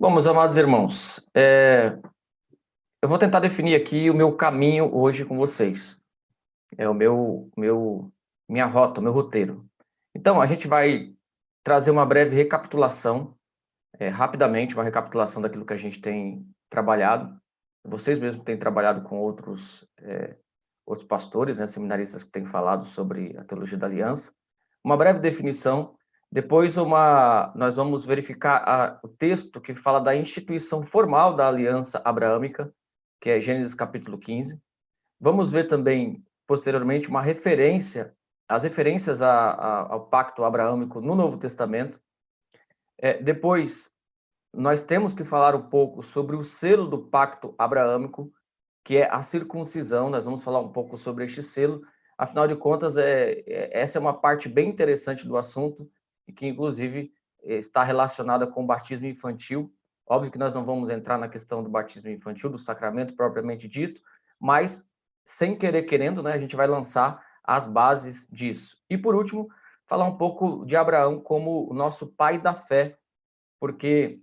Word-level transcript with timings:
Bom, 0.00 0.10
meus 0.10 0.26
amados 0.26 0.56
irmãos, 0.56 1.22
é... 1.34 1.98
eu 3.02 3.06
vou 3.06 3.18
tentar 3.18 3.38
definir 3.38 3.74
aqui 3.74 4.08
o 4.08 4.14
meu 4.14 4.34
caminho 4.34 4.90
hoje 4.96 5.26
com 5.26 5.36
vocês. 5.36 6.00
É 6.78 6.88
o 6.88 6.94
meu, 6.94 7.50
meu, 7.54 8.10
minha 8.48 8.64
rota, 8.64 8.98
o 8.98 9.02
meu 9.02 9.12
roteiro. 9.12 9.68
Então, 10.14 10.40
a 10.40 10.46
gente 10.46 10.66
vai 10.66 11.14
trazer 11.62 11.90
uma 11.90 12.06
breve 12.06 12.34
recapitulação, 12.34 13.36
é, 13.98 14.08
rapidamente, 14.08 14.74
uma 14.74 14.84
recapitulação 14.84 15.42
daquilo 15.42 15.66
que 15.66 15.74
a 15.74 15.76
gente 15.76 16.00
tem 16.00 16.48
trabalhado. 16.70 17.38
Vocês 17.84 18.18
mesmos 18.18 18.42
têm 18.42 18.58
trabalhado 18.58 19.02
com 19.02 19.18
outros, 19.18 19.86
é, 19.98 20.34
outros 20.86 21.06
pastores, 21.06 21.58
né, 21.58 21.66
seminaristas 21.66 22.24
que 22.24 22.32
têm 22.32 22.46
falado 22.46 22.86
sobre 22.86 23.36
a 23.36 23.44
teologia 23.44 23.76
da 23.76 23.86
aliança. 23.86 24.32
Uma 24.82 24.96
breve 24.96 25.18
definição 25.18 25.94
depois, 26.32 26.76
uma, 26.76 27.52
nós 27.56 27.74
vamos 27.74 28.04
verificar 28.04 28.62
a, 28.64 29.00
o 29.02 29.08
texto 29.08 29.60
que 29.60 29.74
fala 29.74 29.98
da 29.98 30.14
instituição 30.14 30.80
formal 30.80 31.34
da 31.34 31.48
aliança 31.48 32.00
abraâmica, 32.04 32.72
que 33.20 33.30
é 33.30 33.40
Gênesis 33.40 33.74
capítulo 33.74 34.16
15. 34.16 34.62
Vamos 35.18 35.50
ver 35.50 35.66
também, 35.66 36.24
posteriormente, 36.46 37.08
uma 37.08 37.20
referência, 37.20 38.14
as 38.48 38.62
referências 38.62 39.20
a, 39.22 39.28
a, 39.28 39.92
ao 39.92 40.06
pacto 40.06 40.44
abraâmico 40.44 41.00
no 41.00 41.16
Novo 41.16 41.36
Testamento. 41.36 42.00
É, 42.96 43.20
depois, 43.20 43.92
nós 44.54 44.84
temos 44.84 45.12
que 45.12 45.24
falar 45.24 45.56
um 45.56 45.68
pouco 45.68 46.00
sobre 46.00 46.36
o 46.36 46.44
selo 46.44 46.86
do 46.86 46.98
pacto 47.06 47.56
abraâmico, 47.58 48.32
que 48.84 48.98
é 48.98 49.10
a 49.10 49.20
circuncisão. 49.20 50.08
Nós 50.08 50.26
vamos 50.26 50.44
falar 50.44 50.60
um 50.60 50.70
pouco 50.70 50.96
sobre 50.96 51.24
este 51.24 51.42
selo. 51.42 51.82
Afinal 52.16 52.46
de 52.46 52.54
contas, 52.54 52.96
é, 52.96 53.42
é 53.48 53.80
essa 53.80 53.98
é 53.98 54.00
uma 54.00 54.14
parte 54.14 54.48
bem 54.48 54.68
interessante 54.68 55.26
do 55.26 55.36
assunto 55.36 55.90
e 56.30 56.32
que, 56.32 56.46
inclusive, 56.46 57.12
está 57.42 57.82
relacionada 57.82 58.46
com 58.46 58.62
o 58.62 58.66
batismo 58.66 59.06
infantil. 59.06 59.74
Óbvio 60.08 60.30
que 60.30 60.38
nós 60.38 60.54
não 60.54 60.64
vamos 60.64 60.88
entrar 60.88 61.18
na 61.18 61.28
questão 61.28 61.60
do 61.60 61.68
batismo 61.68 62.08
infantil, 62.08 62.48
do 62.48 62.58
sacramento 62.58 63.14
propriamente 63.16 63.66
dito, 63.66 64.00
mas, 64.38 64.88
sem 65.24 65.56
querer 65.56 65.82
querendo, 65.82 66.22
né, 66.22 66.32
a 66.32 66.38
gente 66.38 66.54
vai 66.54 66.68
lançar 66.68 67.20
as 67.42 67.66
bases 67.66 68.28
disso. 68.30 68.76
E, 68.88 68.96
por 68.96 69.16
último, 69.16 69.48
falar 69.86 70.04
um 70.04 70.16
pouco 70.16 70.64
de 70.64 70.76
Abraão 70.76 71.20
como 71.20 71.68
o 71.68 71.74
nosso 71.74 72.06
pai 72.06 72.38
da 72.38 72.54
fé, 72.54 72.96
porque 73.58 74.20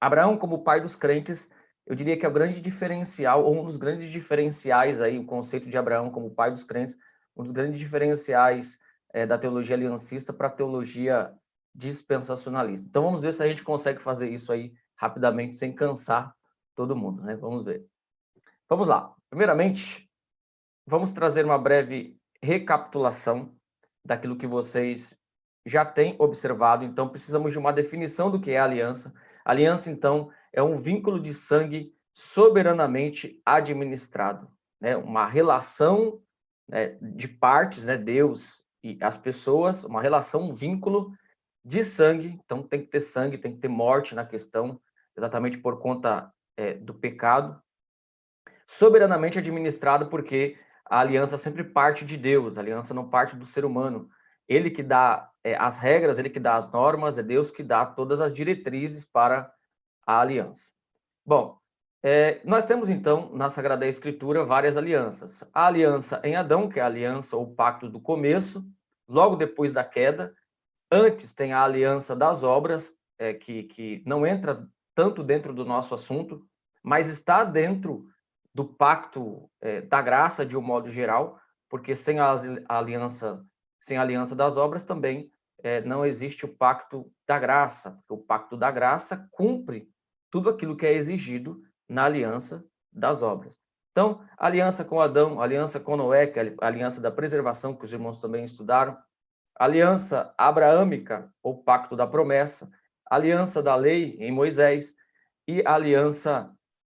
Abraão, 0.00 0.38
como 0.38 0.62
pai 0.62 0.80
dos 0.80 0.94
crentes, 0.94 1.50
eu 1.84 1.96
diria 1.96 2.16
que 2.16 2.24
é 2.24 2.28
o 2.28 2.32
grande 2.32 2.60
diferencial, 2.60 3.44
ou 3.44 3.60
um 3.60 3.64
dos 3.64 3.76
grandes 3.76 4.08
diferenciais 4.08 5.00
aí, 5.00 5.18
o 5.18 5.26
conceito 5.26 5.68
de 5.68 5.76
Abraão 5.76 6.10
como 6.10 6.30
pai 6.30 6.52
dos 6.52 6.62
crentes, 6.62 6.96
um 7.36 7.42
dos 7.42 7.50
grandes 7.50 7.80
diferenciais 7.80 8.80
é, 9.12 9.26
da 9.26 9.38
teologia 9.38 9.76
aliancista 9.76 10.32
para 10.32 10.48
a 10.48 10.52
teologia 10.52 11.32
dispensacionalista. 11.74 12.86
Então 12.88 13.02
vamos 13.02 13.22
ver 13.22 13.32
se 13.32 13.42
a 13.42 13.48
gente 13.48 13.62
consegue 13.62 14.00
fazer 14.00 14.30
isso 14.30 14.52
aí 14.52 14.72
rapidamente, 14.96 15.56
sem 15.56 15.72
cansar 15.72 16.34
todo 16.74 16.96
mundo, 16.96 17.22
né? 17.22 17.36
Vamos 17.36 17.64
ver. 17.64 17.84
Vamos 18.68 18.88
lá. 18.88 19.14
Primeiramente, 19.28 20.08
vamos 20.86 21.12
trazer 21.12 21.44
uma 21.44 21.58
breve 21.58 22.16
recapitulação 22.42 23.54
daquilo 24.04 24.36
que 24.36 24.46
vocês 24.46 25.18
já 25.64 25.84
têm 25.84 26.16
observado. 26.18 26.84
Então, 26.84 27.08
precisamos 27.08 27.52
de 27.52 27.58
uma 27.58 27.72
definição 27.72 28.30
do 28.30 28.40
que 28.40 28.50
é 28.50 28.58
aliança. 28.58 29.14
Aliança, 29.44 29.90
então, 29.90 30.30
é 30.52 30.62
um 30.62 30.76
vínculo 30.76 31.20
de 31.20 31.32
sangue 31.32 31.94
soberanamente 32.12 33.40
administrado, 33.44 34.50
né? 34.80 34.96
Uma 34.96 35.26
relação 35.26 36.20
né, 36.68 36.98
de 37.00 37.28
partes, 37.28 37.86
né? 37.86 37.96
Deus 37.96 38.61
e 38.82 38.98
as 39.00 39.16
pessoas, 39.16 39.84
uma 39.84 40.02
relação, 40.02 40.42
um 40.42 40.54
vínculo 40.54 41.16
de 41.64 41.84
sangue, 41.84 42.40
então 42.44 42.62
tem 42.62 42.80
que 42.80 42.88
ter 42.88 43.00
sangue, 43.00 43.38
tem 43.38 43.54
que 43.54 43.60
ter 43.60 43.68
morte 43.68 44.14
na 44.14 44.26
questão, 44.26 44.80
exatamente 45.16 45.58
por 45.58 45.78
conta 45.78 46.32
é, 46.56 46.74
do 46.74 46.92
pecado, 46.92 47.62
soberanamente 48.66 49.38
administrado, 49.38 50.08
porque 50.08 50.58
a 50.84 51.00
aliança 51.00 51.38
sempre 51.38 51.62
parte 51.62 52.04
de 52.04 52.16
Deus, 52.16 52.58
a 52.58 52.60
aliança 52.60 52.92
não 52.92 53.08
parte 53.08 53.36
do 53.36 53.46
ser 53.46 53.64
humano. 53.64 54.10
Ele 54.48 54.70
que 54.70 54.82
dá 54.82 55.30
é, 55.44 55.54
as 55.54 55.78
regras, 55.78 56.18
ele 56.18 56.28
que 56.28 56.40
dá 56.40 56.56
as 56.56 56.70
normas, 56.70 57.16
é 57.16 57.22
Deus 57.22 57.50
que 57.50 57.62
dá 57.62 57.86
todas 57.86 58.20
as 58.20 58.32
diretrizes 58.32 59.04
para 59.04 59.52
a 60.04 60.20
aliança. 60.20 60.72
Bom, 61.24 61.61
é, 62.02 62.40
nós 62.44 62.66
temos, 62.66 62.88
então, 62.88 63.30
na 63.32 63.48
Sagrada 63.48 63.86
Escritura, 63.86 64.44
várias 64.44 64.76
alianças. 64.76 65.48
A 65.54 65.66
aliança 65.66 66.20
em 66.24 66.34
Adão, 66.34 66.68
que 66.68 66.80
é 66.80 66.82
a 66.82 66.86
aliança 66.86 67.36
ou 67.36 67.54
pacto 67.54 67.88
do 67.88 68.00
começo, 68.00 68.64
logo 69.08 69.36
depois 69.36 69.72
da 69.72 69.84
queda. 69.84 70.34
Antes 70.90 71.32
tem 71.32 71.52
a 71.52 71.62
aliança 71.62 72.16
das 72.16 72.42
obras, 72.42 72.96
é, 73.18 73.32
que, 73.32 73.62
que 73.64 74.02
não 74.04 74.26
entra 74.26 74.66
tanto 74.96 75.22
dentro 75.22 75.54
do 75.54 75.64
nosso 75.64 75.94
assunto, 75.94 76.44
mas 76.82 77.08
está 77.08 77.44
dentro 77.44 78.04
do 78.52 78.64
pacto 78.64 79.48
é, 79.60 79.80
da 79.80 80.02
graça 80.02 80.44
de 80.44 80.56
um 80.56 80.60
modo 80.60 80.90
geral, 80.90 81.38
porque 81.68 81.94
sem 81.94 82.18
a 82.18 82.34
aliança, 82.68 83.46
sem 83.80 83.96
a 83.96 84.02
aliança 84.02 84.34
das 84.34 84.56
obras 84.56 84.84
também 84.84 85.30
é, 85.62 85.80
não 85.82 86.04
existe 86.04 86.44
o 86.44 86.54
pacto 86.54 87.10
da 87.26 87.38
graça, 87.38 88.02
o 88.08 88.18
pacto 88.18 88.56
da 88.56 88.70
graça 88.70 89.28
cumpre 89.30 89.88
tudo 90.30 90.50
aquilo 90.50 90.76
que 90.76 90.84
é 90.84 90.92
exigido 90.92 91.62
na 91.92 92.04
aliança 92.04 92.64
das 92.90 93.22
obras. 93.22 93.60
Então, 93.90 94.24
aliança 94.38 94.84
com 94.84 95.00
Adão, 95.00 95.40
aliança 95.40 95.78
com 95.78 95.96
Noé, 95.96 96.26
que 96.26 96.40
é 96.40 96.54
a 96.60 96.66
aliança 96.66 97.00
da 97.00 97.10
preservação, 97.10 97.76
que 97.76 97.84
os 97.84 97.92
irmãos 97.92 98.20
também 98.20 98.44
estudaram, 98.44 98.96
aliança 99.54 100.34
abraâmica, 100.38 101.30
ou 101.42 101.62
pacto 101.62 101.94
da 101.94 102.06
promessa, 102.06 102.70
aliança 103.10 103.62
da 103.62 103.76
lei 103.76 104.16
em 104.18 104.32
Moisés. 104.32 104.94
E 105.46 105.62
aliança 105.66 106.50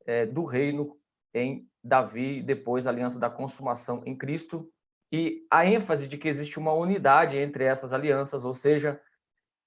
é, 0.06 0.24
do 0.24 0.44
reino 0.44 0.96
em 1.34 1.68
Davi, 1.84 2.42
depois 2.42 2.86
aliança 2.86 3.18
da 3.18 3.28
consumação 3.28 4.02
em 4.06 4.16
Cristo, 4.16 4.70
e 5.12 5.46
a 5.50 5.66
ênfase 5.66 6.08
de 6.08 6.16
que 6.16 6.28
existe 6.28 6.58
uma 6.58 6.72
unidade 6.72 7.36
entre 7.36 7.64
essas 7.64 7.92
alianças, 7.92 8.44
ou 8.44 8.54
seja, 8.54 9.00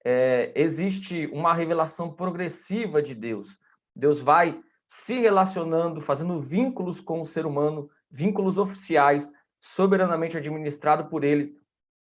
é, 0.04 0.52
existe 0.54 1.26
uma 1.26 1.54
revelação 1.54 2.12
progressiva 2.12 3.00
de 3.00 3.14
Deus. 3.14 3.58
Deus 3.94 4.18
vai 4.18 4.60
se 4.90 5.20
relacionando, 5.20 6.00
fazendo 6.00 6.40
vínculos 6.40 6.98
com 6.98 7.20
o 7.20 7.24
ser 7.24 7.46
humano, 7.46 7.88
vínculos 8.10 8.58
oficiais, 8.58 9.30
soberanamente 9.60 10.36
administrado 10.36 11.08
por 11.08 11.22
ele, 11.22 11.56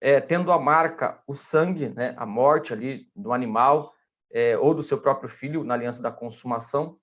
é, 0.01 0.19
tendo 0.19 0.51
a 0.51 0.59
marca, 0.59 1.22
o 1.28 1.35
sangue, 1.35 1.89
né, 1.89 2.16
a 2.17 2.25
morte 2.25 2.73
ali 2.73 3.07
do 3.16 3.31
animal, 3.31 3.94
é, 4.31 4.57
ou 4.57 4.73
do 4.73 4.81
seu 4.81 5.00
próprio 5.00 5.29
filho, 5.29 5.63
na 5.63 5.75
aliança 5.75 6.01
da 6.01 6.11
consumação. 6.11 6.97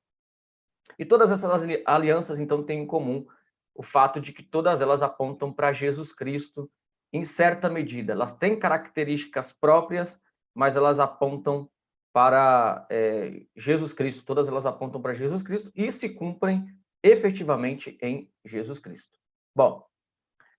E 0.98 1.04
todas 1.04 1.30
essas 1.30 1.64
alianças, 1.86 2.40
então, 2.40 2.64
têm 2.64 2.82
em 2.82 2.86
comum 2.86 3.24
o 3.72 3.82
fato 3.84 4.20
de 4.20 4.32
que 4.32 4.42
todas 4.42 4.80
elas 4.80 5.02
apontam 5.02 5.52
para 5.52 5.72
Jesus 5.72 6.12
Cristo, 6.12 6.68
em 7.12 7.24
certa 7.24 7.70
medida. 7.70 8.12
Elas 8.12 8.34
têm 8.34 8.58
características 8.58 9.52
próprias, 9.52 10.20
mas 10.52 10.76
elas 10.76 10.98
apontam 10.98 11.70
para 12.12 12.86
é, 12.90 13.42
Jesus 13.56 13.92
Cristo, 13.92 14.24
todas 14.24 14.48
elas 14.48 14.66
apontam 14.66 15.00
para 15.00 15.14
Jesus 15.14 15.42
Cristo 15.42 15.70
e 15.74 15.90
se 15.92 16.10
cumprem 16.10 16.66
efetivamente 17.02 17.96
em 18.02 18.30
Jesus 18.44 18.78
Cristo. 18.78 19.18
Bom, 19.54 19.86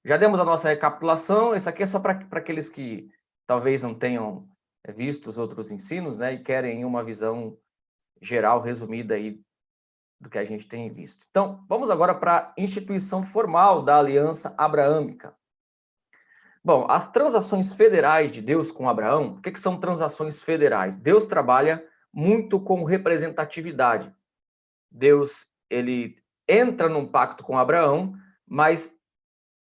já 0.03 0.17
demos 0.17 0.39
a 0.39 0.43
nossa 0.43 0.69
recapitulação, 0.69 1.55
isso 1.55 1.69
aqui 1.69 1.83
é 1.83 1.85
só 1.85 1.99
para 1.99 2.27
aqueles 2.31 2.67
que 2.67 3.09
talvez 3.45 3.83
não 3.83 3.93
tenham 3.93 4.47
é, 4.83 4.91
visto 4.91 5.29
os 5.29 5.37
outros 5.37 5.71
ensinos, 5.71 6.17
né, 6.17 6.33
e 6.33 6.39
querem 6.39 6.83
uma 6.85 7.03
visão 7.03 7.57
geral, 8.21 8.61
resumida 8.61 9.15
aí 9.15 9.41
do 10.19 10.29
que 10.29 10.37
a 10.37 10.43
gente 10.43 10.67
tem 10.67 10.91
visto. 10.91 11.25
Então, 11.29 11.65
vamos 11.67 11.89
agora 11.89 12.13
para 12.13 12.37
a 12.37 12.53
instituição 12.61 13.23
formal 13.23 13.83
da 13.83 13.97
aliança 13.99 14.53
abraâmica. 14.57 15.35
Bom, 16.63 16.85
as 16.89 17.11
transações 17.11 17.73
federais 17.73 18.31
de 18.31 18.41
Deus 18.41 18.69
com 18.69 18.87
Abraão, 18.87 19.33
o 19.33 19.41
que, 19.41 19.51
que 19.51 19.59
são 19.59 19.79
transações 19.79 20.39
federais? 20.39 20.95
Deus 20.95 21.25
trabalha 21.25 21.83
muito 22.13 22.59
com 22.59 22.83
representatividade. 22.83 24.13
Deus, 24.91 25.47
ele 25.69 26.17
entra 26.47 26.87
num 26.87 27.07
pacto 27.07 27.43
com 27.43 27.57
Abraão, 27.57 28.13
mas 28.47 28.95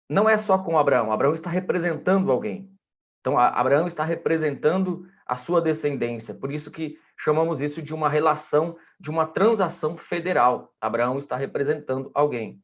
não 0.08 0.28
é 0.28 0.38
só 0.38 0.56
com 0.56 0.78
Abraão. 0.78 1.12
Abraão 1.12 1.34
está 1.34 1.50
representando 1.50 2.32
alguém. 2.32 2.72
Então, 3.20 3.38
Abraão 3.38 3.86
está 3.86 4.04
representando 4.04 5.06
a 5.26 5.36
sua 5.36 5.60
descendência. 5.60 6.32
Por 6.32 6.50
isso 6.50 6.70
que 6.70 6.98
chamamos 7.18 7.60
isso 7.60 7.82
de 7.82 7.94
uma 7.94 8.08
relação, 8.08 8.78
de 8.98 9.10
uma 9.10 9.26
transação 9.26 9.96
federal. 9.98 10.72
Abraão 10.80 11.18
está 11.18 11.36
representando 11.36 12.10
alguém. 12.14 12.62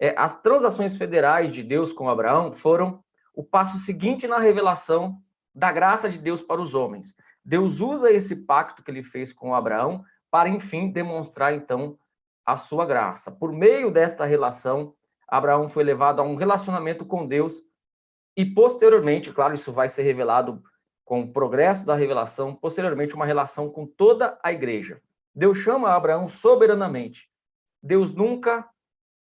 É, 0.00 0.14
as 0.18 0.40
transações 0.40 0.96
federais 0.96 1.52
de 1.52 1.62
Deus 1.62 1.92
com 1.92 2.08
Abraão 2.08 2.52
foram 2.52 3.04
o 3.40 3.42
passo 3.42 3.78
seguinte 3.78 4.28
na 4.28 4.38
revelação 4.38 5.18
da 5.54 5.72
graça 5.72 6.10
de 6.10 6.18
Deus 6.18 6.42
para 6.42 6.60
os 6.60 6.74
homens. 6.74 7.16
Deus 7.42 7.80
usa 7.80 8.12
esse 8.12 8.36
pacto 8.36 8.84
que 8.84 8.90
ele 8.90 9.02
fez 9.02 9.32
com 9.32 9.54
Abraão 9.54 10.04
para, 10.30 10.50
enfim, 10.50 10.90
demonstrar, 10.90 11.54
então, 11.54 11.98
a 12.44 12.58
sua 12.58 12.84
graça. 12.84 13.32
Por 13.32 13.50
meio 13.50 13.90
desta 13.90 14.26
relação, 14.26 14.94
Abraão 15.26 15.70
foi 15.70 15.82
levado 15.82 16.20
a 16.20 16.22
um 16.22 16.34
relacionamento 16.34 17.02
com 17.06 17.26
Deus 17.26 17.62
e, 18.36 18.44
posteriormente, 18.44 19.32
claro, 19.32 19.54
isso 19.54 19.72
vai 19.72 19.88
ser 19.88 20.02
revelado 20.02 20.62
com 21.02 21.22
o 21.22 21.32
progresso 21.32 21.86
da 21.86 21.94
revelação, 21.94 22.54
posteriormente, 22.54 23.14
uma 23.14 23.24
relação 23.24 23.70
com 23.70 23.86
toda 23.86 24.38
a 24.44 24.52
igreja. 24.52 25.00
Deus 25.34 25.56
chama 25.56 25.94
Abraão 25.94 26.28
soberanamente. 26.28 27.30
Deus 27.82 28.14
nunca 28.14 28.68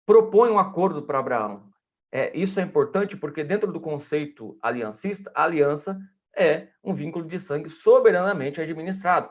propõe 0.04 0.50
um 0.50 0.58
acordo 0.58 1.00
para 1.00 1.20
Abraão. 1.20 1.69
É, 2.12 2.36
isso 2.36 2.58
é 2.58 2.62
importante 2.62 3.16
porque, 3.16 3.44
dentro 3.44 3.72
do 3.72 3.80
conceito 3.80 4.58
aliancista, 4.60 5.30
a 5.34 5.44
aliança 5.44 6.00
é 6.36 6.68
um 6.82 6.92
vínculo 6.92 7.24
de 7.24 7.38
sangue 7.38 7.68
soberanamente 7.68 8.60
administrado. 8.60 9.30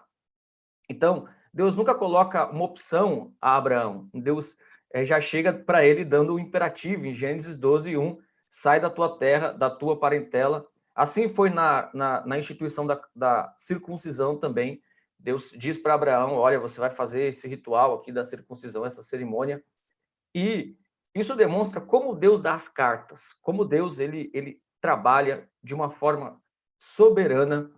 Então, 0.89 1.27
Deus 1.53 1.75
nunca 1.75 1.93
coloca 1.95 2.49
uma 2.49 2.63
opção 2.63 3.33
a 3.41 3.57
Abraão. 3.57 4.09
Deus 4.13 4.57
é, 4.91 5.03
já 5.03 5.19
chega 5.19 5.51
para 5.51 5.85
ele 5.85 6.05
dando 6.05 6.31
o 6.31 6.35
um 6.35 6.39
imperativo 6.39 7.05
em 7.05 7.13
Gênesis 7.13 7.57
12, 7.57 7.97
1, 7.97 8.17
sai 8.49 8.79
da 8.79 8.89
tua 8.89 9.17
terra, 9.17 9.51
da 9.51 9.69
tua 9.69 9.99
parentela. 9.99 10.65
Assim 10.95 11.27
foi 11.27 11.49
na, 11.49 11.89
na, 11.93 12.25
na 12.25 12.39
instituição 12.39 12.85
da, 12.85 12.99
da 13.15 13.53
circuncisão 13.57 14.37
também. 14.37 14.81
Deus 15.17 15.51
diz 15.55 15.77
para 15.77 15.93
Abraão, 15.93 16.35
olha, 16.35 16.59
você 16.59 16.79
vai 16.79 16.89
fazer 16.89 17.23
esse 17.23 17.47
ritual 17.47 17.95
aqui 17.95 18.11
da 18.11 18.23
circuncisão, 18.23 18.85
essa 18.85 19.01
cerimônia. 19.01 19.61
E 20.33 20.75
isso 21.13 21.35
demonstra 21.35 21.81
como 21.81 22.15
Deus 22.15 22.39
dá 22.39 22.53
as 22.53 22.67
cartas, 22.67 23.33
como 23.41 23.65
Deus 23.65 24.00
ele, 24.00 24.29
ele 24.33 24.61
trabalha 24.81 25.50
de 25.63 25.73
uma 25.73 25.89
forma 25.89 26.41
soberana 26.79 27.71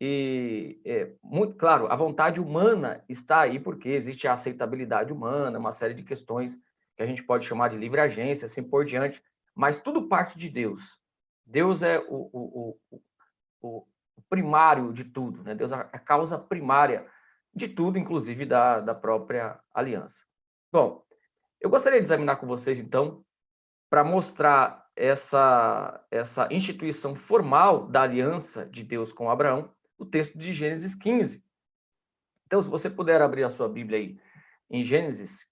e, 0.00 0.80
é, 0.84 1.12
muito 1.22 1.54
claro, 1.54 1.86
a 1.90 1.96
vontade 1.96 2.40
humana 2.40 3.02
está 3.08 3.40
aí 3.40 3.58
porque 3.58 3.88
existe 3.88 4.28
a 4.28 4.32
aceitabilidade 4.32 5.12
humana, 5.12 5.58
uma 5.58 5.72
série 5.72 5.94
de 5.94 6.02
questões 6.02 6.60
que 6.96 7.02
a 7.02 7.06
gente 7.06 7.22
pode 7.22 7.46
chamar 7.46 7.68
de 7.68 7.76
livre 7.76 8.00
agência, 8.00 8.46
assim 8.46 8.62
por 8.62 8.84
diante, 8.84 9.22
mas 9.54 9.80
tudo 9.80 10.08
parte 10.08 10.38
de 10.38 10.48
Deus. 10.48 10.98
Deus 11.46 11.82
é 11.82 11.98
o, 12.00 12.28
o, 12.32 12.78
o, 13.60 13.86
o 14.16 14.22
primário 14.28 14.92
de 14.92 15.04
tudo, 15.04 15.42
né? 15.42 15.54
Deus 15.54 15.72
é 15.72 15.76
a 15.76 15.98
causa 15.98 16.38
primária 16.38 17.06
de 17.54 17.68
tudo, 17.68 17.98
inclusive 17.98 18.44
da, 18.44 18.80
da 18.80 18.94
própria 18.94 19.58
aliança. 19.72 20.24
Bom, 20.72 21.04
eu 21.64 21.70
gostaria 21.70 21.98
de 21.98 22.04
examinar 22.04 22.36
com 22.36 22.46
vocês, 22.46 22.78
então, 22.78 23.24
para 23.88 24.04
mostrar 24.04 24.86
essa, 24.94 26.04
essa 26.10 26.46
instituição 26.52 27.14
formal 27.14 27.86
da 27.86 28.02
aliança 28.02 28.66
de 28.66 28.84
Deus 28.84 29.10
com 29.10 29.30
Abraão, 29.30 29.72
o 29.96 30.04
texto 30.04 30.36
de 30.36 30.52
Gênesis 30.52 30.94
15. 30.94 31.42
Então, 32.46 32.60
se 32.60 32.68
você 32.68 32.90
puder 32.90 33.22
abrir 33.22 33.44
a 33.44 33.50
sua 33.50 33.66
Bíblia 33.66 33.98
aí 33.98 34.20
em 34.68 34.84
Gênesis 34.84 35.48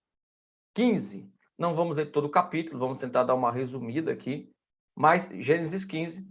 15, 0.75 1.33
não 1.57 1.75
vamos 1.75 1.97
ler 1.97 2.11
todo 2.11 2.27
o 2.27 2.31
capítulo, 2.31 2.79
vamos 2.79 2.99
tentar 2.99 3.25
dar 3.25 3.35
uma 3.35 3.51
resumida 3.51 4.13
aqui, 4.13 4.53
mas 4.95 5.31
Gênesis 5.41 5.83
15, 5.83 6.29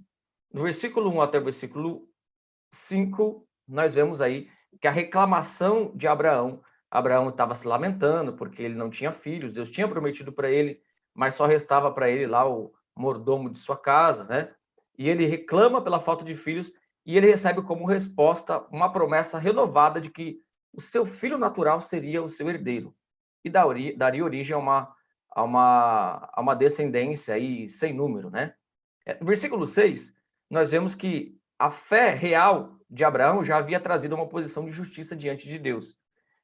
no 0.54 0.62
versículo 0.62 1.10
1 1.10 1.22
até 1.24 1.39
o 1.39 1.44
versículo 1.44 2.07
5, 2.72 3.48
nós 3.68 3.95
vemos 3.95 4.22
aí 4.22 4.48
que 4.80 4.88
a 4.88 4.92
reclamação 4.92 5.92
de 5.95 6.07
Abraão 6.07 6.62
Abraão 6.92 7.30
estava 7.30 7.56
se 7.56 7.66
lamentando 7.66 8.34
porque 8.34 8.62
ele 8.62 8.76
não 8.76 8.90
tinha 8.90 9.14
filhos, 9.14 9.54
Deus 9.54 9.70
tinha 9.70 9.88
prometido 9.88 10.34
para 10.34 10.52
ele, 10.52 10.82
mas 11.14 11.36
só 11.36 11.46
restava 11.46 11.90
para 11.92 12.10
ele 12.10 12.28
lá 12.28 12.48
o 12.48 12.74
mordomo 12.96 13.50
de 13.50 13.58
sua 13.58 13.78
casa, 13.78 14.26
né? 14.26 14.54
E 14.98 15.10
ele 15.10 15.26
reclama 15.26 15.82
pela 15.82 16.02
falta 16.02 16.26
de 16.26 16.36
filhos 16.36 16.72
e 17.06 17.16
ele 17.18 17.28
recebe 17.28 17.62
como 17.62 17.86
resposta 17.86 18.60
uma 18.70 18.92
promessa 18.92 19.40
renovada 19.40 20.02
de 20.02 20.10
que 20.10 20.42
o 20.74 20.82
seu 20.82 21.06
filho 21.06 21.38
natural 21.38 21.80
seria 21.80 22.22
o 22.22 22.30
seu 22.30 22.50
herdeiro 22.50 22.94
e 23.44 23.50
daria 23.50 24.24
origem 24.24 24.54
a 24.54 24.60
uma, 24.60 24.96
a 25.30 25.44
uma, 25.44 26.30
a 26.34 26.42
uma 26.42 26.56
descendência 26.56 27.34
aí 27.34 27.68
sem 27.70 27.94
número, 27.94 28.30
né? 28.30 28.54
É, 29.06 29.18
no 29.20 29.26
versículo 29.26 29.66
6, 29.66 30.14
nós 30.50 30.72
vemos 30.72 30.94
que 30.94 31.36
a 31.58 31.72
fé 31.72 32.10
real 32.10 32.78
de 32.90 33.04
Abraão 33.04 33.44
já 33.44 33.58
havia 33.58 33.80
trazido 33.80 34.14
uma 34.14 34.28
posição 34.28 34.66
de 34.66 34.72
justiça 34.72 35.16
diante 35.16 35.48
de 35.48 35.58
Deus. 35.58 35.98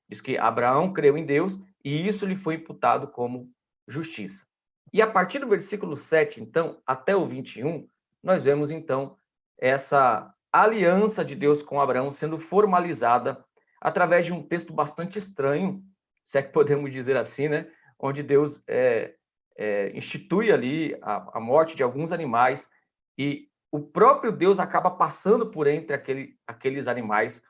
Diz 0.10 0.22
que 0.22 0.38
Abraão 0.38 0.94
creu 0.94 1.18
em 1.18 1.26
Deus 1.26 1.60
e 1.84 2.08
isso 2.08 2.26
lhe 2.26 2.36
foi 2.36 2.56
imputado 2.56 3.08
como 3.08 3.52
justiça. 3.88 4.46
E 4.94 5.02
a 5.02 5.08
partir 5.08 5.40
do 5.40 5.48
versículo 5.48 5.98
7, 5.98 6.42
então, 6.42 6.82
até 6.86 7.16
o 7.16 7.26
21, 7.26 7.88
nós 8.24 8.44
vemos 8.44 8.72
então 8.72 9.18
essa 9.58 10.34
aliança 10.52 11.24
de 11.24 11.36
Deus 11.36 11.62
com 11.62 11.82
Abraão 11.82 12.12
sendo 12.12 12.40
formalizada 12.40 13.44
através 13.82 14.26
de 14.26 14.34
um 14.34 14.42
texto 14.42 14.74
bastante 14.74 15.20
estranho, 15.20 15.84
se 16.24 16.38
é 16.38 16.42
que 16.42 16.52
podemos 16.52 16.92
dizer 16.92 17.16
assim, 17.16 17.48
né? 17.48 17.70
Onde 18.00 18.24
Deus 18.24 18.64
é, 18.68 19.16
é, 19.58 19.92
institui 19.96 20.52
ali 20.52 20.98
a, 21.02 21.38
a 21.38 21.40
morte 21.40 21.76
de 21.76 21.84
alguns 21.84 22.12
animais 22.12 22.70
e 23.18 23.50
o 23.72 23.80
próprio 23.80 24.32
Deus 24.32 24.60
acaba 24.60 24.90
passando 24.92 25.52
por 25.52 25.68
entre 25.68 25.96
aquele, 25.96 26.38
aqueles 26.48 26.88
animais 26.88 27.44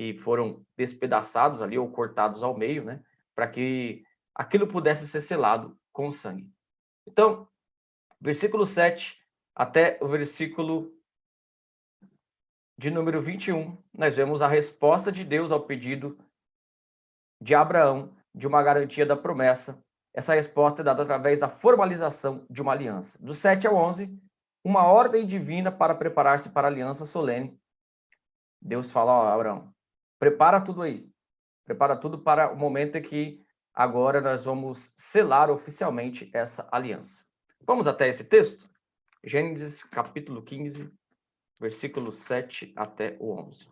que 0.00 0.14
foram 0.14 0.64
despedaçados 0.78 1.60
ali 1.60 1.76
ou 1.76 1.90
cortados 1.90 2.42
ao 2.42 2.56
meio, 2.56 2.82
né, 2.82 3.04
para 3.34 3.46
que 3.46 4.02
aquilo 4.34 4.66
pudesse 4.66 5.06
ser 5.06 5.20
selado 5.20 5.78
com 5.92 6.10
sangue. 6.10 6.50
Então, 7.06 7.46
versículo 8.18 8.64
7 8.64 9.22
até 9.54 9.98
o 10.00 10.08
versículo 10.08 10.90
de 12.78 12.90
número 12.90 13.20
21, 13.20 13.76
nós 13.92 14.16
vemos 14.16 14.40
a 14.40 14.48
resposta 14.48 15.12
de 15.12 15.22
Deus 15.22 15.52
ao 15.52 15.66
pedido 15.66 16.18
de 17.38 17.54
Abraão 17.54 18.16
de 18.34 18.46
uma 18.46 18.62
garantia 18.62 19.04
da 19.04 19.14
promessa. 19.14 19.84
Essa 20.14 20.32
resposta 20.32 20.80
é 20.80 20.84
dada 20.84 21.02
através 21.02 21.40
da 21.40 21.48
formalização 21.50 22.46
de 22.48 22.62
uma 22.62 22.72
aliança. 22.72 23.22
Do 23.22 23.34
7 23.34 23.66
ao 23.66 23.76
11, 23.76 24.18
uma 24.64 24.86
ordem 24.86 25.26
divina 25.26 25.70
para 25.70 25.94
preparar-se 25.94 26.48
para 26.48 26.68
a 26.68 26.70
aliança 26.70 27.04
solene. 27.04 27.60
Deus 28.62 28.90
fala, 28.90 29.12
ó, 29.12 29.28
Abraão, 29.28 29.70
prepara 30.20 30.60
tudo 30.60 30.82
aí. 30.82 31.10
Prepara 31.64 31.96
tudo 31.96 32.18
para 32.18 32.52
o 32.52 32.56
momento 32.56 32.96
em 32.96 33.02
que 33.02 33.42
agora 33.72 34.20
nós 34.20 34.44
vamos 34.44 34.92
selar 34.96 35.50
oficialmente 35.50 36.30
essa 36.34 36.68
aliança. 36.70 37.24
Vamos 37.66 37.86
até 37.86 38.08
esse 38.08 38.24
texto? 38.24 38.68
Gênesis 39.24 39.82
capítulo 39.82 40.42
15, 40.42 40.92
versículo 41.58 42.12
7 42.12 42.72
até 42.76 43.16
o 43.18 43.32
11. 43.32 43.66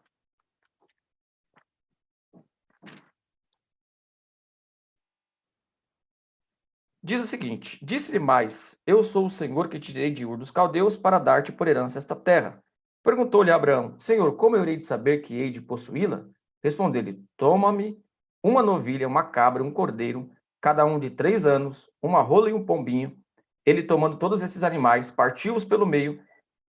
Diz 7.02 7.24
o 7.24 7.28
seguinte: 7.28 7.78
Disse-lhe 7.82 8.18
mais: 8.18 8.78
Eu 8.86 9.02
sou 9.02 9.26
o 9.26 9.30
Senhor 9.30 9.68
que 9.68 9.78
te 9.78 9.92
tirei 9.92 10.10
de 10.10 10.24
Ur 10.24 10.36
dos 10.36 10.50
Caldeus 10.50 10.96
para 10.96 11.18
dar-te 11.18 11.52
por 11.52 11.68
herança 11.68 11.98
esta 11.98 12.16
terra. 12.16 12.62
Perguntou-lhe 13.02 13.50
Abraão: 13.50 13.98
Senhor, 13.98 14.36
como 14.36 14.56
eu 14.56 14.62
irei 14.62 14.76
de 14.76 14.82
saber 14.82 15.18
que 15.18 15.34
hei 15.34 15.50
de 15.50 15.62
possuí-la? 15.62 16.28
Respondeu-lhe: 16.62 17.24
Toma-me 17.36 18.02
uma 18.42 18.62
novilha, 18.62 19.06
uma 19.06 19.24
cabra, 19.24 19.62
um 19.62 19.70
cordeiro, 19.70 20.30
cada 20.60 20.84
um 20.84 20.98
de 20.98 21.10
três 21.10 21.46
anos, 21.46 21.90
uma 22.02 22.20
rola 22.20 22.50
e 22.50 22.52
um 22.52 22.64
pombinho. 22.64 23.16
Ele, 23.64 23.82
tomando 23.82 24.16
todos 24.16 24.42
esses 24.42 24.62
animais, 24.62 25.10
partiu-os 25.10 25.64
pelo 25.64 25.86
meio 25.86 26.22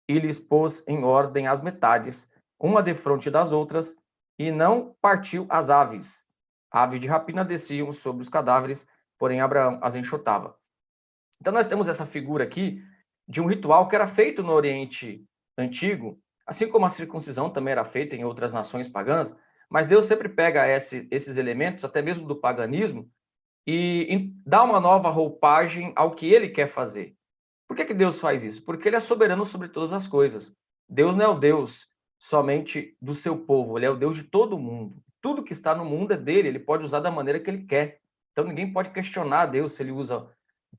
e 0.08 0.18
lhes 0.18 0.38
pôs 0.38 0.86
em 0.86 1.02
ordem 1.02 1.46
as 1.46 1.62
metades, 1.62 2.30
uma 2.58 2.82
defronte 2.82 3.30
das 3.30 3.52
outras, 3.52 3.96
e 4.38 4.50
não 4.50 4.94
partiu 5.00 5.46
as 5.48 5.70
aves. 5.70 6.24
Aves 6.70 7.00
de 7.00 7.06
rapina 7.06 7.44
desciam 7.44 7.92
sobre 7.92 8.22
os 8.22 8.28
cadáveres, 8.28 8.86
porém 9.18 9.40
Abraão 9.40 9.78
as 9.82 9.94
enxotava. 9.94 10.56
Então 11.40 11.52
nós 11.52 11.66
temos 11.66 11.88
essa 11.88 12.06
figura 12.06 12.44
aqui 12.44 12.82
de 13.28 13.40
um 13.40 13.46
ritual 13.46 13.88
que 13.88 13.94
era 13.94 14.06
feito 14.06 14.42
no 14.42 14.52
Oriente 14.52 15.24
Antigo, 15.56 16.18
assim 16.46 16.68
como 16.68 16.84
a 16.84 16.90
circuncisão 16.90 17.48
também 17.48 17.72
era 17.72 17.84
feita 17.84 18.16
em 18.16 18.24
outras 18.24 18.52
nações 18.52 18.88
pagãs, 18.88 19.34
mas 19.74 19.88
Deus 19.88 20.04
sempre 20.04 20.28
pega 20.28 20.68
esse, 20.68 21.08
esses 21.10 21.36
elementos, 21.36 21.84
até 21.84 22.00
mesmo 22.00 22.28
do 22.28 22.36
paganismo, 22.36 23.10
e, 23.66 24.06
e, 24.08 24.32
dá 24.46 24.62
uma 24.62 24.78
nova 24.78 25.10
roupagem 25.10 25.92
ao 25.96 26.12
que 26.12 26.32
ele 26.32 26.50
quer 26.50 26.68
fazer. 26.68 27.16
Por 27.66 27.76
que, 27.76 27.84
que 27.84 27.92
Deus 27.92 28.20
faz 28.20 28.44
isso? 28.44 28.64
Porque 28.64 28.88
ele 28.88 28.94
é 28.94 29.00
soberano 29.00 29.44
sobre 29.44 29.66
todas 29.68 29.92
as 29.92 30.06
coisas. 30.06 30.54
Deus 30.88 31.16
não 31.16 31.24
é 31.24 31.28
o 31.28 31.40
Deus 31.40 31.88
somente 32.20 32.96
do 33.02 33.16
seu 33.16 33.36
povo, 33.36 33.76
ele 33.76 33.86
é 33.86 33.90
o 33.90 33.96
Deus 33.96 34.14
de 34.14 34.22
todo 34.22 34.56
mundo. 34.56 35.02
Tudo 35.20 35.42
que 35.42 35.52
está 35.52 35.74
no 35.74 35.84
mundo 35.84 36.12
é 36.12 36.16
dele, 36.16 36.46
ele 36.46 36.60
pode 36.60 36.84
usar 36.84 37.00
da 37.00 37.10
maneira 37.10 37.40
que 37.40 37.50
ele 37.50 37.64
quer. 37.64 37.98
Então 38.30 38.44
ninguém 38.44 38.72
pode 38.72 38.90
questionar 38.90 39.46
Deus 39.46 39.72
se 39.72 39.82
ele 39.82 39.90
usa 39.90 40.30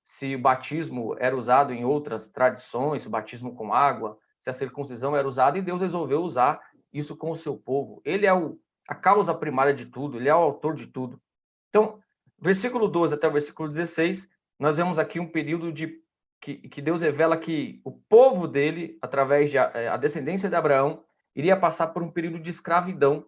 se 0.06 0.36
o 0.36 0.40
batismo 0.40 1.18
era 1.20 1.36
usado 1.36 1.74
em 1.74 1.84
outras 1.84 2.30
tradições, 2.30 3.06
o 3.06 3.10
batismo 3.10 3.56
com 3.56 3.74
água, 3.74 4.18
se 4.40 4.50
a 4.50 4.54
circuncisão 4.54 5.18
era 5.18 5.28
usada, 5.28 5.58
e 5.58 5.62
Deus 5.62 5.82
resolveu 5.82 6.22
usar 6.22 6.62
isso 6.94 7.18
com 7.18 7.32
o 7.32 7.36
seu 7.36 7.58
povo. 7.58 8.02
Ele 8.06 8.26
é 8.26 8.34
o, 8.34 8.58
a 8.88 8.96
causa 8.96 9.34
primária 9.34 9.74
de 9.74 9.86
tudo, 9.86 10.18
ele 10.18 10.30
é 10.30 10.36
o 10.36 10.40
autor 10.40 10.76
de 10.76 10.88
tudo. 10.88 11.22
Então, 11.70 12.00
versículo 12.40 12.88
12 12.88 13.16
até 13.16 13.28
o 13.28 13.32
versículo 13.32 13.70
16, 13.70 14.30
nós 14.60 14.78
vemos 14.78 15.00
aqui 15.00 15.20
um 15.20 15.28
período 15.28 15.72
de 15.72 16.02
que, 16.42 16.56
que 16.70 16.82
Deus 16.82 17.02
revela 17.02 17.38
que 17.38 17.82
o 17.84 17.92
povo 17.92 18.48
dele, 18.48 18.98
através 19.02 19.50
de 19.50 19.58
a, 19.58 19.72
é, 19.74 19.88
a 19.88 19.98
descendência 19.98 20.48
de 20.48 20.56
Abraão, 20.56 21.04
iria 21.36 21.60
passar 21.60 21.88
por 21.88 22.04
um 22.04 22.12
período 22.12 22.40
de 22.40 22.50
escravidão 22.50 23.26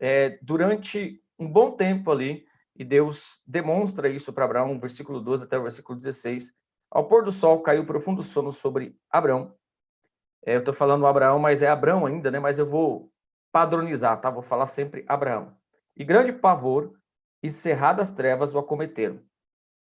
é, 0.00 0.38
durante 0.42 1.22
um 1.38 1.50
bom 1.50 1.72
tempo 1.72 2.10
ali, 2.10 2.46
e 2.74 2.84
Deus 2.84 3.42
demonstra 3.46 4.08
isso 4.08 4.32
para 4.32 4.44
Abraão, 4.44 4.78
versículo 4.78 5.20
12 5.20 5.44
até 5.44 5.58
o 5.58 5.62
versículo 5.62 5.98
16. 5.98 6.52
Ao 6.90 7.06
pôr 7.06 7.24
do 7.24 7.32
sol 7.32 7.60
caiu 7.60 7.84
profundo 7.84 8.22
sono 8.22 8.52
sobre 8.52 8.96
Abraão. 9.10 9.54
É, 10.46 10.54
eu 10.54 10.60
estou 10.60 10.72
falando 10.72 11.06
Abraão, 11.06 11.38
mas 11.38 11.60
é 11.60 11.68
Abraão 11.68 12.06
ainda, 12.06 12.30
né? 12.30 12.38
Mas 12.38 12.58
eu 12.58 12.66
vou 12.66 13.12
padronizar, 13.52 14.20
tá? 14.20 14.30
Vou 14.30 14.42
falar 14.42 14.66
sempre 14.66 15.04
Abraão. 15.08 15.56
e 15.96 16.04
grande 16.04 16.32
pavor 16.32 16.94
e 17.42 17.50
cerradas 17.50 18.10
trevas 18.10 18.54
o 18.54 18.58
acometeram. 18.58 19.20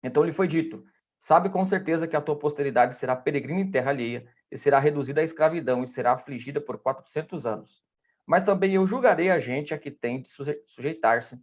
Então 0.03 0.25
lhe 0.25 0.33
foi 0.33 0.49
dito: 0.49 0.85
Sabe 1.19 1.49
com 1.51 1.65
certeza 1.65 2.09
que 2.09 2.17
a 2.17 2.21
tua 2.21 2.37
posteridade 2.37 2.97
será 2.97 3.15
peregrina 3.15 3.61
em 3.61 3.71
terra 3.71 3.91
alheia 3.91 4.27
e 4.51 4.57
será 4.57 4.81
reduzida 4.81 5.21
à 5.21 5.25
escravidão 5.25 5.83
e 5.83 5.87
será 5.87 6.13
afligida 6.13 6.61
por 6.61 6.79
quatrocentos 6.79 7.47
anos. 7.47 7.81
Mas 8.27 8.43
também 8.43 8.75
eu 8.75 8.87
julgarei 8.87 9.31
a 9.31 9.39
gente 9.39 9.73
a 9.73 9.79
que 9.79 9.91
tem 9.91 10.21
de 10.21 10.29
sujeitar-se, 10.67 11.41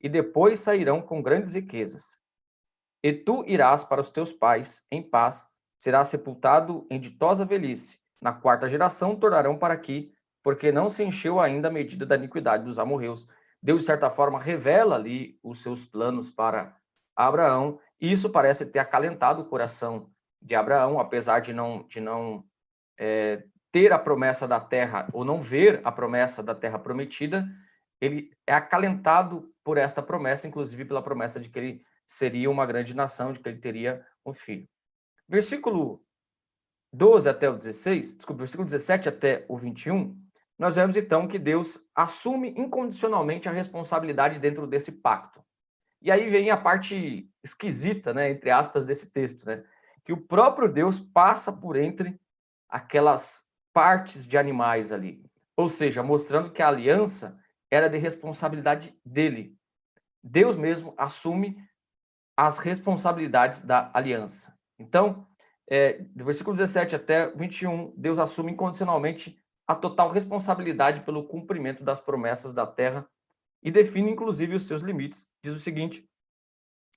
e 0.00 0.08
depois 0.08 0.60
sairão 0.60 1.00
com 1.00 1.22
grandes 1.22 1.54
riquezas. 1.54 2.18
E 3.02 3.12
tu 3.12 3.44
irás 3.46 3.84
para 3.84 4.00
os 4.00 4.10
teus 4.10 4.32
pais 4.32 4.86
em 4.90 5.02
paz, 5.02 5.46
serás 5.78 6.08
sepultado 6.08 6.86
em 6.90 7.00
ditosa 7.00 7.44
velhice. 7.44 7.98
Na 8.20 8.32
quarta 8.32 8.68
geração 8.68 9.16
tornarão 9.16 9.56
para 9.56 9.74
aqui, 9.74 10.12
porque 10.42 10.72
não 10.72 10.88
se 10.88 11.04
encheu 11.04 11.40
ainda 11.40 11.68
a 11.68 11.70
medida 11.70 12.04
da 12.04 12.16
iniquidade 12.16 12.64
dos 12.64 12.78
amorreus. 12.78 13.28
Deus, 13.62 13.82
de 13.82 13.86
certa 13.86 14.10
forma, 14.10 14.40
revela 14.40 14.96
ali 14.96 15.38
os 15.42 15.62
seus 15.62 15.84
planos 15.84 16.30
para 16.30 16.76
Abraão, 17.14 17.78
e 18.00 18.10
isso 18.10 18.30
parece 18.30 18.66
ter 18.66 18.80
acalentado 18.80 19.42
o 19.42 19.44
coração 19.44 20.10
de 20.40 20.54
Abraão, 20.54 20.98
apesar 20.98 21.40
de 21.40 21.52
não, 21.52 21.86
de 21.86 22.00
não 22.00 22.44
é, 22.98 23.44
ter 23.70 23.92
a 23.92 23.98
promessa 23.98 24.48
da 24.48 24.58
terra, 24.58 25.08
ou 25.12 25.24
não 25.24 25.40
ver 25.40 25.80
a 25.84 25.92
promessa 25.92 26.42
da 26.42 26.54
terra 26.54 26.78
prometida, 26.78 27.48
ele 28.00 28.32
é 28.46 28.52
acalentado 28.52 29.54
por 29.62 29.78
esta 29.78 30.02
promessa, 30.02 30.48
inclusive 30.48 30.84
pela 30.84 31.02
promessa 31.02 31.38
de 31.38 31.48
que 31.48 31.58
ele 31.58 31.84
seria 32.04 32.50
uma 32.50 32.66
grande 32.66 32.94
nação, 32.94 33.32
de 33.32 33.38
que 33.38 33.48
ele 33.48 33.58
teria 33.58 34.04
um 34.26 34.34
filho. 34.34 34.68
Versículo 35.28 36.04
12 36.92 37.28
até 37.28 37.48
o 37.48 37.56
16, 37.56 38.14
desculpa, 38.14 38.40
versículo 38.40 38.66
17 38.66 39.08
até 39.08 39.46
o 39.48 39.56
21, 39.56 40.20
nós 40.62 40.76
vemos 40.76 40.96
então 40.96 41.26
que 41.26 41.40
Deus 41.40 41.84
assume 41.92 42.50
incondicionalmente 42.56 43.48
a 43.48 43.52
responsabilidade 43.52 44.38
dentro 44.38 44.64
desse 44.64 44.92
pacto. 44.92 45.42
E 46.00 46.08
aí 46.08 46.30
vem 46.30 46.50
a 46.50 46.56
parte 46.56 47.28
esquisita, 47.42 48.14
né, 48.14 48.30
entre 48.30 48.48
aspas, 48.48 48.84
desse 48.84 49.10
texto, 49.10 49.44
né? 49.44 49.64
Que 50.04 50.12
o 50.12 50.16
próprio 50.16 50.72
Deus 50.72 51.00
passa 51.00 51.52
por 51.52 51.74
entre 51.74 52.16
aquelas 52.68 53.44
partes 53.72 54.24
de 54.24 54.38
animais 54.38 54.92
ali. 54.92 55.28
Ou 55.56 55.68
seja, 55.68 56.00
mostrando 56.00 56.52
que 56.52 56.62
a 56.62 56.68
aliança 56.68 57.36
era 57.68 57.88
de 57.88 57.98
responsabilidade 57.98 58.96
dele. 59.04 59.58
Deus 60.22 60.54
mesmo 60.54 60.94
assume 60.96 61.60
as 62.36 62.58
responsabilidades 62.58 63.62
da 63.62 63.90
aliança. 63.92 64.56
Então, 64.78 65.26
é, 65.68 65.94
do 66.14 66.24
versículo 66.24 66.56
17 66.56 66.94
até 66.94 67.26
21, 67.32 67.92
Deus 67.96 68.20
assume 68.20 68.52
incondicionalmente 68.52 69.41
a 69.66 69.74
total 69.74 70.10
responsabilidade 70.10 71.00
pelo 71.00 71.24
cumprimento 71.24 71.84
das 71.84 72.00
promessas 72.00 72.52
da 72.52 72.66
terra 72.66 73.08
e 73.62 73.70
define 73.70 74.10
inclusive 74.10 74.56
os 74.56 74.66
seus 74.66 74.82
limites. 74.82 75.30
Diz 75.42 75.54
o 75.54 75.60
seguinte: 75.60 76.08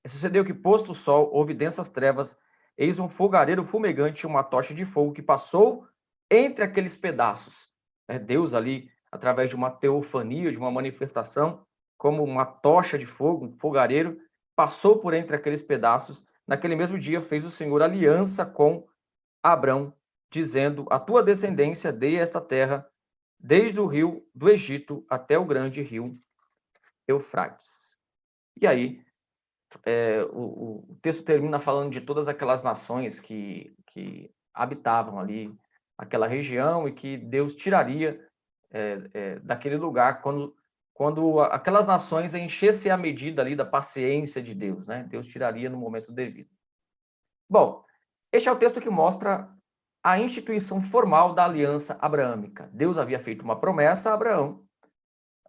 Sucedeu 0.07 0.45
que, 0.45 0.53
posto 0.53 0.91
o 0.91 0.95
sol, 0.95 1.29
houve 1.31 1.53
densas 1.53 1.89
trevas, 1.89 2.39
eis 2.77 2.99
um 2.99 3.09
fogareiro 3.09 3.63
fumegante, 3.63 4.27
uma 4.27 4.43
tocha 4.43 4.73
de 4.73 4.85
fogo 4.85 5.13
que 5.13 5.21
passou 5.21 5.87
entre 6.29 6.63
aqueles 6.63 6.95
pedaços. 6.95 7.69
É 8.07 8.19
Deus 8.19 8.53
ali, 8.53 8.91
através 9.11 9.49
de 9.49 9.55
uma 9.55 9.71
teofania, 9.71 10.51
de 10.51 10.57
uma 10.57 10.71
manifestação, 10.71 11.65
como 11.97 12.23
uma 12.23 12.45
tocha 12.45 12.97
de 12.97 13.05
fogo, 13.05 13.45
um 13.45 13.57
fogareiro, 13.57 14.19
passou 14.55 14.99
por 14.99 15.13
entre 15.13 15.35
aqueles 15.35 15.61
pedaços. 15.61 16.25
Naquele 16.47 16.75
mesmo 16.75 16.99
dia 16.99 17.21
fez 17.21 17.45
o 17.45 17.49
Senhor 17.49 17.81
aliança 17.81 18.45
com 18.45 18.87
Abrão, 19.41 19.93
dizendo: 20.39 20.85
A 20.89 20.99
tua 20.99 21.23
descendência 21.23 21.91
dei 21.91 22.17
esta 22.19 22.41
terra, 22.41 22.87
desde 23.39 23.79
o 23.79 23.85
rio 23.85 24.27
do 24.33 24.49
Egito 24.49 25.05
até 25.09 25.37
o 25.37 25.45
grande 25.45 25.81
rio 25.81 26.19
Eufrates. 27.07 27.95
E 28.59 28.67
aí, 28.67 29.01
é, 29.85 30.23
o, 30.31 30.89
o, 30.91 30.99
texto 31.01 31.23
termina 31.23 31.59
falando 31.59 31.91
de 31.91 32.01
todas 32.01 32.27
aquelas 32.27 32.63
nações 32.63 33.19
que, 33.19 33.75
que 33.87 34.31
habitavam 34.53 35.19
ali 35.19 35.53
aquela 35.97 36.27
região 36.27 36.87
e 36.87 36.93
que 36.93 37.17
Deus 37.17 37.55
tiraria 37.55 38.25
é, 38.71 39.09
é, 39.13 39.39
daquele 39.39 39.77
lugar 39.77 40.21
quando 40.21 40.55
quando 40.93 41.41
aquelas 41.41 41.85
nações 41.85 42.33
enchessem 42.33 42.89
a 42.89 42.95
medida 42.95 43.41
ali 43.41 43.53
da 43.53 43.65
paciência 43.65 44.41
de 44.41 44.55
Deus, 44.55 44.87
né? 44.87 45.03
Deus 45.03 45.27
tiraria 45.27 45.69
no 45.69 45.77
momento 45.77 46.09
devido. 46.09 46.49
Bom, 47.49 47.83
este 48.31 48.47
é 48.47 48.51
o 48.51 48.55
texto 48.57 48.79
que 48.79 48.89
mostra 48.89 49.53
a 50.05 50.19
instituição 50.19 50.83
formal 50.83 51.33
da 51.33 51.45
aliança 51.45 51.97
abraâmica. 51.99 52.69
Deus 52.71 52.99
havia 52.99 53.19
feito 53.19 53.41
uma 53.41 53.59
promessa 53.59 54.11
a 54.11 54.13
Abraão, 54.13 54.63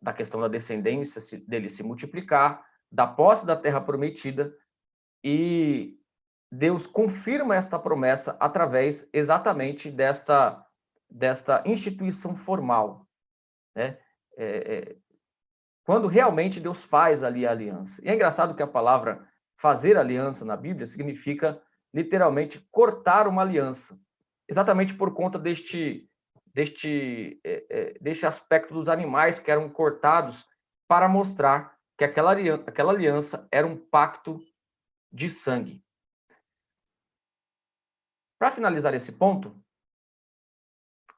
da 0.01 0.15
questão 0.15 0.41
da 0.41 0.49
descendência 0.49 1.21
dele 1.47 1.69
se 1.69 1.83
multiplicar, 1.83 2.65
da 2.91 3.07
posse 3.07 3.45
da 3.45 3.55
terra 3.55 3.83
prometida, 3.83 4.57
e 5.23 6.01
Deus 6.51 6.87
confirma 6.87 7.55
esta 7.55 7.79
promessa 7.79 8.35
através 8.41 9.07
exatamente 9.13 9.91
desta, 9.91 10.65
desta 11.07 11.63
instituição 11.67 12.35
formal. 12.35 13.07
Né? 13.75 13.99
É, 14.39 14.47
é, 14.47 14.97
quando 15.85 16.09
realmente 16.09 16.61
Deus 16.61 16.83
faz 16.83 17.23
ali 17.23 17.47
a 17.47 17.51
aliança. 17.51 18.03
E 18.03 18.09
é 18.09 18.15
engraçado 18.15 18.55
que 18.55 18.63
a 18.63 18.67
palavra 18.67 19.29
fazer 19.55 19.99
aliança 19.99 20.47
na 20.47 20.57
Bíblia 20.57 20.87
significa 20.87 21.61
literalmente 21.93 22.67
cortar 22.71 23.29
uma 23.29 23.43
aliança, 23.43 24.01
exatamente 24.49 24.95
por 24.95 25.15
conta 25.15 25.39
deste 25.39 26.09
deste 26.55 27.39
é, 27.45 27.67
é, 27.69 27.99
deste 28.01 28.25
aspecto 28.25 28.73
dos 28.73 28.89
animais 28.89 29.39
que 29.39 29.51
eram 29.51 29.69
cortados 29.69 30.47
para 30.89 31.09
mostrar 31.09 31.77
que 31.99 32.05
aquela 32.05 32.31
aliança, 32.31 32.65
aquela 32.67 32.93
aliança 32.93 33.49
era 33.51 33.67
um 33.67 33.77
pacto 33.77 34.39
de 35.13 35.29
sangue. 35.29 35.85
Para 38.39 38.51
finalizar 38.51 38.95
esse 38.95 39.13
ponto, 39.13 39.55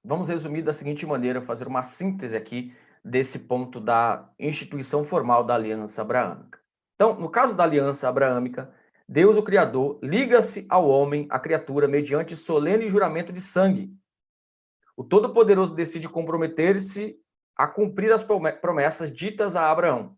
vamos 0.05 0.29
resumir 0.29 0.63
da 0.63 0.73
seguinte 0.73 1.05
maneira, 1.05 1.43
fazer 1.43 1.67
uma 1.67 1.83
síntese 1.83 2.37
aqui 2.37 2.77
desse 3.05 3.41
ponto 3.41 3.81
da 3.81 4.29
instituição 4.39 5.03
formal 5.03 5.45
da 5.45 5.55
aliança 5.55 6.03
abraâmica. 6.03 6.61
Então, 6.95 7.19
no 7.19 7.31
caso 7.31 7.55
da 7.55 7.65
aliança 7.65 8.09
abraâmica, 8.09 8.73
Deus, 9.09 9.37
o 9.37 9.43
Criador, 9.43 9.99
liga-se 10.03 10.67
ao 10.69 10.89
homem, 10.89 11.27
à 11.31 11.39
criatura, 11.39 11.89
mediante 11.89 12.37
solene 12.37 12.91
juramento 12.91 13.33
de 13.33 13.41
sangue. 13.41 13.91
O 14.97 15.03
Todo-Poderoso 15.03 15.75
decide 15.75 16.09
comprometer-se 16.09 17.19
a 17.57 17.67
cumprir 17.67 18.13
as 18.13 18.23
promessas 18.23 19.13
ditas 19.13 19.57
a 19.57 19.71
Abraão. 19.71 20.17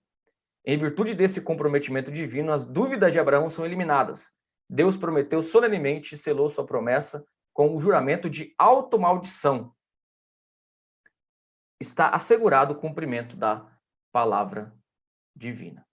Em 0.65 0.77
virtude 0.77 1.15
desse 1.15 1.41
comprometimento 1.41 2.11
divino, 2.11 2.53
as 2.53 2.65
dúvidas 2.65 3.13
de 3.13 3.19
Abraão 3.19 3.49
são 3.49 3.65
eliminadas. 3.65 4.33
Deus 4.69 4.97
prometeu 4.97 5.41
solenemente 5.41 6.15
e 6.15 6.19
selou 6.19 6.49
sua 6.49 6.67
promessa 6.67 7.25
com 7.53 7.75
o 7.75 7.81
juramento 7.81 8.29
de 8.29 8.55
automaldição, 8.59 9.75
está 11.81 12.11
assegurado 12.11 12.75
o 12.75 12.79
cumprimento 12.79 13.37
da 13.37 13.67
palavra 14.13 14.75
divina. 15.35 15.87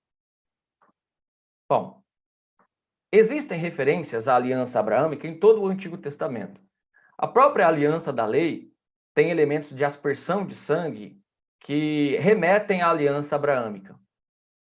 Bom, 1.70 1.97
existem 3.12 3.60
referências 3.60 4.28
à 4.28 4.36
aliança 4.36 4.80
abraâmica 4.80 5.28
em 5.28 5.38
todo 5.40 5.62
o 5.62 5.68
Antigo 5.68 5.98
Testamento. 5.98 6.62
A 7.18 7.28
própria 7.28 7.68
aliança 7.68 8.14
da 8.14 8.26
lei 8.26 8.72
tem 9.14 9.30
elementos 9.30 9.76
de 9.76 9.84
aspersão 9.84 10.46
de 10.46 10.56
sangue 10.56 11.20
que 11.60 12.18
remetem 12.18 12.82
à 12.82 12.90
aliança 12.90 13.36
abraâmica. 13.36 14.00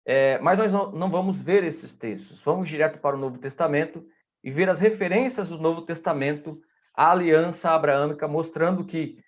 É, 0.05 0.38
mas 0.38 0.59
nós 0.59 0.73
não, 0.73 0.93
não 0.93 1.11
vamos 1.11 1.40
ver 1.40 1.64
esses 1.64 1.97
textos. 1.97 2.40
Vamos 2.43 2.69
direto 2.69 3.00
para 3.00 3.16
o 3.16 3.19
Novo 3.19 3.38
Testamento 3.38 4.07
e 4.45 4.50
ver 4.50 4.69
as 4.69 4.78
referências 4.78 5.49
do 5.49 5.59
Novo 5.59 5.83
Testamento 5.83 6.61
à 6.95 7.11
aliança 7.11 7.71
abraâmica, 7.71 8.28
mostrando 8.28 8.85
que 8.85 9.19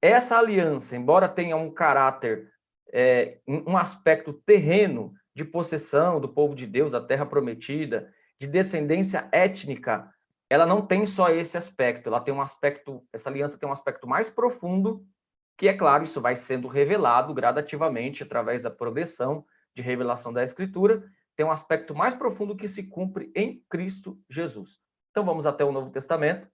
essa 0.00 0.38
aliança, 0.38 0.96
embora 0.96 1.28
tenha 1.28 1.54
um 1.54 1.70
caráter, 1.70 2.50
é, 2.92 3.38
um 3.46 3.76
aspecto 3.76 4.32
terreno 4.32 5.12
de 5.34 5.44
possessão 5.44 6.18
do 6.20 6.28
povo 6.28 6.54
de 6.54 6.66
Deus, 6.66 6.94
a 6.94 7.00
terra 7.00 7.26
prometida, 7.26 8.12
de 8.42 8.48
descendência 8.48 9.28
étnica, 9.30 10.12
ela 10.50 10.66
não 10.66 10.84
tem 10.84 11.06
só 11.06 11.30
esse 11.30 11.56
aspecto, 11.56 12.08
ela 12.08 12.20
tem 12.20 12.34
um 12.34 12.42
aspecto, 12.42 13.06
essa 13.12 13.30
aliança 13.30 13.56
tem 13.56 13.68
um 13.68 13.72
aspecto 13.72 14.04
mais 14.04 14.28
profundo, 14.28 15.06
que 15.56 15.68
é 15.68 15.72
claro, 15.72 16.02
isso 16.02 16.20
vai 16.20 16.34
sendo 16.34 16.66
revelado 16.66 17.32
gradativamente 17.32 18.24
através 18.24 18.64
da 18.64 18.70
progressão 18.70 19.46
de 19.76 19.80
revelação 19.80 20.32
da 20.32 20.42
escritura, 20.42 21.08
tem 21.36 21.46
um 21.46 21.52
aspecto 21.52 21.94
mais 21.94 22.14
profundo 22.14 22.56
que 22.56 22.66
se 22.66 22.82
cumpre 22.88 23.30
em 23.32 23.64
Cristo 23.70 24.20
Jesus. 24.28 24.80
Então 25.12 25.24
vamos 25.24 25.46
até 25.46 25.64
o 25.64 25.70
Novo 25.70 25.90
Testamento, 25.90 26.48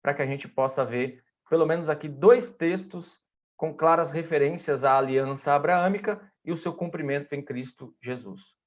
para 0.00 0.14
que 0.14 0.22
a 0.22 0.26
gente 0.26 0.46
possa 0.46 0.84
ver 0.84 1.24
pelo 1.48 1.66
menos 1.66 1.90
aqui 1.90 2.06
dois 2.06 2.50
textos 2.50 3.20
com 3.56 3.74
claras 3.74 4.12
referências 4.12 4.84
à 4.84 4.96
aliança 4.96 5.52
abraâmica 5.54 6.20
e 6.44 6.52
o 6.52 6.56
seu 6.56 6.72
cumprimento 6.72 7.32
em 7.32 7.44
Cristo 7.44 7.96
Jesus. 8.00 8.59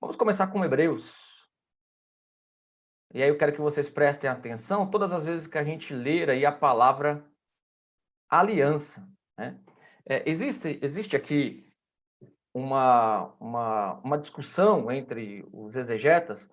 Vamos 0.00 0.16
começar 0.16 0.46
com 0.46 0.64
Hebreus. 0.64 1.46
E 3.12 3.22
aí 3.22 3.28
eu 3.28 3.36
quero 3.36 3.52
que 3.52 3.60
vocês 3.60 3.90
prestem 3.90 4.30
atenção 4.30 4.90
todas 4.90 5.12
as 5.12 5.26
vezes 5.26 5.46
que 5.46 5.58
a 5.58 5.64
gente 5.64 5.92
ler 5.92 6.30
aí 6.30 6.46
a 6.46 6.52
palavra 6.52 7.22
aliança. 8.26 9.06
Né? 9.36 9.60
É, 10.06 10.28
existe, 10.28 10.78
existe 10.80 11.16
aqui 11.16 11.70
uma, 12.54 13.34
uma, 13.38 13.94
uma 14.02 14.18
discussão 14.18 14.90
entre 14.90 15.46
os 15.52 15.76
exegetas, 15.76 16.50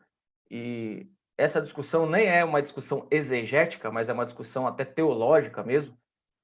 e 0.51 1.09
essa 1.37 1.61
discussão 1.61 2.05
nem 2.05 2.27
é 2.27 2.43
uma 2.43 2.61
discussão 2.61 3.07
exegética, 3.09 3.89
mas 3.89 4.09
é 4.09 4.13
uma 4.13 4.25
discussão 4.25 4.67
até 4.67 4.83
teológica 4.83 5.63
mesmo, 5.63 5.97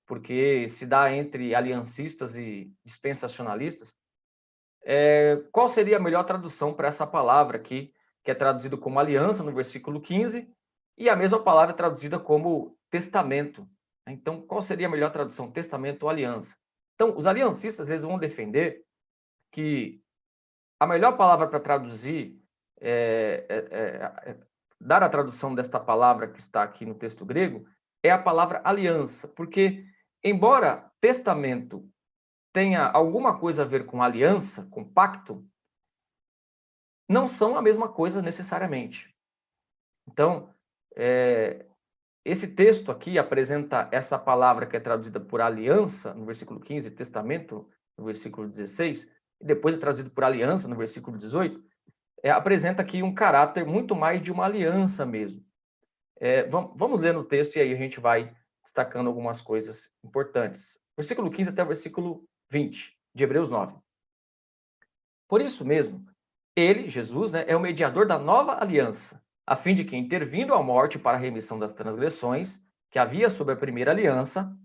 porque 0.07 0.69
se 0.69 0.85
dá 0.85 1.11
entre 1.11 1.53
aliancistas 1.53 2.37
e 2.37 2.71
dispensacionalistas. 2.85 3.93
É, 4.85 5.41
qual 5.51 5.69
seria 5.69 5.97
a 5.97 5.99
melhor 5.99 6.23
tradução 6.23 6.73
para 6.73 6.87
essa 6.87 7.07
palavra 7.07 7.57
aqui, 7.57 7.93
que 8.23 8.31
é 8.31 8.35
traduzido 8.35 8.77
como 8.77 8.99
aliança 8.99 9.43
no 9.43 9.53
versículo 9.53 10.01
15, 10.01 10.49
e 10.97 11.09
a 11.09 11.15
mesma 11.15 11.41
palavra 11.41 11.73
é 11.73 11.77
traduzida 11.77 12.19
como 12.19 12.77
testamento. 12.89 13.67
Então, 14.07 14.41
qual 14.41 14.61
seria 14.61 14.87
a 14.87 14.89
melhor 14.89 15.11
tradução? 15.11 15.51
Testamento 15.51 16.03
ou 16.03 16.09
aliança? 16.09 16.55
Então, 16.95 17.17
os 17.17 17.25
aliancistas 17.25 17.89
eles 17.89 18.03
vão 18.03 18.17
defender 18.17 18.83
que 19.51 20.01
a 20.79 20.85
melhor 20.85 21.15
palavra 21.15 21.47
para 21.47 21.59
traduzir, 21.59 22.37
é, 22.79 23.45
é, 23.49 23.55
é, 23.55 24.31
é, 24.31 24.37
dar 24.79 25.01
a 25.01 25.09
tradução 25.09 25.55
desta 25.55 25.79
palavra 25.79 26.27
que 26.27 26.39
está 26.39 26.61
aqui 26.63 26.85
no 26.85 26.95
texto 26.95 27.25
grego, 27.25 27.65
é 28.03 28.11
a 28.11 28.17
palavra 28.17 28.61
aliança, 28.65 29.27
porque, 29.29 29.85
embora 30.21 30.91
testamento 30.99 31.89
tenha 32.53 32.85
alguma 32.85 33.37
coisa 33.39 33.63
a 33.63 33.65
ver 33.65 33.85
com 33.85 34.01
aliança, 34.01 34.67
com 34.69 34.87
pacto, 34.87 35.45
não 37.09 37.27
são 37.27 37.57
a 37.57 37.61
mesma 37.61 37.89
coisa 37.89 38.21
necessariamente. 38.21 39.13
Então, 40.07 40.53
é, 40.95 41.65
esse 42.23 42.55
texto 42.55 42.91
aqui 42.91 43.17
apresenta 43.17 43.89
essa 43.91 44.17
palavra 44.17 44.65
que 44.65 44.77
é 44.77 44.79
traduzida 44.79 45.19
por 45.19 45.41
aliança, 45.41 46.13
no 46.13 46.25
versículo 46.25 46.59
15, 46.59 46.91
testamento, 46.91 47.67
no 47.97 48.05
versículo 48.05 48.47
16, 48.47 49.09
e 49.41 49.45
depois 49.45 49.75
é 49.75 49.79
traduzido 49.79 50.11
por 50.11 50.23
aliança, 50.23 50.67
no 50.67 50.75
versículo 50.75 51.17
18, 51.17 51.61
é, 52.23 52.29
apresenta 52.29 52.81
aqui 52.81 53.03
um 53.03 53.13
caráter 53.13 53.65
muito 53.65 53.95
mais 53.95 54.21
de 54.21 54.31
uma 54.31 54.45
aliança 54.45 55.05
mesmo. 55.05 55.43
É, 56.19 56.47
vamos, 56.47 57.01
ler 57.01 57.13
no 57.13 57.25
texto 57.25 57.57
e 57.57 57.59
aí 57.59 57.73
a 57.73 57.77
gente 57.77 57.99
vai 57.99 58.33
destacando 58.63 59.07
algumas 59.07 59.41
coisas 59.41 59.91
importantes. 60.03 60.79
Versículo 60.95 61.29
15 61.29 61.49
até 61.49 61.63
o 61.63 61.67
versículo 61.67 62.23
20, 62.53 62.95
de 63.15 63.23
Hebreus 63.23 63.49
9. 63.49 63.75
Por 65.27 65.41
isso 65.41 65.65
mesmo, 65.65 66.05
ele, 66.55 66.87
Jesus, 66.87 67.31
né, 67.31 67.43
é 67.47 67.55
o 67.55 67.59
mediador 67.59 68.05
da 68.05 68.19
nova 68.19 68.61
aliança, 68.61 69.19
a 69.45 69.55
fim 69.55 69.73
de 69.73 69.83
que, 69.83 69.97
intervindo 69.97 70.53
a 70.53 70.61
morte 70.61 70.99
para 70.99 71.17
a 71.17 71.19
remissão 71.19 71.57
das 71.57 71.73
transgressões 71.73 72.63
que 72.91 72.99
havia 72.99 73.27
sobre 73.27 73.55
a 73.55 73.57
primeira 73.57 73.89
aliança, 73.89 74.55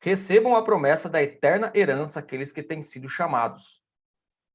recebam 0.00 0.56
a 0.56 0.62
promessa 0.62 1.06
da 1.06 1.22
eterna 1.22 1.70
herança 1.74 2.18
aqueles 2.18 2.50
que 2.50 2.62
têm 2.62 2.80
sido 2.80 3.10
chamados. 3.10 3.82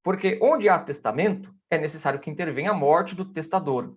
Porque 0.01 0.39
onde 0.41 0.67
há 0.67 0.79
testamento, 0.79 1.53
é 1.69 1.77
necessário 1.77 2.19
que 2.19 2.31
intervenha 2.31 2.71
a 2.71 2.73
morte 2.73 3.13
do 3.13 3.23
testador. 3.23 3.95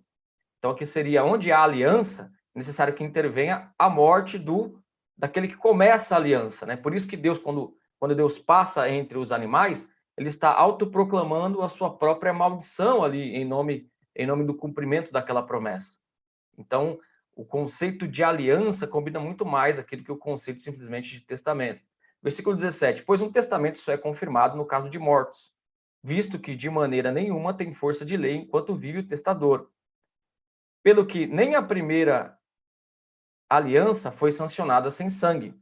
Então, 0.59 0.71
aqui 0.71 0.85
seria 0.85 1.25
onde 1.25 1.51
há 1.51 1.63
aliança, 1.63 2.31
é 2.55 2.59
necessário 2.59 2.95
que 2.95 3.03
intervenha 3.03 3.73
a 3.79 3.89
morte 3.89 4.39
do 4.39 4.83
daquele 5.17 5.49
que 5.49 5.57
começa 5.57 6.15
a 6.15 6.19
aliança, 6.19 6.67
né? 6.67 6.77
Por 6.77 6.95
isso 6.95 7.09
que 7.09 7.17
Deus, 7.17 7.39
quando, 7.39 7.75
quando 7.99 8.15
Deus 8.15 8.39
passa 8.39 8.89
entre 8.89 9.19
os 9.19 9.33
animais, 9.33 9.89
ele 10.17 10.29
está 10.29 10.53
autoproclamando 10.53 11.63
a 11.63 11.69
sua 11.69 11.97
própria 11.97 12.33
maldição 12.33 13.05
ali 13.05 13.35
em 13.35 13.45
nome 13.45 13.91
em 14.19 14.27
nome 14.27 14.45
do 14.45 14.55
cumprimento 14.55 15.13
daquela 15.13 15.43
promessa. 15.43 15.99
Então, 16.57 16.99
o 17.35 17.45
conceito 17.45 18.09
de 18.09 18.25
aliança 18.25 18.87
combina 18.87 19.21
muito 19.21 19.45
mais 19.45 19.79
aquilo 19.79 20.03
que 20.03 20.11
o 20.11 20.17
conceito 20.17 20.63
simplesmente 20.63 21.11
de 21.11 21.21
testamento. 21.21 21.83
Versículo 22.23 22.57
17: 22.57 23.05
Pois 23.05 23.21
um 23.21 23.31
testamento 23.31 23.77
só 23.77 23.93
é 23.93 23.99
confirmado 23.99 24.57
no 24.57 24.65
caso 24.65 24.89
de 24.89 24.99
mortos, 24.99 25.53
visto 26.03 26.39
que 26.39 26.57
de 26.57 26.71
maneira 26.71 27.13
nenhuma 27.13 27.53
tem 27.53 27.75
força 27.75 28.07
de 28.07 28.17
lei 28.17 28.37
enquanto 28.37 28.75
vive 28.75 29.01
o 29.01 29.07
testador. 29.07 29.71
Pelo 30.83 31.05
que 31.05 31.27
nem 31.27 31.55
a 31.55 31.63
primeira 31.63 32.39
aliança 33.51 34.11
foi 34.11 34.33
sancionada 34.33 34.91
sem 34.91 35.11
sangue. 35.11 35.55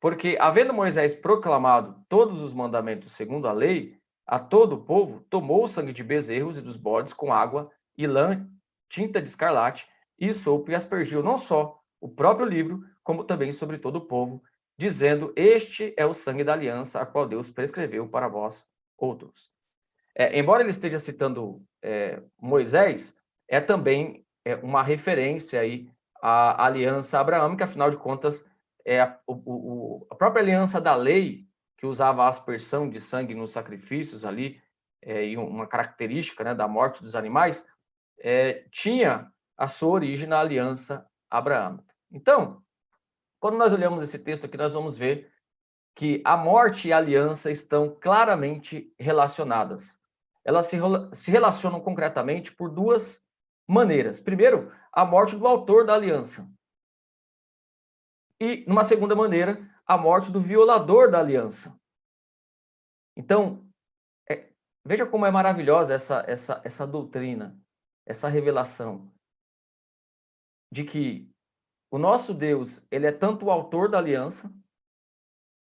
Porque, 0.00 0.36
havendo 0.40 0.72
Moisés 0.72 1.14
proclamado 1.14 2.04
todos 2.08 2.40
os 2.40 2.54
mandamentos 2.54 3.12
segundo 3.12 3.48
a 3.48 3.52
lei, 3.52 3.98
a 4.26 4.38
todo 4.38 4.74
o 4.74 4.82
povo, 4.82 5.20
tomou 5.28 5.64
o 5.64 5.68
sangue 5.68 5.92
de 5.92 6.04
bezerros 6.04 6.58
e 6.58 6.62
dos 6.62 6.76
bodes 6.76 7.12
com 7.12 7.32
água 7.32 7.70
e 7.96 8.06
lã, 8.06 8.46
tinta 8.88 9.20
de 9.20 9.28
escarlate 9.28 9.88
e 10.18 10.32
sopro 10.32 10.72
e 10.72 10.74
aspergiu 10.74 11.22
não 11.22 11.36
só 11.36 11.80
o 12.00 12.08
próprio 12.08 12.46
livro, 12.46 12.84
como 13.02 13.24
também 13.24 13.52
sobre 13.52 13.78
todo 13.78 13.96
o 13.96 14.06
povo, 14.06 14.42
dizendo: 14.76 15.32
Este 15.34 15.94
é 15.96 16.06
o 16.06 16.14
sangue 16.14 16.44
da 16.44 16.52
aliança, 16.52 17.00
a 17.00 17.06
qual 17.06 17.26
Deus 17.26 17.50
prescreveu 17.50 18.08
para 18.08 18.28
vós 18.28 18.66
outros. 18.96 19.50
É, 20.14 20.38
embora 20.38 20.62
ele 20.62 20.70
esteja 20.70 20.98
citando 20.98 21.62
é, 21.82 22.20
Moisés, 22.40 23.16
é 23.48 23.60
também 23.60 24.24
é, 24.44 24.56
uma 24.56 24.82
referência 24.82 25.60
aí 25.60 25.88
à 26.20 26.66
aliança 26.66 27.20
abraâmica, 27.20 27.64
afinal 27.64 27.90
de 27.90 27.96
contas, 27.96 28.44
é 28.88 29.02
a, 29.02 29.18
o, 29.26 30.06
a 30.10 30.14
própria 30.14 30.42
aliança 30.42 30.80
da 30.80 30.96
lei 30.96 31.46
que 31.76 31.84
usava 31.84 32.24
a 32.24 32.28
aspersão 32.28 32.88
de 32.88 33.00
sangue 33.02 33.34
nos 33.34 33.52
sacrifícios 33.52 34.24
ali, 34.24 34.60
é, 35.02 35.26
e 35.26 35.36
uma 35.36 35.66
característica 35.66 36.42
né, 36.42 36.54
da 36.54 36.66
morte 36.66 37.02
dos 37.02 37.14
animais, 37.14 37.64
é, 38.18 38.64
tinha 38.72 39.30
a 39.56 39.68
sua 39.68 39.90
origem 39.90 40.26
na 40.26 40.40
aliança 40.40 41.06
abraâmica. 41.30 41.94
Então, 42.10 42.62
quando 43.38 43.58
nós 43.58 43.74
olhamos 43.74 44.02
esse 44.02 44.18
texto 44.18 44.46
aqui, 44.46 44.56
nós 44.56 44.72
vamos 44.72 44.96
ver 44.96 45.30
que 45.94 46.22
a 46.24 46.36
morte 46.36 46.88
e 46.88 46.92
a 46.92 46.96
aliança 46.96 47.50
estão 47.50 47.94
claramente 48.00 48.92
relacionadas. 48.98 50.00
Elas 50.44 50.66
se, 50.66 50.78
se 51.12 51.30
relacionam 51.30 51.78
concretamente 51.78 52.52
por 52.52 52.70
duas 52.70 53.22
maneiras. 53.66 54.18
Primeiro, 54.18 54.72
a 54.90 55.04
morte 55.04 55.36
do 55.36 55.46
autor 55.46 55.84
da 55.84 55.94
aliança. 55.94 56.48
E, 58.40 58.64
numa 58.66 58.84
segunda 58.84 59.14
maneira, 59.14 59.58
a 59.86 59.96
morte 59.96 60.30
do 60.30 60.40
violador 60.40 61.10
da 61.10 61.18
aliança. 61.18 61.78
Então, 63.16 63.66
é, 64.30 64.52
veja 64.84 65.06
como 65.06 65.26
é 65.26 65.30
maravilhosa 65.30 65.94
essa, 65.94 66.24
essa, 66.26 66.60
essa 66.64 66.86
doutrina, 66.86 67.58
essa 68.06 68.28
revelação 68.28 69.10
de 70.70 70.84
que 70.84 71.30
o 71.90 71.98
nosso 71.98 72.34
Deus, 72.34 72.86
ele 72.90 73.06
é 73.06 73.12
tanto 73.12 73.46
o 73.46 73.50
autor 73.50 73.90
da 73.90 73.98
aliança, 73.98 74.52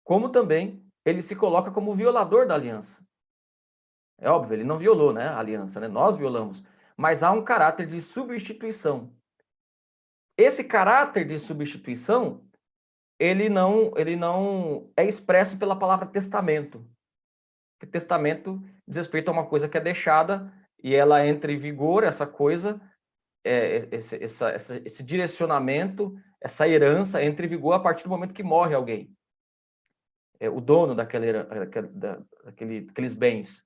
como 0.03 0.29
também 0.29 0.83
ele 1.03 1.21
se 1.21 1.35
coloca 1.35 1.71
como 1.71 1.91
o 1.91 1.95
violador 1.95 2.47
da 2.47 2.55
aliança. 2.55 3.05
É 4.17 4.29
óbvio, 4.29 4.55
ele 4.55 4.63
não 4.63 4.77
violou 4.77 5.11
né, 5.11 5.27
a 5.27 5.37
aliança, 5.37 5.79
né? 5.79 5.87
nós 5.87 6.15
violamos, 6.15 6.63
mas 6.95 7.21
há 7.21 7.31
um 7.31 7.43
caráter 7.43 7.85
de 7.85 8.01
substituição. 8.01 9.13
Esse 10.37 10.63
caráter 10.63 11.27
de 11.27 11.37
substituição 11.37 12.44
ele 13.19 13.49
não, 13.49 13.91
ele 13.95 14.15
não 14.15 14.91
é 14.95 15.05
expresso 15.05 15.57
pela 15.57 15.77
palavra 15.77 16.05
testamento. 16.05 16.85
Que 17.79 17.87
testamento 17.87 18.61
diz 18.87 18.97
respeito 18.97 19.29
a 19.29 19.31
uma 19.31 19.45
coisa 19.45 19.67
que 19.67 19.77
é 19.77 19.81
deixada 19.81 20.51
e 20.83 20.93
ela 20.93 21.25
entra 21.25 21.51
em 21.51 21.57
vigor, 21.57 22.03
essa 22.03 22.27
coisa, 22.27 22.79
é, 23.43 23.87
esse, 23.91 24.23
essa, 24.23 24.49
essa, 24.49 24.77
esse 24.85 25.03
direcionamento, 25.03 26.15
essa 26.41 26.67
herança 26.67 27.23
entra 27.23 27.45
em 27.45 27.49
vigor 27.49 27.73
a 27.73 27.79
partir 27.79 28.03
do 28.03 28.09
momento 28.09 28.33
que 28.33 28.43
morre 28.43 28.75
alguém. 28.75 29.15
É, 30.39 30.49
o 30.49 30.59
dono 30.59 30.93
daquele, 30.93 31.31
daquele, 31.43 32.81
daqueles 32.81 33.13
bens. 33.13 33.65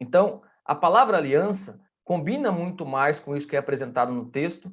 Então, 0.00 0.42
a 0.64 0.74
palavra 0.74 1.16
aliança 1.16 1.80
combina 2.04 2.52
muito 2.52 2.86
mais 2.86 3.18
com 3.18 3.34
isso 3.34 3.48
que 3.48 3.56
é 3.56 3.58
apresentado 3.58 4.12
no 4.12 4.30
texto 4.30 4.72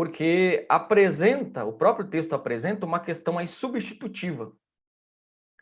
porque 0.00 0.64
apresenta, 0.66 1.62
o 1.66 1.74
próprio 1.74 2.08
texto 2.08 2.32
apresenta 2.32 2.86
uma 2.86 3.00
questão 3.00 3.36
aí 3.36 3.46
substitutiva. 3.46 4.50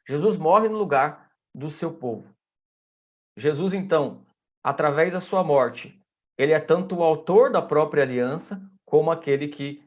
Jesus 0.09 0.37
morre 0.37 0.69
no 0.69 0.79
lugar 0.79 1.29
do 1.53 1.69
seu 1.69 1.93
povo. 1.93 2.33
Jesus, 3.37 3.75
então, 3.75 4.25
através 4.63 5.13
da 5.13 5.19
sua 5.19 5.43
morte, 5.43 6.01
ele 6.39 6.53
é 6.53 6.61
tanto 6.61 6.95
o 6.95 7.03
autor 7.03 7.51
da 7.51 7.61
própria 7.61 8.05
aliança, 8.05 8.63
como 8.85 9.11
aquele 9.11 9.49
que 9.49 9.85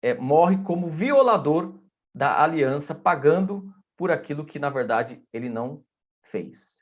é, 0.00 0.14
morre 0.14 0.62
como 0.62 0.86
violador 0.86 1.76
da 2.14 2.40
aliança, 2.40 2.94
pagando 2.94 3.68
por 3.96 4.12
aquilo 4.12 4.46
que, 4.46 4.60
na 4.60 4.70
verdade, 4.70 5.20
ele 5.32 5.48
não 5.48 5.84
fez. 6.22 6.78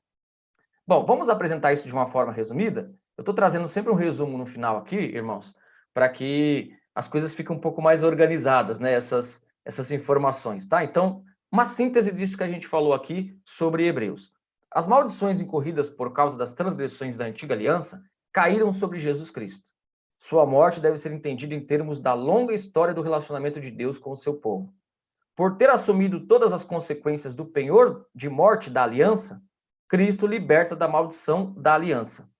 Bom, 0.86 1.06
vamos 1.06 1.30
apresentar 1.30 1.72
isso 1.72 1.88
de 1.88 1.94
uma 1.94 2.06
forma 2.06 2.30
resumida? 2.30 2.94
Eu 3.16 3.22
estou 3.22 3.34
trazendo 3.34 3.66
sempre 3.68 3.90
um 3.90 3.96
resumo 3.96 4.36
no 4.36 4.44
final 4.44 4.76
aqui, 4.76 4.96
irmãos, 4.96 5.56
para 5.94 6.10
que 6.10 6.76
as 6.96 7.06
coisas 7.06 7.34
ficam 7.34 7.56
um 7.56 7.60
pouco 7.60 7.82
mais 7.82 8.02
organizadas, 8.02 8.78
né? 8.78 8.94
Essas, 8.94 9.46
essas 9.66 9.92
informações, 9.92 10.66
tá? 10.66 10.82
Então, 10.82 11.22
uma 11.52 11.66
síntese 11.66 12.10
disso 12.10 12.38
que 12.38 12.42
a 12.42 12.48
gente 12.48 12.66
falou 12.66 12.94
aqui 12.94 13.38
sobre 13.44 13.86
Hebreus. 13.86 14.32
As 14.72 14.86
maldições 14.86 15.38
incorridas 15.38 15.90
por 15.90 16.14
causa 16.14 16.38
das 16.38 16.54
transgressões 16.54 17.14
da 17.14 17.26
antiga 17.26 17.52
aliança 17.54 18.02
caíram 18.32 18.72
sobre 18.72 18.98
Jesus 18.98 19.30
Cristo. 19.30 19.70
Sua 20.18 20.46
morte 20.46 20.80
deve 20.80 20.96
ser 20.96 21.12
entendida 21.12 21.54
em 21.54 21.60
termos 21.60 22.00
da 22.00 22.14
longa 22.14 22.54
história 22.54 22.94
do 22.94 23.02
relacionamento 23.02 23.60
de 23.60 23.70
Deus 23.70 23.98
com 23.98 24.12
o 24.12 24.16
seu 24.16 24.32
povo. 24.32 24.72
Por 25.36 25.58
ter 25.58 25.68
assumido 25.68 26.26
todas 26.26 26.50
as 26.50 26.64
consequências 26.64 27.34
do 27.34 27.44
penhor 27.44 28.06
de 28.14 28.30
morte 28.30 28.70
da 28.70 28.82
aliança, 28.82 29.42
Cristo 29.86 30.26
liberta 30.26 30.74
da 30.74 30.88
maldição 30.88 31.52
da 31.58 31.74
aliança. 31.74 32.30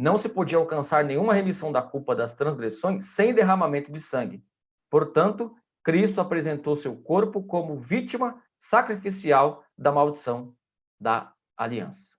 Não 0.00 0.16
se 0.16 0.30
podia 0.30 0.56
alcançar 0.56 1.04
nenhuma 1.04 1.34
remissão 1.34 1.70
da 1.70 1.82
culpa 1.82 2.16
das 2.16 2.32
transgressões 2.32 3.04
sem 3.04 3.34
derramamento 3.34 3.92
de 3.92 4.00
sangue. 4.00 4.42
Portanto, 4.88 5.54
Cristo 5.84 6.22
apresentou 6.22 6.74
seu 6.74 6.96
corpo 6.96 7.42
como 7.42 7.78
vítima 7.78 8.42
sacrificial 8.58 9.62
da 9.76 9.92
maldição 9.92 10.56
da 10.98 11.34
aliança. 11.54 12.16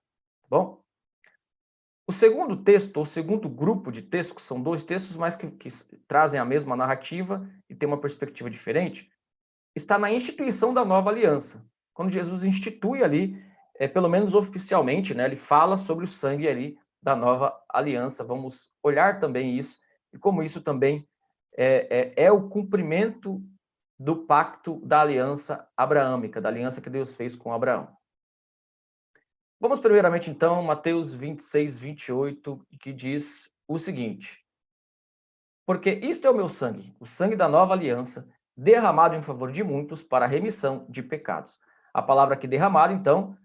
Bom, 0.48 0.80
o 2.06 2.12
segundo 2.12 2.56
texto, 2.62 2.98
ou 2.98 3.04
segundo 3.04 3.48
grupo 3.48 3.90
de 3.90 4.00
textos, 4.00 4.44
são 4.44 4.62
dois 4.62 4.84
textos, 4.84 5.16
mas 5.16 5.34
que, 5.34 5.50
que 5.50 5.68
trazem 6.06 6.38
a 6.38 6.44
mesma 6.44 6.76
narrativa 6.76 7.50
e 7.68 7.74
têm 7.74 7.88
uma 7.88 8.00
perspectiva 8.00 8.48
diferente, 8.48 9.10
está 9.74 9.98
na 9.98 10.12
instituição 10.12 10.72
da 10.72 10.84
nova 10.84 11.10
aliança. 11.10 11.68
Quando 11.92 12.12
Jesus 12.12 12.44
institui 12.44 13.02
ali, 13.02 13.44
é, 13.74 13.88
pelo 13.88 14.08
menos 14.08 14.36
oficialmente, 14.36 15.14
né, 15.14 15.24
ele 15.24 15.34
fala 15.34 15.76
sobre 15.76 16.04
o 16.04 16.08
sangue 16.08 16.46
ali 16.46 16.78
da 17.02 17.16
nova 17.16 17.58
aliança. 17.68 18.22
Vamos 18.22 18.70
olhar 18.82 19.18
também 19.18 19.56
isso 19.56 19.78
e 20.12 20.18
como 20.18 20.42
isso 20.42 20.60
também 20.60 21.08
é, 21.56 22.14
é, 22.16 22.24
é 22.24 22.32
o 22.32 22.48
cumprimento 22.48 23.42
do 23.98 24.16
pacto 24.16 24.80
da 24.84 25.00
aliança 25.00 25.68
abraâmica, 25.76 26.40
da 26.40 26.48
aliança 26.48 26.80
que 26.80 26.90
Deus 26.90 27.14
fez 27.14 27.36
com 27.36 27.52
Abraão. 27.52 27.88
Vamos 29.60 29.78
primeiramente 29.78 30.28
então, 30.28 30.60
Mateus 30.62 31.14
26, 31.14 31.78
28, 31.78 32.66
que 32.80 32.92
diz 32.92 33.48
o 33.68 33.78
seguinte: 33.78 34.44
Porque 35.64 35.90
isto 36.02 36.26
é 36.26 36.30
o 36.30 36.34
meu 36.34 36.48
sangue, 36.48 36.92
o 36.98 37.06
sangue 37.06 37.36
da 37.36 37.48
nova 37.48 37.72
aliança, 37.72 38.28
derramado 38.56 39.14
em 39.14 39.22
favor 39.22 39.52
de 39.52 39.62
muitos 39.62 40.02
para 40.02 40.24
a 40.24 40.28
remissão 40.28 40.84
de 40.88 41.02
pecados. 41.02 41.60
A 41.94 42.02
palavra 42.02 42.34
aqui 42.34 42.48
derramado, 42.48 42.92
então, 42.92 43.36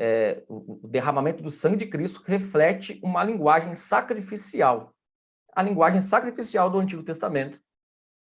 é, 0.00 0.44
o 0.48 0.86
derramamento 0.86 1.42
do 1.42 1.50
sangue 1.50 1.78
de 1.78 1.86
Cristo 1.86 2.22
reflete 2.24 3.00
uma 3.02 3.24
linguagem 3.24 3.74
sacrificial. 3.74 4.94
A 5.52 5.60
linguagem 5.60 6.00
sacrificial 6.00 6.70
do 6.70 6.78
Antigo 6.78 7.02
Testamento. 7.02 7.60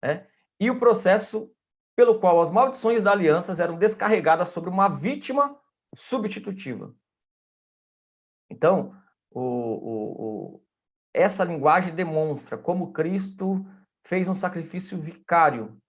Né? 0.04 0.28
E 0.60 0.72
o 0.72 0.80
processo 0.80 1.54
pelo 1.96 2.20
qual 2.20 2.42
as 2.42 2.50
maldições 2.50 3.04
da 3.04 3.12
aliança 3.12 3.62
eram 3.62 3.78
descarregadas 3.78 4.50
sobre 4.50 4.72
uma 4.72 4.90
vítima 4.90 5.56
substitutiva. 5.96 6.96
Então, 8.50 8.96
o, 9.30 9.42
o, 9.42 10.56
o, 10.56 10.64
essa 11.14 11.44
linguagem 11.44 11.94
demonstra 11.94 12.58
como 12.58 12.92
Cristo 12.92 13.64
fez 14.04 14.28
um 14.28 14.34
sacrifício 14.34 14.98
vicário 14.98 15.80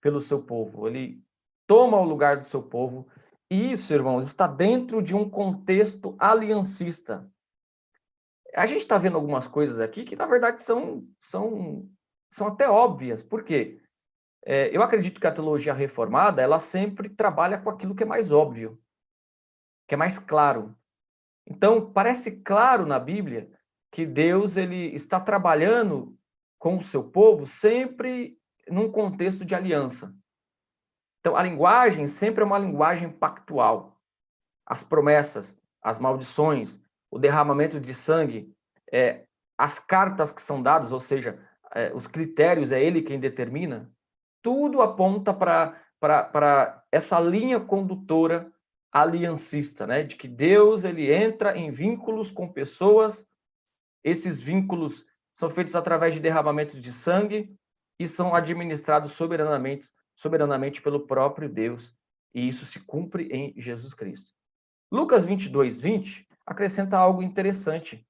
pelo 0.00 0.20
seu 0.20 0.42
povo. 0.42 0.88
Ele 0.88 1.22
toma 1.66 1.98
o 1.98 2.04
lugar 2.04 2.38
do 2.38 2.46
seu 2.46 2.62
povo. 2.62 3.06
Isso, 3.50 3.92
irmãos, 3.92 4.28
está 4.28 4.46
dentro 4.46 5.02
de 5.02 5.12
um 5.12 5.28
contexto 5.28 6.14
aliancista. 6.20 7.28
A 8.54 8.64
gente 8.64 8.82
está 8.82 8.96
vendo 8.96 9.16
algumas 9.16 9.48
coisas 9.48 9.80
aqui 9.80 10.04
que, 10.04 10.14
na 10.14 10.24
verdade, 10.24 10.62
são, 10.62 11.04
são, 11.18 11.90
são 12.30 12.46
até 12.46 12.68
óbvias. 12.70 13.24
Por 13.24 13.42
quê? 13.42 13.82
É, 14.46 14.74
eu 14.74 14.82
acredito 14.82 15.20
que 15.20 15.26
a 15.26 15.32
teologia 15.32 15.74
reformada 15.74 16.40
ela 16.40 16.60
sempre 16.60 17.08
trabalha 17.08 17.58
com 17.58 17.68
aquilo 17.68 17.94
que 17.94 18.04
é 18.04 18.06
mais 18.06 18.30
óbvio, 18.30 18.80
que 19.88 19.94
é 19.94 19.98
mais 19.98 20.16
claro. 20.18 20.76
Então, 21.44 21.92
parece 21.92 22.42
claro 22.42 22.86
na 22.86 23.00
Bíblia 23.00 23.50
que 23.90 24.06
Deus 24.06 24.56
ele 24.56 24.94
está 24.94 25.18
trabalhando 25.18 26.16
com 26.56 26.76
o 26.76 26.82
seu 26.82 27.02
povo 27.02 27.46
sempre 27.46 28.38
num 28.68 28.90
contexto 28.90 29.44
de 29.44 29.56
aliança. 29.56 30.14
Então, 31.20 31.36
a 31.36 31.42
linguagem 31.42 32.06
sempre 32.06 32.42
é 32.42 32.46
uma 32.46 32.58
linguagem 32.58 33.10
pactual. 33.10 34.00
As 34.66 34.82
promessas, 34.82 35.60
as 35.82 35.98
maldições, 35.98 36.80
o 37.10 37.18
derramamento 37.18 37.78
de 37.78 37.94
sangue, 37.94 38.52
é, 38.92 39.24
as 39.58 39.78
cartas 39.78 40.32
que 40.32 40.40
são 40.40 40.62
dadas, 40.62 40.92
ou 40.92 41.00
seja, 41.00 41.38
é, 41.74 41.92
os 41.92 42.06
critérios, 42.06 42.72
é 42.72 42.82
ele 42.82 43.02
quem 43.02 43.20
determina, 43.20 43.90
tudo 44.42 44.80
aponta 44.80 45.34
para 45.34 46.84
essa 46.90 47.20
linha 47.20 47.60
condutora 47.60 48.50
aliancista, 48.90 49.86
né? 49.86 50.02
De 50.02 50.16
que 50.16 50.26
Deus 50.26 50.84
ele 50.84 51.12
entra 51.12 51.56
em 51.56 51.70
vínculos 51.70 52.30
com 52.30 52.50
pessoas, 52.50 53.28
esses 54.02 54.40
vínculos 54.40 55.06
são 55.32 55.50
feitos 55.50 55.76
através 55.76 56.14
de 56.14 56.20
derramamento 56.20 56.80
de 56.80 56.92
sangue 56.92 57.54
e 57.98 58.08
são 58.08 58.34
administrados 58.34 59.12
soberanamente, 59.12 59.90
soberanamente 60.20 60.82
pelo 60.82 61.06
próprio 61.06 61.48
Deus, 61.48 61.96
e 62.34 62.46
isso 62.46 62.66
se 62.66 62.80
cumpre 62.80 63.26
em 63.32 63.54
Jesus 63.58 63.94
Cristo. 63.94 64.32
Lucas 64.92 65.24
22, 65.24 65.80
20 65.80 66.28
acrescenta 66.44 66.98
algo 66.98 67.22
interessante 67.22 68.06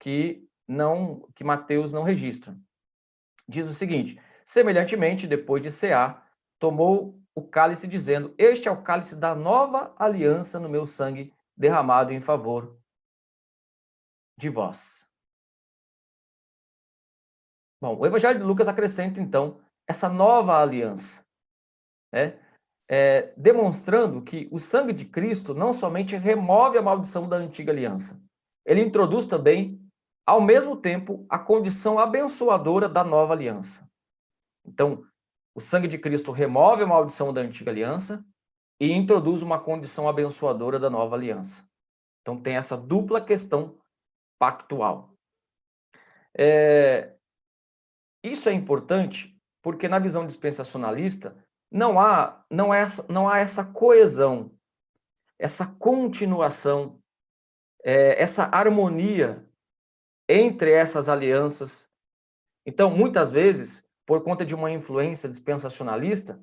que 0.00 0.48
não 0.66 1.28
que 1.36 1.44
Mateus 1.44 1.92
não 1.92 2.02
registra. 2.02 2.58
Diz 3.48 3.68
o 3.68 3.72
seguinte: 3.72 4.20
semelhantemente, 4.44 5.28
depois 5.28 5.62
de 5.62 5.70
cear, 5.70 6.28
tomou 6.58 7.22
o 7.36 7.46
cálice, 7.46 7.86
dizendo: 7.86 8.34
Este 8.36 8.66
é 8.66 8.72
o 8.72 8.82
cálice 8.82 9.14
da 9.14 9.32
nova 9.32 9.94
aliança 9.96 10.58
no 10.58 10.68
meu 10.68 10.86
sangue, 10.86 11.32
derramado 11.56 12.12
em 12.12 12.20
favor 12.20 12.76
de 14.36 14.48
vós. 14.48 15.08
Bom, 17.80 17.96
o 17.96 18.06
Evangelho 18.06 18.40
de 18.40 18.44
Lucas 18.44 18.66
acrescenta, 18.66 19.20
então, 19.20 19.60
essa 19.86 20.08
nova 20.08 20.60
aliança, 20.60 21.23
né? 22.14 22.38
É, 22.88 23.32
demonstrando 23.36 24.22
que 24.22 24.46
o 24.52 24.58
sangue 24.58 24.92
de 24.92 25.04
Cristo 25.06 25.52
não 25.54 25.72
somente 25.72 26.16
remove 26.16 26.78
a 26.78 26.82
maldição 26.82 27.28
da 27.28 27.36
antiga 27.36 27.72
aliança, 27.72 28.22
ele 28.64 28.82
introduz 28.82 29.24
também, 29.24 29.80
ao 30.26 30.40
mesmo 30.40 30.76
tempo, 30.76 31.26
a 31.28 31.38
condição 31.38 31.98
abençoadora 31.98 32.88
da 32.88 33.02
nova 33.02 33.32
aliança. 33.32 33.88
Então, 34.66 35.04
o 35.54 35.60
sangue 35.60 35.88
de 35.88 35.98
Cristo 35.98 36.30
remove 36.30 36.82
a 36.82 36.86
maldição 36.86 37.32
da 37.32 37.40
antiga 37.40 37.70
aliança 37.70 38.24
e 38.80 38.92
introduz 38.92 39.42
uma 39.42 39.58
condição 39.58 40.08
abençoadora 40.08 40.78
da 40.78 40.90
nova 40.90 41.16
aliança. 41.16 41.66
Então 42.22 42.40
tem 42.40 42.56
essa 42.56 42.76
dupla 42.76 43.20
questão 43.20 43.78
pactual. 44.38 45.14
É... 46.36 47.14
Isso 48.22 48.48
é 48.48 48.52
importante 48.52 49.38
porque 49.62 49.88
na 49.88 49.98
visão 49.98 50.26
dispensacionalista 50.26 51.43
não 51.74 51.98
há 51.98 52.44
não 52.48 52.72
é 52.72 52.86
não 53.08 53.28
há 53.28 53.40
essa 53.40 53.64
coesão, 53.64 54.52
essa 55.36 55.66
continuação, 55.66 57.00
é, 57.82 58.22
essa 58.22 58.44
harmonia 58.44 59.44
entre 60.28 60.70
essas 60.70 61.08
alianças. 61.08 61.90
Então 62.64 62.88
muitas 62.90 63.32
vezes 63.32 63.84
por 64.06 64.22
conta 64.22 64.46
de 64.46 64.54
uma 64.54 64.70
influência 64.70 65.28
dispensacionalista, 65.28 66.40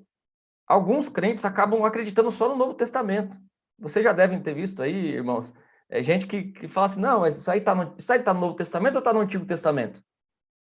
alguns 0.67 1.07
crentes 1.07 1.45
acabam 1.45 1.85
acreditando 1.85 2.29
só 2.29 2.49
no 2.49 2.55
Novo 2.57 2.73
Testamento. 2.73 3.37
Vocês 3.79 4.03
já 4.03 4.11
devem 4.11 4.41
ter 4.41 4.53
visto 4.53 4.81
aí, 4.81 5.13
irmãos, 5.13 5.53
é 5.89 6.03
gente 6.03 6.27
que, 6.27 6.51
que 6.51 6.67
fala 6.67 6.87
assim, 6.87 6.99
não, 6.99 7.21
mas 7.21 7.37
isso 7.37 7.49
aí 7.49 7.59
está 7.59 7.73
no, 7.73 7.95
tá 7.95 8.33
no 8.33 8.39
Novo 8.39 8.55
Testamento 8.55 8.95
ou 8.95 8.99
está 8.99 9.13
no 9.13 9.21
Antigo 9.21 9.45
Testamento? 9.45 9.99
O 9.99 10.03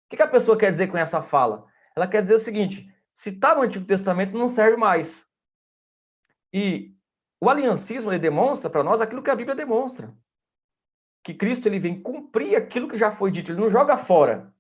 que, 0.10 0.18
que 0.18 0.24
a 0.24 0.28
pessoa 0.28 0.58
quer 0.58 0.72
dizer 0.72 0.88
com 0.88 0.98
essa 0.98 1.22
fala? 1.22 1.66
Ela 1.96 2.08
quer 2.08 2.22
dizer 2.22 2.34
o 2.34 2.40
seguinte, 2.40 2.92
se 3.18 3.30
está 3.32 3.56
no 3.56 3.62
Antigo 3.62 3.86
Testamento, 3.86 4.38
não 4.38 4.48
serve 4.48 4.78
mais. 4.78 5.26
E 6.54 6.96
o 7.42 7.50
aliancismo, 7.50 8.12
ele 8.12 8.20
demonstra 8.20 8.70
para 8.70 8.84
nós 8.84 9.02
aquilo 9.02 9.24
que 9.24 9.30
a 9.30 9.36
Bíblia 9.36 9.56
demonstra. 9.56 10.14
Que 11.24 11.34
Cristo 11.34 11.68
ele 11.68 11.80
vem 11.80 12.02
cumprir 12.02 12.56
aquilo 12.56 12.88
que 12.88 12.98
já 12.98 13.10
foi 13.12 13.32
dito, 13.32 13.52
ele 13.52 13.62
não 13.62 13.70
joga 13.70 13.98
fora 13.98 14.54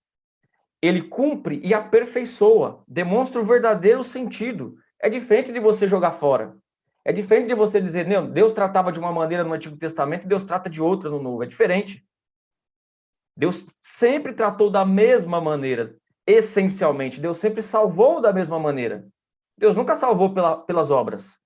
ele 0.81 1.01
cumpre 1.01 1.59
e 1.63 1.73
aperfeiçoa, 1.73 2.83
demonstra 2.87 3.41
o 3.41 3.45
verdadeiro 3.45 4.03
sentido. 4.03 4.77
É 4.99 5.09
diferente 5.09 5.51
de 5.51 5.59
você 5.59 5.87
jogar 5.87 6.11
fora. 6.11 6.55
É 7.03 7.11
diferente 7.11 7.47
de 7.47 7.55
você 7.55 7.79
dizer, 7.79 8.05
não, 8.05 8.29
Deus 8.29 8.53
tratava 8.53 8.91
de 8.91 8.99
uma 8.99 9.11
maneira 9.11 9.43
no 9.43 9.53
Antigo 9.53 9.77
Testamento 9.77 10.25
e 10.25 10.27
Deus 10.27 10.45
trata 10.45 10.69
de 10.69 10.81
outra 10.81 11.09
no 11.09 11.21
Novo. 11.21 11.43
É 11.43 11.47
diferente. 11.47 12.05
Deus 13.35 13.67
sempre 13.81 14.33
tratou 14.33 14.69
da 14.69 14.83
mesma 14.83 15.39
maneira, 15.39 15.95
essencialmente. 16.27 17.21
Deus 17.21 17.37
sempre 17.37 17.61
salvou 17.61 18.19
da 18.19 18.33
mesma 18.33 18.59
maneira. 18.59 19.07
Deus 19.57 19.75
nunca 19.75 19.95
salvou 19.95 20.33
pela, 20.33 20.61
pelas 20.63 20.91
obras. 20.91 21.39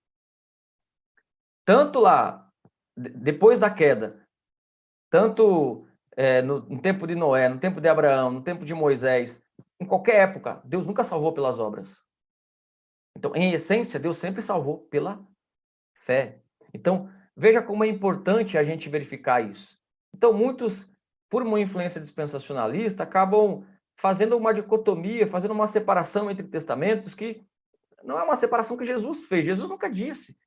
Tanto 1.63 1.99
lá, 1.99 2.51
depois 2.97 3.59
da 3.59 3.69
queda, 3.69 4.27
tanto 5.09 5.87
é, 6.17 6.41
no, 6.41 6.61
no, 6.61 6.81
tempo 6.81 7.05
de 7.05 7.15
Noé, 7.15 7.47
no 7.47 7.59
tempo 7.59 7.79
de 7.79 7.87
Abraão, 7.87 8.31
no 8.31 8.43
tempo 8.43 8.65
de 8.65 8.73
Moisés, 8.73 9.45
em 9.79 9.85
qualquer 9.85 10.15
época, 10.15 10.61
Deus 10.65 10.87
nunca 10.87 11.03
salvou 11.03 11.31
pelas 11.31 11.59
obras. 11.59 12.03
Então, 13.15 13.35
em 13.35 13.53
essência, 13.53 13.99
Deus 13.99 14.17
sempre 14.17 14.41
salvou 14.41 14.79
pela 14.87 15.23
fé. 15.93 16.41
Então, 16.73 17.09
veja 17.35 17.61
como 17.61 17.83
é 17.83 17.87
importante 17.87 18.57
a 18.57 18.63
gente 18.63 18.89
verificar 18.89 19.41
isso. 19.41 19.77
Então, 20.15 20.33
muitos, 20.33 20.89
por 21.29 21.43
uma 21.43 21.59
influência 21.59 22.01
dispensacionalista, 22.01 23.03
acabam 23.03 23.65
fazendo 23.95 24.37
uma 24.37 24.53
dicotomia, 24.53 25.27
fazendo 25.27 25.51
uma 25.51 25.67
separação 25.67 26.29
entre 26.29 26.47
testamentos 26.47 27.13
que 27.13 27.45
não 28.03 28.19
é 28.19 28.23
uma 28.23 28.35
separação 28.35 28.77
que 28.77 28.85
Jesus 28.85 29.23
fez. 29.25 29.45
Jesus 29.45 29.69
nunca 29.69 29.89
disse. 29.89 30.37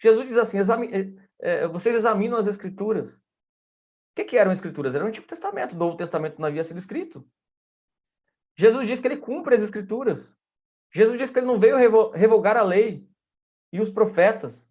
Jesus 0.00 0.26
diz 0.26 0.36
assim: 0.36 0.58
exame, 0.58 1.16
é, 1.40 1.66
vocês 1.66 1.94
examinam 1.94 2.38
as 2.38 2.46
escrituras. 2.46 3.16
O 3.16 4.16
que, 4.16 4.24
que 4.24 4.36
eram 4.36 4.52
escrituras? 4.52 4.94
Era 4.94 5.04
o 5.04 5.08
Antigo 5.08 5.26
Testamento, 5.26 5.74
o 5.74 5.78
Novo 5.78 5.96
Testamento 5.96 6.38
não 6.38 6.48
havia 6.48 6.64
sido 6.64 6.78
escrito. 6.78 7.24
Jesus 8.56 8.86
diz 8.86 9.00
que 9.00 9.06
ele 9.06 9.16
cumpre 9.16 9.54
as 9.54 9.62
escrituras. 9.62 10.36
Jesus 10.92 11.16
diz 11.16 11.30
que 11.30 11.38
ele 11.38 11.46
não 11.46 11.58
veio 11.58 11.76
revogar 12.12 12.56
a 12.56 12.62
lei 12.62 13.08
e 13.72 13.80
os 13.80 13.88
profetas. 13.88 14.68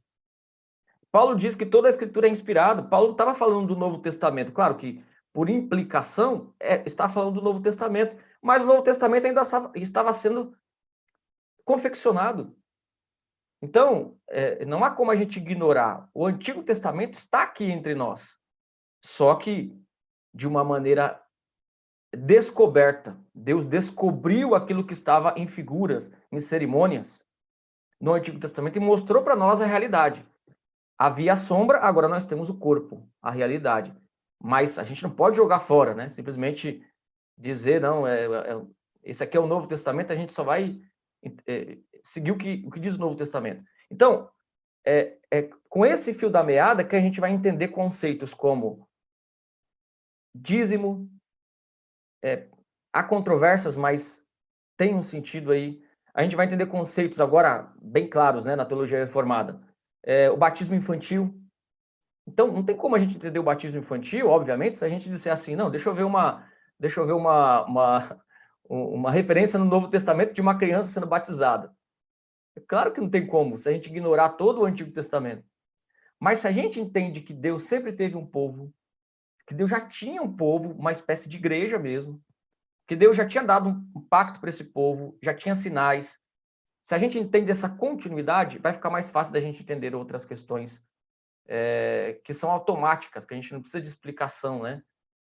Paulo 1.12 1.36
diz 1.36 1.56
que 1.56 1.65
toda 1.65 1.88
a 1.88 1.89
escritura 1.89 2.28
é 2.28 2.30
inspirada. 2.30 2.84
Paulo 2.84 3.13
estava 3.13 3.34
falando 3.34 3.68
do 3.68 3.76
Novo 3.76 4.00
Testamento. 4.00 4.52
Claro 4.52 4.76
que, 4.78 5.04
por 5.39 5.49
implicação, 5.49 6.54
é, 6.60 6.84
está 6.86 7.08
falando 7.08 7.36
do 7.36 7.41
Novo 7.41 7.62
Testamento. 7.62 8.21
Mas 8.41 8.62
o 8.62 8.65
Novo 8.65 8.82
Testamento 8.82 9.25
ainda 9.25 9.41
estava 9.73 10.12
sendo 10.12 10.54
confeccionado. 11.63 12.54
Então, 13.62 14.17
é, 14.28 14.65
não 14.65 14.84
há 14.84 14.91
como 14.91 15.12
a 15.12 15.15
gente 15.15 15.39
ignorar. 15.39 16.10
O 16.13 16.25
Antigo 16.25 16.62
Testamento 16.62 17.13
está 17.13 17.43
aqui 17.43 17.71
entre 17.71 17.95
nós. 17.95 18.38
Só 19.02 19.34
que 19.36 19.73
de 20.34 20.45
uma 20.45 20.62
maneira 20.62 21.23
descoberta. 22.13 23.17
Deus 23.34 23.65
descobriu 23.65 24.56
aquilo 24.56 24.86
que 24.86 24.91
estava 24.91 25.36
em 25.38 25.47
figuras, 25.47 26.12
em 26.30 26.39
cerimônias 26.39 27.25
no 27.97 28.12
Antigo 28.12 28.41
Testamento 28.41 28.75
e 28.75 28.82
mostrou 28.82 29.23
para 29.23 29.38
nós 29.38 29.62
a 29.62 29.65
realidade. 29.65 30.28
Havia 30.97 31.32
a 31.32 31.38
sombra, 31.38 31.80
agora 31.80 32.10
nós 32.10 32.25
temos 32.25 32.49
o 32.49 32.60
corpo, 32.60 33.10
a 33.21 33.32
realidade. 33.32 33.95
Mas 34.41 34.80
a 34.80 34.84
gente 34.84 35.04
não 35.04 35.12
pode 35.12 35.38
jogar 35.38 35.60
fora, 35.60 35.93
né? 35.93 36.10
Simplesmente 36.10 36.86
dizer, 37.38 37.82
não, 37.82 38.08
é, 38.08 38.25
é, 38.25 38.62
esse 39.04 39.23
aqui 39.23 39.38
é 39.38 39.39
o 39.39 39.47
Novo 39.47 39.67
Testamento, 39.67 40.12
a 40.12 40.15
gente 40.15 40.34
só 40.34 40.43
vai 40.43 40.82
é, 41.47 41.78
seguir 42.04 42.32
o 42.32 42.38
que, 42.38 42.63
o 42.65 42.71
que 42.71 42.80
diz 42.80 42.95
o 42.95 42.99
Novo 42.99 43.15
Testamento. 43.15 43.63
Então, 43.89 44.30
é, 44.86 45.17
é 45.32 45.49
com 45.67 45.86
esse 45.86 46.13
fio 46.13 46.30
da 46.30 46.43
meada 46.43 46.84
que 46.84 46.95
a 46.95 46.99
gente 46.99 47.19
vai 47.19 47.32
entender 47.32 47.69
conceitos 47.69 48.34
como 48.34 48.88
dízimo, 50.34 51.10
é, 52.23 52.47
há 52.93 53.04
controvérsias, 53.04 53.75
mas 53.75 54.25
tem 54.78 54.95
um 54.95 55.04
sentido 55.04 55.52
aí. 55.52 55.82
A 56.13 56.23
gente 56.23 56.36
vai 56.36 56.45
entender 56.45 56.65
conceitos 56.65 57.21
agora 57.21 57.71
bem 57.82 58.10
claros 58.10 58.45
né, 58.45 58.56
na 58.56 58.65
teologia 58.65 58.99
reformada. 58.99 59.62
É, 60.04 60.30
o 60.30 60.38
batismo 60.38 60.75
infantil. 60.75 61.38
Então, 62.30 62.52
não 62.52 62.63
tem 62.63 62.78
como 62.78 62.96
a 62.96 63.00
gente 63.00 63.15
entender 63.15 63.39
o 63.39 63.44
batismo 63.44 63.80
infantil, 63.80 64.30
obviamente, 64.30 64.76
se 64.76 64.86
a 64.86 64.89
gente 64.89 65.10
disser 65.10 65.34
assim, 65.34 65.56
não, 65.56 65.72
deixa 65.72 65.89
eu 65.89 65.96
ver 65.96 66.04
uma, 66.04 66.48
deixa 66.80 67.00
eu 67.00 67.06
ver 67.06 67.13
uma, 67.13 67.65
uma, 67.65 68.22
uma 68.70 69.12
referência 69.12 69.58
no 69.58 69.65
Novo 69.65 69.88
Testamento 69.88 70.32
de 70.32 70.39
uma 70.39 70.56
criança 70.56 70.92
sendo 70.92 71.08
batizada. 71.08 71.74
É 72.56 72.60
claro 72.62 72.94
que 72.94 73.02
não 73.02 73.10
tem 73.10 73.26
como, 73.26 73.58
se 73.58 73.68
a 73.68 73.72
gente 73.72 73.88
ignorar 73.88 74.30
todo 74.30 74.62
o 74.62 74.65
Antigo 74.65 74.92
Testamento. 74.92 75.44
Mas 76.20 76.39
se 76.39 76.48
a 76.48 76.52
gente 76.52 76.80
entende 76.80 77.22
que 77.22 77.34
Deus 77.34 77.63
sempre 77.63 77.94
teve 77.94 78.15
um 78.15 78.28
povo, 78.28 78.72
que 79.48 79.56
Deus 79.56 79.72
já 79.72 79.82
tinha 79.82 80.22
um 80.22 80.32
povo, 80.32 80.74
uma 80.74 80.92
espécie 80.92 81.28
de 81.28 81.38
igreja 81.38 81.80
mesmo, 81.80 82.22
que 82.88 82.96
Deus 82.96 83.18
já 83.18 83.26
tinha 83.26 83.44
dado 83.44 83.70
um 83.70 84.02
pacto 84.08 84.39
para 84.39 84.50
esse 84.50 84.65
povo, 84.65 85.18
já 85.24 85.34
tinha 85.34 85.56
sinais. 85.56 86.15
Se 86.84 86.94
a 86.94 87.00
gente 87.00 87.18
entende 87.18 87.50
essa 87.50 87.70
continuidade, 87.70 88.60
vai 88.60 88.74
ficar 88.74 88.92
mais 88.92 89.10
fácil 89.10 89.34
da 89.34 89.42
gente 89.42 89.63
entender 89.63 89.96
outras 89.96 90.26
questões 90.26 90.88
é, 91.52 92.22
que 92.24 92.32
são 92.32 92.52
automáticas, 92.52 93.26
que 93.26 93.34
a 93.34 93.38
gente 93.38 93.52
não 93.52 93.60
precisa 93.60 93.82
de 93.82 93.90
explicação, 93.90 94.62
né? 94.62 94.84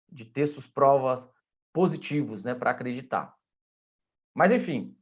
De 0.10 0.24
textos, 0.24 0.66
provas 0.66 1.30
positivos, 1.74 2.46
né? 2.46 2.56
Para 2.56 2.72
acreditar. 2.72 3.36
Mas, 4.34 4.50
enfim, 4.50 4.98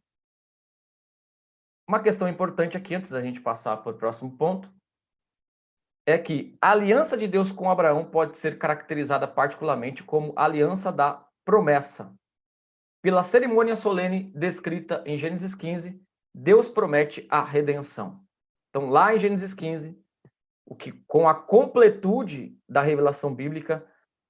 uma 1.88 2.02
questão 2.02 2.28
importante 2.28 2.76
aqui, 2.76 2.96
antes 2.96 3.12
da 3.12 3.22
gente 3.22 3.40
passar 3.40 3.78
para 3.78 3.92
o 3.92 3.98
próximo 3.98 4.36
ponto, 4.36 4.74
é 6.08 6.18
que 6.18 6.58
a 6.60 6.72
aliança 6.72 7.16
de 7.16 7.28
Deus 7.28 7.52
com 7.52 7.70
Abraão 7.70 8.04
pode 8.04 8.38
ser 8.38 8.58
caracterizada 8.58 9.28
particularmente 9.28 10.04
como 10.04 10.34
aliança 10.36 10.92
da 10.92 11.24
promessa. 11.46 12.18
Pela 13.04 13.22
cerimônia 13.22 13.76
solene 13.76 14.32
descrita 14.34 15.04
em 15.06 15.18
Gênesis 15.18 15.54
15, 15.54 16.04
Deus 16.34 16.68
promete 16.68 17.28
a 17.30 17.44
redenção. 17.44 18.26
Então, 18.70 18.90
lá 18.90 19.14
em 19.14 19.20
Gênesis 19.20 19.54
15, 19.54 20.02
o 20.66 20.76
que 20.76 20.92
com 21.08 21.28
a 21.28 21.36
completude 21.36 22.58
da 22.68 22.82
revelação 22.82 23.34
bíblica, 23.34 23.86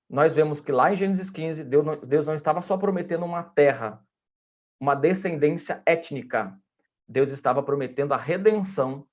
nós 0.10 0.34
vemos 0.34 0.60
que 0.60 0.72
lá 0.72 0.92
em 0.92 0.96
Gênesis 0.96 1.30
15, 1.30 1.64
Deus 1.64 1.86
não, 1.86 1.98
Deus 1.98 2.28
não 2.28 2.34
estava 2.34 2.62
só 2.62 2.78
prometendo 2.78 3.26
uma 3.26 3.44
terra, 3.44 4.04
uma 4.80 4.96
descendência 4.96 5.82
étnica. 5.86 6.58
Deus 7.08 7.32
estava 7.32 7.62
prometendo 7.62 8.14
a 8.14 8.18
redenção, 8.18 9.08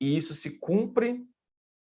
e 0.00 0.16
isso 0.16 0.34
se 0.34 0.50
cumpre 0.58 1.26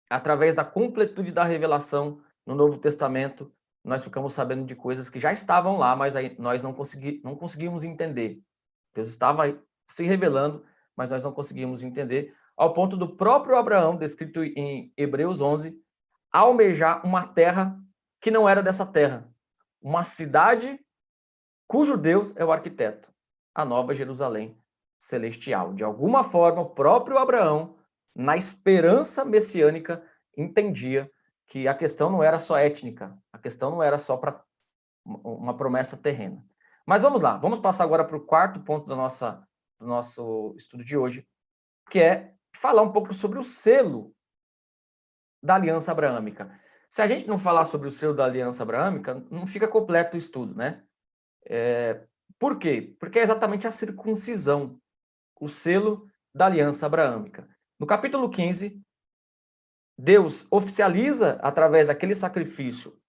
através 0.09 0.55
da 0.55 0.65
completude 0.65 1.31
da 1.31 1.45
revelação 1.45 2.21
no 2.45 2.55
Novo 2.55 2.79
Testamento, 2.79 3.53
nós 3.85 4.03
ficamos 4.03 4.33
sabendo 4.33 4.67
de 4.67 4.75
coisas 4.75 5.09
que 5.09 5.21
já 5.21 5.33
estavam 5.33 5.79
lá, 5.79 5.95
mas 5.95 6.15
nós 6.39 6.63
não, 6.63 6.73
consegui, 6.75 7.21
não 7.25 7.37
conseguimos 7.37 7.85
entender. 7.85 8.43
Deus 8.95 9.09
estava 9.09 9.57
se 9.87 10.05
revelando, 10.05 10.65
mas 10.97 11.11
nós 11.11 11.25
não 11.25 11.33
conseguimos 11.33 11.83
entender, 11.83 12.35
ao 12.61 12.75
ponto 12.75 12.95
do 12.95 13.17
próprio 13.17 13.57
Abraão, 13.57 13.97
descrito 13.97 14.45
em 14.45 14.93
Hebreus 14.95 15.41
11, 15.41 15.75
almejar 16.31 17.05
uma 17.07 17.27
terra 17.27 17.75
que 18.21 18.31
não 18.31 18.47
era 18.47 18.63
dessa 18.63 18.85
terra, 18.85 19.27
uma 19.81 20.05
cidade 20.05 20.79
cujo 21.67 21.97
Deus 21.97 22.37
é 22.37 22.45
o 22.45 22.53
arquiteto, 22.53 23.11
a 23.55 23.65
Nova 23.65 23.95
Jerusalém 23.95 24.61
celestial. 24.99 25.73
De 25.73 25.83
alguma 25.83 26.23
forma, 26.23 26.61
o 26.61 26.69
próprio 26.69 27.17
Abraão 27.17 27.79
na 28.15 28.37
esperança 28.37 29.25
messiânica, 29.25 30.05
entendia 30.37 31.11
que 31.47 31.67
a 31.67 31.75
questão 31.75 32.11
não 32.11 32.23
era 32.23 32.39
só 32.39 32.59
étnica, 32.59 33.17
a 33.33 33.39
questão 33.39 33.71
não 33.71 33.83
era 33.83 33.97
só 33.97 34.19
para 34.19 34.45
uma 35.07 35.57
promessa 35.57 35.97
terrena. 35.97 36.45
Mas 36.85 37.01
vamos 37.01 37.23
lá, 37.23 37.39
vamos 37.39 37.59
passar 37.59 37.85
agora 37.85 38.05
para 38.05 38.19
o 38.19 38.27
quarto 38.27 38.61
ponto 38.61 38.87
da 38.87 38.95
nossa, 38.95 39.49
do 39.79 39.87
nosso 39.87 40.55
estudo 40.59 40.85
de 40.85 40.99
hoje, 40.99 41.27
que 41.89 41.99
é 41.99 42.35
falar 42.55 42.83
um 42.83 42.93
pouco 42.93 43.13
sobre 43.13 43.39
o 43.39 43.45
selo 43.45 44.15
da 45.43 45.55
aliança 45.55 45.93
abraâmica. 45.93 46.61
Se 46.89 47.01
a 47.01 47.07
gente 47.07 47.27
não 47.27 47.39
falar 47.39 47.65
sobre 47.65 47.89
o 47.89 47.91
selo 47.91 48.15
da 48.15 48.25
aliança 48.25 48.63
abraâmica, 48.63 49.15
não 49.31 49.47
fica 49.47 49.69
completo 49.69 50.17
o 50.17 50.19
estudo, 50.19 50.55
né? 50.55 50.85
É, 51.47 52.07
por 52.39 52.59
quê? 52.59 52.97
Porque 52.99 53.19
é 53.19 53.23
exatamente 53.23 53.67
a 53.67 53.71
circuncisão, 53.71 54.81
o 55.41 55.49
selo 55.49 56.11
da 56.35 56.47
aliança 56.47 56.87
abraâmica. 56.87 57.49
No 57.79 57.87
capítulo 57.87 58.29
15, 58.29 58.81
Deus 59.97 60.47
oficializa, 60.51 61.39
através 61.43 61.89
daquele 61.89 62.15
sacrifício, 62.15 63.01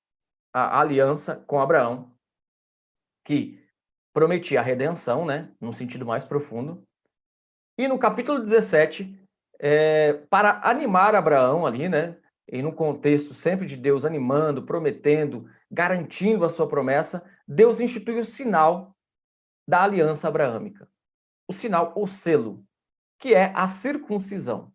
a 0.53 0.79
aliança 0.79 1.37
com 1.47 1.59
Abraão, 1.59 2.13
que 3.23 3.65
prometia 4.13 4.59
a 4.59 4.63
redenção, 4.63 5.25
né, 5.25 5.53
num 5.59 5.71
sentido 5.71 6.05
mais 6.05 6.25
profundo. 6.25 6.85
E 7.77 7.87
no 7.87 7.97
capítulo 7.97 8.39
17, 8.39 9.20
é, 9.63 10.13
para 10.27 10.59
animar 10.63 11.13
Abraão 11.13 11.67
ali, 11.67 11.87
né, 11.87 12.17
e 12.47 12.63
no 12.63 12.73
contexto 12.73 13.31
sempre 13.35 13.67
de 13.67 13.77
Deus 13.77 14.03
animando, 14.03 14.63
prometendo, 14.63 15.47
garantindo 15.69 16.43
a 16.43 16.49
sua 16.49 16.67
promessa, 16.67 17.23
Deus 17.47 17.79
institui 17.79 18.17
o 18.17 18.23
sinal 18.23 18.97
da 19.67 19.83
aliança 19.83 20.27
abraâmica. 20.27 20.89
O 21.47 21.53
sinal, 21.53 21.93
o 21.95 22.07
selo, 22.07 22.65
que 23.19 23.35
é 23.35 23.53
a 23.55 23.67
circuncisão. 23.67 24.73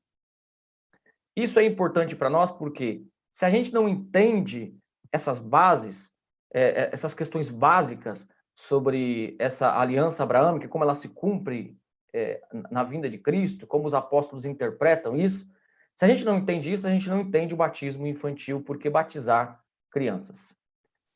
Isso 1.34 1.58
é 1.58 1.64
importante 1.64 2.14
para 2.14 2.30
nós 2.30 2.52
porque 2.52 3.04
se 3.32 3.44
a 3.44 3.50
gente 3.50 3.74
não 3.74 3.88
entende 3.88 4.78
essas 5.12 5.40
bases, 5.40 6.14
é, 6.54 6.62
é, 6.84 6.90
essas 6.92 7.12
questões 7.12 7.50
básicas 7.50 8.28
sobre 8.54 9.36
essa 9.38 9.78
aliança 9.78 10.22
abraâmica, 10.22 10.68
como 10.68 10.84
ela 10.84 10.94
se 10.94 11.08
cumpre 11.08 11.76
é, 12.16 12.42
na 12.70 12.82
vinda 12.82 13.10
de 13.10 13.18
Cristo, 13.18 13.66
como 13.66 13.86
os 13.86 13.94
apóstolos 13.94 14.44
interpretam 14.44 15.16
isso, 15.16 15.46
se 15.94 16.04
a 16.04 16.08
gente 16.08 16.24
não 16.24 16.38
entende 16.38 16.72
isso, 16.72 16.86
a 16.86 16.90
gente 16.90 17.08
não 17.08 17.20
entende 17.20 17.54
o 17.54 17.56
batismo 17.56 18.06
infantil, 18.06 18.62
porque 18.62 18.90
batizar 18.90 19.62
crianças. 19.90 20.54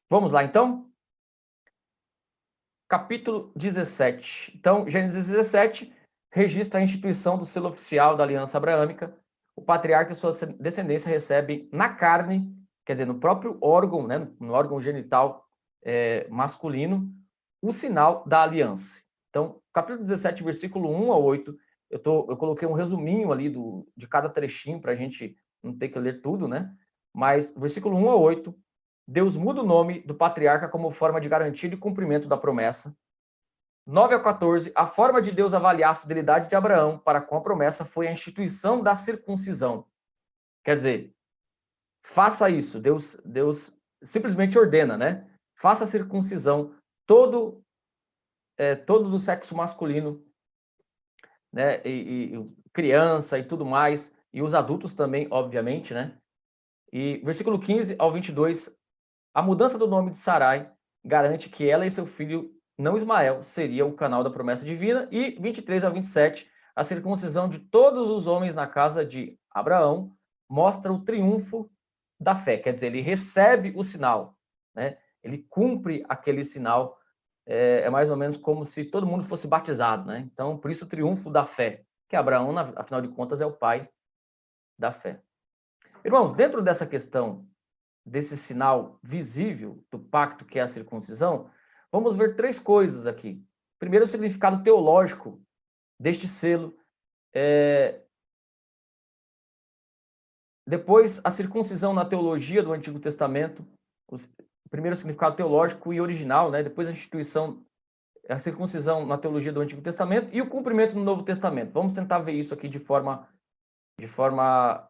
Vamos 0.08 0.32
lá, 0.32 0.42
então? 0.42 0.90
Capítulo 2.88 3.52
17. 3.54 4.56
Então, 4.56 4.88
Gênesis 4.88 5.28
17 5.28 5.94
registra 6.32 6.80
a 6.80 6.82
instituição 6.82 7.38
do 7.38 7.44
selo 7.44 7.68
oficial 7.68 8.16
da 8.16 8.24
Aliança 8.24 8.56
Abraâmica. 8.56 9.14
O 9.54 9.62
patriarca 9.62 10.12
e 10.12 10.16
sua 10.16 10.30
descendência 10.58 11.10
recebem 11.10 11.68
na 11.70 11.90
carne, 11.90 12.56
quer 12.86 12.94
dizer, 12.94 13.06
no 13.06 13.20
próprio 13.20 13.58
órgão, 13.60 14.06
né, 14.06 14.28
no 14.40 14.52
órgão 14.52 14.80
genital 14.80 15.46
é, 15.82 16.26
masculino, 16.28 17.14
o 17.62 17.72
sinal 17.72 18.24
da 18.26 18.42
aliança. 18.42 19.02
Então, 19.28 19.59
capítulo 19.72 20.02
17, 20.04 20.42
versículo 20.42 20.90
1 20.90 21.12
a 21.12 21.16
8, 21.16 21.56
eu, 21.90 21.98
tô, 21.98 22.26
eu 22.28 22.36
coloquei 22.36 22.66
um 22.66 22.72
resuminho 22.72 23.32
ali 23.32 23.48
do, 23.48 23.86
de 23.96 24.06
cada 24.06 24.28
trechinho 24.28 24.80
para 24.80 24.92
a 24.92 24.94
gente 24.94 25.36
não 25.62 25.76
ter 25.76 25.88
que 25.88 25.98
ler 25.98 26.20
tudo, 26.20 26.46
né? 26.46 26.72
Mas, 27.12 27.52
versículo 27.54 27.96
1 27.96 28.10
a 28.10 28.16
8, 28.16 28.54
Deus 29.06 29.36
muda 29.36 29.60
o 29.60 29.66
nome 29.66 30.00
do 30.02 30.14
patriarca 30.14 30.68
como 30.68 30.90
forma 30.90 31.20
de 31.20 31.28
garantia 31.28 31.68
de 31.68 31.76
cumprimento 31.76 32.28
da 32.28 32.36
promessa. 32.36 32.96
9 33.86 34.14
a 34.14 34.22
14, 34.22 34.72
a 34.74 34.86
forma 34.86 35.20
de 35.20 35.32
Deus 35.32 35.52
avaliar 35.52 35.90
a 35.90 35.94
fidelidade 35.96 36.48
de 36.48 36.54
Abraão 36.54 36.98
para 36.98 37.20
com 37.20 37.36
a 37.36 37.40
promessa 37.40 37.84
foi 37.84 38.06
a 38.06 38.12
instituição 38.12 38.82
da 38.82 38.94
circuncisão. 38.94 39.86
Quer 40.62 40.76
dizer, 40.76 41.14
faça 42.04 42.48
isso. 42.48 42.78
Deus, 42.78 43.20
Deus 43.24 43.76
simplesmente 44.02 44.56
ordena, 44.56 44.96
né? 44.96 45.28
Faça 45.56 45.84
a 45.84 45.88
circuncisão 45.88 46.74
todo 47.06 47.64
é, 48.60 48.74
todo 48.74 49.08
do 49.08 49.18
sexo 49.18 49.56
masculino, 49.56 50.22
né? 51.50 51.80
E, 51.82 52.34
e, 52.34 52.50
criança 52.74 53.38
e 53.38 53.42
tudo 53.42 53.64
mais, 53.64 54.14
e 54.34 54.42
os 54.42 54.52
adultos 54.52 54.92
também, 54.92 55.26
obviamente, 55.30 55.94
né? 55.94 56.18
E 56.92 57.22
versículo 57.24 57.58
15 57.58 57.96
ao 57.98 58.12
22, 58.12 58.78
a 59.32 59.40
mudança 59.40 59.78
do 59.78 59.86
nome 59.86 60.10
de 60.10 60.18
Sarai 60.18 60.70
garante 61.02 61.48
que 61.48 61.70
ela 61.70 61.86
e 61.86 61.90
seu 61.90 62.04
filho, 62.04 62.54
não 62.78 62.98
Ismael, 62.98 63.42
seria 63.42 63.86
o 63.86 63.94
canal 63.94 64.22
da 64.22 64.28
promessa 64.28 64.62
divina. 64.62 65.08
E 65.10 65.30
23 65.40 65.82
a 65.82 65.88
27, 65.88 66.50
a 66.76 66.84
circuncisão 66.84 67.48
de 67.48 67.60
todos 67.60 68.10
os 68.10 68.26
homens 68.26 68.56
na 68.56 68.66
casa 68.66 69.06
de 69.06 69.38
Abraão 69.50 70.14
mostra 70.46 70.92
o 70.92 71.02
triunfo 71.02 71.70
da 72.20 72.36
fé, 72.36 72.58
quer 72.58 72.74
dizer, 72.74 72.88
ele 72.88 73.00
recebe 73.00 73.72
o 73.74 73.82
sinal, 73.82 74.36
né? 74.74 74.98
Ele 75.22 75.38
cumpre 75.48 76.04
aquele 76.06 76.44
sinal, 76.44 76.99
é, 77.46 77.82
é 77.82 77.90
mais 77.90 78.10
ou 78.10 78.16
menos 78.16 78.36
como 78.36 78.64
se 78.64 78.84
todo 78.84 79.06
mundo 79.06 79.24
fosse 79.24 79.46
batizado, 79.46 80.06
né? 80.06 80.28
Então, 80.32 80.58
por 80.58 80.70
isso 80.70 80.84
o 80.84 80.88
triunfo 80.88 81.30
da 81.30 81.46
fé, 81.46 81.84
que 82.08 82.16
Abraão, 82.16 82.56
afinal 82.76 83.00
de 83.00 83.08
contas, 83.08 83.40
é 83.40 83.46
o 83.46 83.52
pai 83.52 83.88
da 84.78 84.92
fé. 84.92 85.22
Irmãos, 86.04 86.32
dentro 86.32 86.62
dessa 86.62 86.86
questão 86.86 87.46
desse 88.04 88.36
sinal 88.36 88.98
visível 89.02 89.84
do 89.90 89.98
pacto 89.98 90.44
que 90.44 90.58
é 90.58 90.62
a 90.62 90.66
circuncisão, 90.66 91.50
vamos 91.92 92.14
ver 92.14 92.34
três 92.34 92.58
coisas 92.58 93.06
aqui. 93.06 93.44
Primeiro, 93.78 94.04
o 94.04 94.08
significado 94.08 94.62
teológico 94.62 95.40
deste 95.98 96.26
selo. 96.26 96.76
É... 97.34 98.02
Depois, 100.66 101.20
a 101.24 101.30
circuncisão 101.30 101.92
na 101.92 102.04
teologia 102.04 102.62
do 102.62 102.72
Antigo 102.72 102.98
Testamento. 102.98 103.66
Primeiro, 104.70 104.96
significado 104.96 105.36
teológico 105.36 105.92
e 105.92 106.00
original, 106.00 106.50
né? 106.50 106.62
Depois, 106.62 106.86
a 106.86 106.92
instituição, 106.92 107.64
a 108.28 108.38
circuncisão 108.38 109.04
na 109.04 109.18
teologia 109.18 109.52
do 109.52 109.60
Antigo 109.60 109.82
Testamento 109.82 110.28
e 110.32 110.40
o 110.40 110.48
cumprimento 110.48 110.94
no 110.94 111.02
Novo 111.02 111.24
Testamento. 111.24 111.72
Vamos 111.72 111.92
tentar 111.92 112.20
ver 112.20 112.32
isso 112.32 112.54
aqui 112.54 112.68
de 112.68 112.78
forma, 112.78 113.28
de 113.98 114.06
forma 114.06 114.88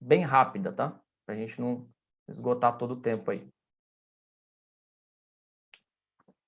bem 0.00 0.22
rápida, 0.22 0.72
tá? 0.72 1.00
Para 1.24 1.36
a 1.36 1.38
gente 1.38 1.60
não 1.60 1.88
esgotar 2.28 2.76
todo 2.76 2.94
o 2.94 3.00
tempo 3.00 3.30
aí. 3.30 3.48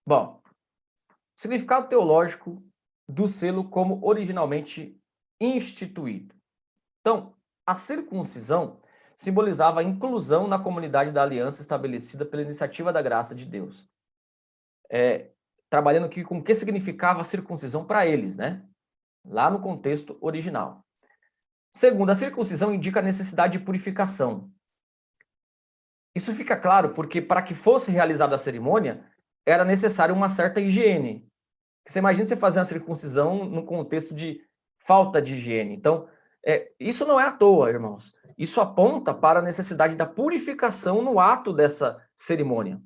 Bom, 0.04 0.40
significado 1.36 1.88
teológico 1.88 2.62
do 3.08 3.28
selo 3.28 3.68
como 3.68 4.04
originalmente 4.04 5.00
instituído. 5.40 6.34
Então, 7.00 7.34
a 7.64 7.74
circuncisão 7.74 8.80
simbolizava 9.16 9.80
a 9.80 9.84
inclusão 9.84 10.46
na 10.46 10.58
comunidade 10.58 11.10
da 11.10 11.22
aliança 11.22 11.62
estabelecida 11.62 12.24
pela 12.24 12.42
iniciativa 12.42 12.92
da 12.92 13.00
graça 13.00 13.34
de 13.34 13.46
Deus. 13.46 13.88
É, 14.90 15.30
trabalhando 15.70 16.06
aqui 16.06 16.22
com 16.22 16.38
o 16.38 16.44
que 16.44 16.54
significava 16.54 17.20
a 17.20 17.24
circuncisão 17.24 17.84
para 17.84 18.06
eles, 18.06 18.36
né? 18.36 18.62
Lá 19.24 19.50
no 19.50 19.60
contexto 19.60 20.16
original. 20.20 20.84
Segundo, 21.72 22.10
a 22.10 22.14
circuncisão 22.14 22.72
indica 22.72 23.00
a 23.00 23.02
necessidade 23.02 23.58
de 23.58 23.64
purificação. 23.64 24.50
Isso 26.14 26.34
fica 26.34 26.56
claro 26.56 26.94
porque, 26.94 27.20
para 27.20 27.42
que 27.42 27.54
fosse 27.54 27.90
realizada 27.90 28.34
a 28.34 28.38
cerimônia, 28.38 29.04
era 29.44 29.64
necessário 29.64 30.14
uma 30.14 30.28
certa 30.28 30.60
higiene. 30.60 31.28
Você 31.86 31.98
imagina 31.98 32.24
você 32.24 32.36
fazer 32.36 32.58
uma 32.58 32.64
circuncisão 32.64 33.44
no 33.44 33.64
contexto 33.64 34.14
de 34.14 34.40
falta 34.78 35.20
de 35.20 35.34
higiene. 35.34 35.74
Então, 35.74 36.08
é, 36.46 36.70
isso 36.78 37.04
não 37.04 37.18
é 37.18 37.24
à 37.24 37.32
toa, 37.32 37.68
irmãos. 37.68 38.14
Isso 38.38 38.60
aponta 38.60 39.12
para 39.12 39.40
a 39.40 39.42
necessidade 39.42 39.96
da 39.96 40.06
purificação 40.06 41.02
no 41.02 41.18
ato 41.18 41.52
dessa 41.52 42.00
cerimônia. 42.14 42.80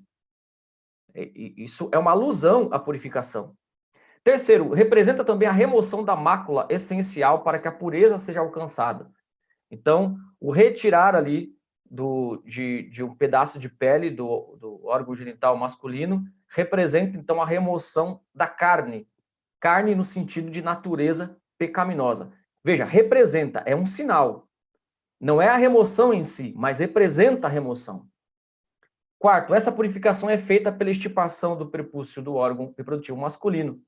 Isso 1.14 1.90
é 1.92 1.98
uma 1.98 2.12
alusão 2.12 2.70
à 2.72 2.78
purificação. 2.78 3.54
Terceiro, 4.24 4.70
representa 4.72 5.24
também 5.24 5.46
a 5.46 5.52
remoção 5.52 6.02
da 6.02 6.16
mácula 6.16 6.66
essencial 6.70 7.42
para 7.42 7.58
que 7.58 7.68
a 7.68 7.72
pureza 7.72 8.16
seja 8.16 8.40
alcançada. 8.40 9.10
Então, 9.70 10.16
o 10.40 10.50
retirar 10.50 11.14
ali 11.14 11.50
do, 11.84 12.42
de, 12.46 12.84
de 12.84 13.02
um 13.02 13.14
pedaço 13.14 13.58
de 13.58 13.68
pele 13.68 14.10
do, 14.10 14.56
do 14.58 14.86
órgão 14.86 15.14
genital 15.14 15.56
masculino 15.56 16.24
representa, 16.48 17.18
então, 17.18 17.42
a 17.42 17.46
remoção 17.46 18.20
da 18.34 18.46
carne. 18.46 19.06
Carne 19.58 19.94
no 19.94 20.04
sentido 20.04 20.50
de 20.50 20.62
natureza 20.62 21.36
pecaminosa. 21.58 22.32
Veja, 22.64 22.84
representa, 22.84 23.62
é 23.66 23.74
um 23.74 23.86
sinal. 23.86 24.48
Não 25.20 25.40
é 25.40 25.48
a 25.48 25.56
remoção 25.56 26.12
em 26.12 26.24
si, 26.24 26.52
mas 26.56 26.78
representa 26.78 27.46
a 27.46 27.50
remoção. 27.50 28.06
Quarto, 29.18 29.54
essa 29.54 29.70
purificação 29.70 30.30
é 30.30 30.38
feita 30.38 30.72
pela 30.72 30.90
estipação 30.90 31.56
do 31.56 31.68
prepúcio 31.68 32.22
do 32.22 32.34
órgão 32.34 32.74
reprodutivo 32.76 33.18
masculino 33.18 33.82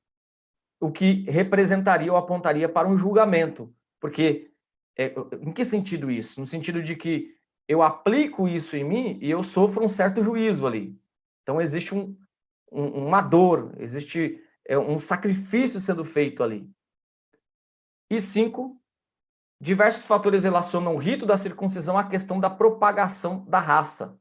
o 0.83 0.91
que 0.91 1.23
representaria 1.31 2.11
ou 2.11 2.19
apontaria 2.19 2.69
para 2.69 2.89
um 2.89 2.97
julgamento. 2.97 3.73
Porque, 4.01 4.51
é, 4.99 5.15
em 5.41 5.53
que 5.53 5.65
sentido 5.65 6.11
isso? 6.11 6.41
No 6.41 6.47
sentido 6.47 6.83
de 6.83 6.97
que 6.97 7.37
eu 7.69 7.83
aplico 7.83 8.49
isso 8.49 8.77
em 8.77 8.83
mim 8.83 9.19
e 9.23 9.31
eu 9.31 9.45
sofro 9.45 9.85
um 9.85 9.89
certo 9.89 10.25
juízo 10.25 10.67
ali. 10.67 10.99
Então, 11.43 11.61
existe 11.61 11.95
um, 11.95 12.17
um, 12.71 13.07
uma 13.07 13.21
dor, 13.21 13.73
existe 13.79 14.43
é, 14.67 14.77
um 14.77 14.99
sacrifício 14.99 15.79
sendo 15.79 16.05
feito 16.05 16.43
ali. 16.43 16.69
E 18.13 18.21
cinco, 18.21 18.79
diversos 19.59 20.05
fatores 20.05 20.45
relacionam 20.45 20.95
o 20.95 20.99
rito 20.99 21.25
da 21.25 21.39
circuncisão 21.39 21.97
à 21.97 22.07
questão 22.07 22.39
da 22.39 22.51
propagação 22.51 23.43
da 23.47 23.59
raça. 23.59 24.21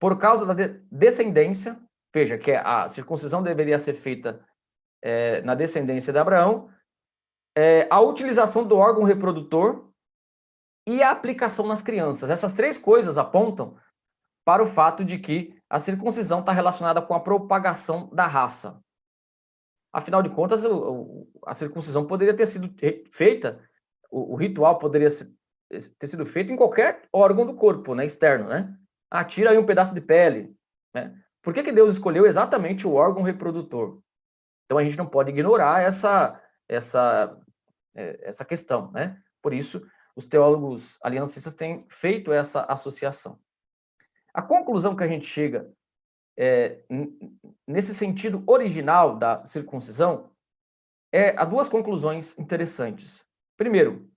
Por 0.00 0.18
causa 0.18 0.46
da 0.46 0.54
de 0.54 0.68
descendência, 0.90 1.78
veja 2.10 2.38
que 2.38 2.52
a 2.52 2.88
circuncisão 2.88 3.42
deveria 3.42 3.78
ser 3.78 3.92
feita 3.92 4.42
é, 5.02 5.42
na 5.42 5.54
descendência 5.54 6.10
de 6.10 6.18
Abraão, 6.18 6.70
é, 7.54 7.86
a 7.90 8.00
utilização 8.00 8.66
do 8.66 8.78
órgão 8.78 9.02
reprodutor 9.02 9.92
e 10.88 11.02
a 11.02 11.10
aplicação 11.10 11.66
nas 11.66 11.82
crianças. 11.82 12.30
Essas 12.30 12.54
três 12.54 12.78
coisas 12.78 13.18
apontam 13.18 13.78
para 14.42 14.64
o 14.64 14.66
fato 14.66 15.04
de 15.04 15.18
que 15.18 15.54
a 15.68 15.78
circuncisão 15.78 16.40
está 16.40 16.52
relacionada 16.52 17.02
com 17.02 17.12
a 17.12 17.20
propagação 17.20 18.08
da 18.08 18.26
raça. 18.26 18.82
Afinal 19.96 20.22
de 20.22 20.28
contas, 20.28 20.62
a 21.46 21.54
circuncisão 21.54 22.06
poderia 22.06 22.36
ter 22.36 22.46
sido 22.46 22.70
feita, 23.10 23.58
o, 24.10 24.36
ritual 24.36 24.78
poderia 24.78 25.08
ter 25.70 26.06
sido 26.06 26.26
feito 26.26 26.52
em 26.52 26.56
qualquer 26.56 27.08
órgão 27.10 27.46
do 27.46 27.54
corpo, 27.54 27.94
né, 27.94 28.04
externo, 28.04 28.46
né? 28.46 28.76
Ah, 29.10 29.24
tira 29.24 29.52
aí 29.52 29.56
um 29.56 29.64
pedaço 29.64 29.94
de 29.94 30.02
pele. 30.02 30.54
Né? 30.92 31.18
Por 31.40 31.54
que, 31.54 31.62
que 31.62 31.72
Deus 31.72 31.92
escolheu 31.92 32.26
exatamente 32.26 32.86
o 32.86 32.92
órgão 32.92 33.22
reprodutor? 33.22 34.02
Então 34.66 34.76
a 34.76 34.84
gente 34.84 34.98
não 34.98 35.06
pode 35.06 35.30
ignorar 35.30 35.82
essa, 35.82 36.42
essa, 36.68 37.34
é, 37.94 38.28
essa 38.28 38.44
questão, 38.44 38.92
né? 38.92 39.18
Por 39.40 39.54
isso, 39.54 39.80
os 40.14 40.26
teólogos 40.26 40.98
aliancistas 41.02 41.54
têm 41.54 41.86
feito 41.88 42.34
essa 42.34 42.64
associação. 42.64 43.40
A 44.34 44.42
conclusão 44.42 44.94
que 44.94 45.04
a 45.04 45.08
gente 45.08 45.24
chega 45.24 45.72
é, 46.36 46.84
nesse 47.66 47.94
sentido 47.94 48.42
original 48.46 49.16
da 49.16 49.44
circuncisão 49.44 50.30
é 51.12 51.30
há 51.38 51.44
duas 51.44 51.68
conclusões 51.68 52.38
interessantes. 52.38 53.24
Primeiro, 53.56 54.10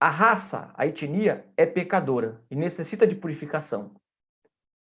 a 0.00 0.08
raça, 0.08 0.72
a 0.74 0.86
etnia 0.86 1.48
é 1.56 1.64
pecadora 1.64 2.42
e 2.50 2.56
necessita 2.56 3.06
de 3.06 3.14
purificação. 3.14 3.94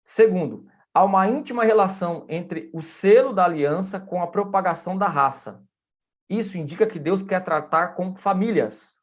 Segundo, 0.06 0.70
há 0.94 1.04
uma 1.04 1.28
íntima 1.28 1.64
relação 1.64 2.26
entre 2.30 2.70
o 2.72 2.82
selo 2.82 3.34
da 3.34 3.46
aliança 3.46 4.00
com 4.00 4.22
a 4.22 4.28
propagação 4.28 4.96
da 4.96 5.08
raça. 5.08 5.66
Isso 6.30 6.58
indica 6.58 6.86
que 6.86 7.00
Deus 7.00 7.24
quer 7.24 7.44
tratar 7.44 7.96
com 7.96 8.16
famílias. 8.16 9.02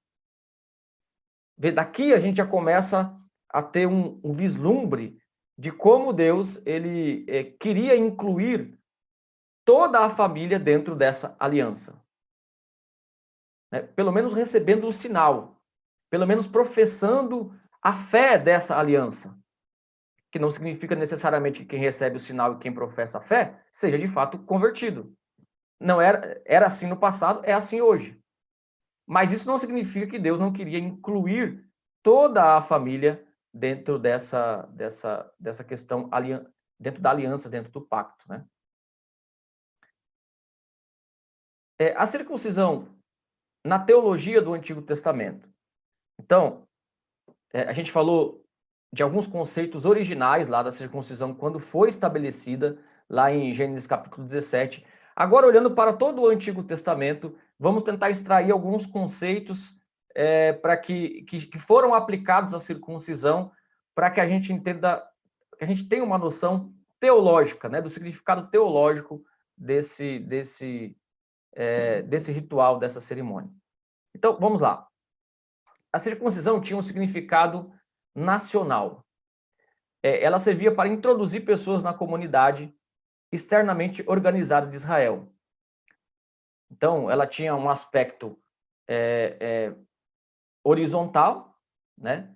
Daqui 1.57 2.13
a 2.15 2.21
gente 2.21 2.37
já 2.37 2.47
começa 2.47 3.17
a 3.49 3.63
ter 3.63 3.87
um, 3.87 4.21
um 4.23 4.33
vislumbre 4.33 5.19
de 5.57 5.71
como 5.71 6.13
Deus 6.13 6.65
ele 6.67 7.25
é, 7.29 7.45
queria 7.45 7.97
incluir 7.97 8.79
toda 9.65 10.01
a 10.01 10.11
família 10.11 10.59
dentro 10.59 10.95
dessa 10.95 11.37
aliança. 11.39 12.03
É, 13.73 13.81
pelo 13.81 14.13
menos 14.13 14.33
recebendo 14.33 14.87
o 14.87 14.93
sinal, 14.93 15.61
pelo 16.11 16.27
menos 16.27 16.47
professando 16.47 17.59
a 17.83 17.95
fé 17.95 18.39
dessa 18.39 18.79
aliança 18.79 19.37
que 20.35 20.39
não 20.41 20.51
significa 20.51 20.97
necessariamente 20.97 21.61
que 21.61 21.67
quem 21.67 21.79
recebe 21.79 22.17
o 22.17 22.21
sinal 22.21 22.55
e 22.55 22.59
quem 22.59 22.75
professa 22.75 23.19
a 23.19 23.21
fé 23.21 23.63
seja 23.71 23.97
de 23.97 24.09
fato 24.09 24.37
convertido. 24.41 25.17
Não 25.79 26.01
era, 26.01 26.43
era 26.45 26.67
assim 26.67 26.89
no 26.89 26.97
passado, 26.97 27.41
é 27.45 27.53
assim 27.53 27.81
hoje. 27.81 28.21
Mas 29.07 29.31
isso 29.31 29.47
não 29.47 29.57
significa 29.57 30.09
que 30.09 30.19
Deus 30.19 30.41
não 30.41 30.53
queria 30.53 30.81
incluir 30.81 31.65
toda 32.03 32.57
a 32.57 32.61
família 32.61 33.25
dentro 33.55 34.01
dessa, 34.01 34.63
dessa, 34.73 35.33
dessa 35.39 35.63
questão, 35.63 36.11
dentro 36.79 37.01
da 37.01 37.11
aliança, 37.11 37.49
dentro 37.49 37.71
do 37.71 37.81
pacto. 37.81 38.29
Né? 38.29 38.45
É, 41.79 41.93
a 41.97 42.05
circuncisão 42.05 42.89
na 43.65 43.79
teologia 43.79 44.43
do 44.43 44.53
Antigo 44.53 44.83
Testamento. 44.83 45.49
Então, 46.21 46.67
é, 47.53 47.63
a 47.63 47.73
gente 47.73 47.93
falou 47.93 48.45
de 48.93 49.03
alguns 49.03 49.27
conceitos 49.27 49.85
originais 49.85 50.49
lá 50.49 50.63
da 50.63 50.73
circuncisão 50.73 51.33
quando 51.35 51.59
foi 51.61 51.89
estabelecida, 51.89 52.79
lá 53.09 53.33
em 53.33 53.55
Gênesis 53.55 53.87
capítulo 53.87 54.25
17. 54.25 54.85
Agora, 55.15 55.47
olhando 55.47 55.71
para 55.71 55.93
todo 55.93 56.23
o 56.23 56.29
Antigo 56.29 56.65
Testamento, 56.65 57.37
vamos 57.59 57.85
tentar 57.85 58.11
extrair 58.11 58.51
alguns 58.51 58.85
conceitos 58.85 59.81
é, 60.15 60.53
para 60.53 60.77
que, 60.77 61.23
que, 61.23 61.47
que 61.47 61.59
foram 61.59 61.95
aplicados 61.95 62.55
à 62.55 62.61
circuncisão, 62.61 63.51
para 63.95 64.11
que 64.11 64.21
a 64.21 64.29
gente 64.29 64.53
entenda, 64.53 65.05
que 65.59 65.65
a 65.65 65.67
gente 65.67 65.89
tenha 65.89 66.05
uma 66.05 66.19
noção 66.19 66.73
teológica, 67.01 67.69
né, 67.69 67.83
do 67.83 67.89
significado 67.89 68.49
teológico 68.49 69.25
desse, 69.57 70.19
desse, 70.21 70.97
é, 71.53 72.03
desse 72.03 72.33
ritual, 72.33 72.79
dessa 72.79 73.01
cerimônia. 73.01 73.51
Então, 74.15 74.39
vamos 74.39 74.61
lá. 74.61 74.87
A 75.93 75.99
circuncisão 75.99 76.61
tinha 76.61 76.77
um 76.77 76.83
significado 76.83 77.73
nacional. 78.15 79.05
É, 80.03 80.23
ela 80.23 80.39
servia 80.39 80.75
para 80.75 80.89
introduzir 80.89 81.45
pessoas 81.45 81.83
na 81.83 81.93
comunidade 81.93 82.75
externamente 83.33 84.05
organizada 84.07 84.67
de 84.69 84.77
Israel. 84.77 85.33
Então, 86.71 87.11
ela 87.11 87.27
tinha 87.27 87.55
um 87.55 87.69
aspecto 87.69 88.39
é, 88.89 89.37
é, 89.41 89.77
horizontal, 90.65 91.55
né? 91.97 92.35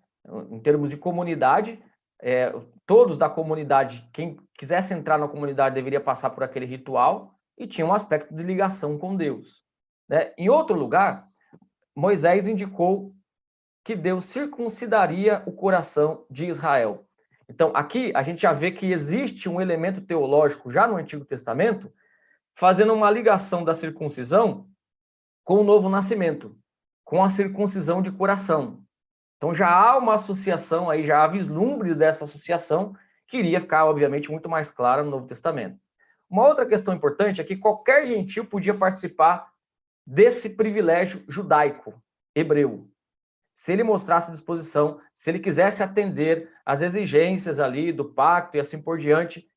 em 0.51 0.61
termos 0.61 0.91
de 0.91 0.97
comunidade, 0.97 1.83
é, 2.21 2.53
todos 2.87 3.17
da 3.17 3.29
comunidade, 3.29 4.09
quem 4.13 4.37
quisesse 4.59 4.93
entrar 4.93 5.19
na 5.19 5.29
comunidade 5.29 5.75
deveria 5.75 6.01
passar 6.01 6.31
por 6.31 6.43
aquele 6.43 6.67
ritual, 6.67 7.35
e 7.57 7.67
tinha 7.67 7.87
um 7.87 7.95
aspecto 7.95 8.35
de 8.35 8.43
ligação 8.43 8.99
com 8.99 9.17
Deus. 9.17 9.65
Né? 10.09 10.33
Em 10.37 10.49
outro 10.49 10.77
lugar, 10.77 11.27
Moisés 11.97 12.47
indicou 12.47 13.15
que 13.85 13.97
Deus 13.97 14.27
circuncidaria 14.27 15.43
o 15.47 15.53
coração 15.53 16.25
de 16.31 16.47
Israel. 16.47 17.07
Então, 17.49 17.73
aqui 17.75 18.13
a 18.15 18.23
gente 18.23 18.43
já 18.43 18.53
vê 18.53 18.71
que 18.71 18.87
existe 18.93 19.49
um 19.49 19.61
elemento 19.61 20.03
teológico 20.03 20.71
já 20.71 20.87
no 20.87 20.97
Antigo 20.97 21.25
Testamento, 21.25 21.91
fazendo 22.55 22.93
uma 22.93 23.11
ligação 23.11 23.65
da 23.65 23.73
circuncisão 23.73 24.69
com 25.45 25.55
o 25.55 25.65
novo 25.65 25.89
nascimento, 25.89 26.57
com 27.09 27.25
a 27.25 27.29
circuncisão 27.31 28.03
de 28.03 28.13
coração. 28.13 28.85
Então 29.39 29.55
já 29.55 29.71
há 29.71 29.97
uma 29.97 30.17
associação 30.17 30.91
aí, 30.91 31.03
já 31.03 31.25
há 31.25 31.27
vislumbres 31.27 31.97
dessa 31.97 32.25
associação, 32.25 32.95
que 33.27 33.39
iria 33.39 33.63
ficar, 33.63 33.87
obviamente, 33.87 34.31
muito 34.31 34.47
mais 34.47 34.71
clara 34.71 35.03
no 35.03 35.11
Novo 35.11 35.27
Testamento. 35.27 35.81
Uma 36.29 36.47
outra 36.47 36.67
questão 36.67 36.93
importante 36.93 37.41
é 37.41 37.45
que 37.45 37.57
qualquer 37.57 38.05
gentil 38.05 38.45
podia 38.45 38.75
participar 38.75 39.51
desse 40.07 40.51
privilégio 40.51 41.25
judaico, 41.27 41.95
hebreu. 42.35 42.91
Se 43.55 43.73
ele 43.73 43.83
mostrasse 43.83 44.31
disposição, 44.31 45.01
se 45.15 45.31
ele 45.31 45.39
quisesse 45.39 45.83
atender 45.83 46.53
às 46.63 46.83
exigências 46.83 47.59
ali 47.59 47.91
do 47.91 48.05
pacto 48.05 48.59
e 48.59 48.61
assim 48.61 48.83
por 48.83 48.99
diante, 48.99 49.51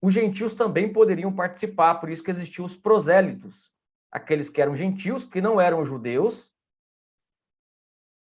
os 0.00 0.14
gentios 0.14 0.54
também 0.54 0.90
poderiam 0.90 1.30
participar, 1.30 1.96
por 1.96 2.08
isso 2.08 2.24
que 2.24 2.30
existiam 2.30 2.64
os 2.64 2.74
prosélitos, 2.74 3.70
aqueles 4.10 4.48
que 4.48 4.62
eram 4.62 4.74
gentios, 4.74 5.26
que 5.26 5.42
não 5.42 5.60
eram 5.60 5.84
judeus, 5.84 6.55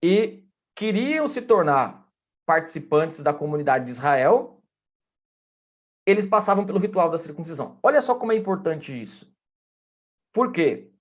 e 0.07 0.47
queriam 0.77 1.27
se 1.27 1.41
tornar 1.41 2.07
participantes 2.45 3.23
da 3.23 3.33
comunidade 3.33 3.87
de 3.87 3.91
Israel, 3.91 4.63
eles 6.07 6.27
passavam 6.27 6.67
pelo 6.67 6.79
ritual 6.79 7.11
da 7.11 7.17
circuncisão. 7.17 7.81
Olha 7.83 8.03
só 8.03 8.15
como 8.15 8.31
é 8.31 8.35
importante 8.35 8.93
isso. 8.93 9.35
Por 10.31 10.53
quê? 10.53 10.93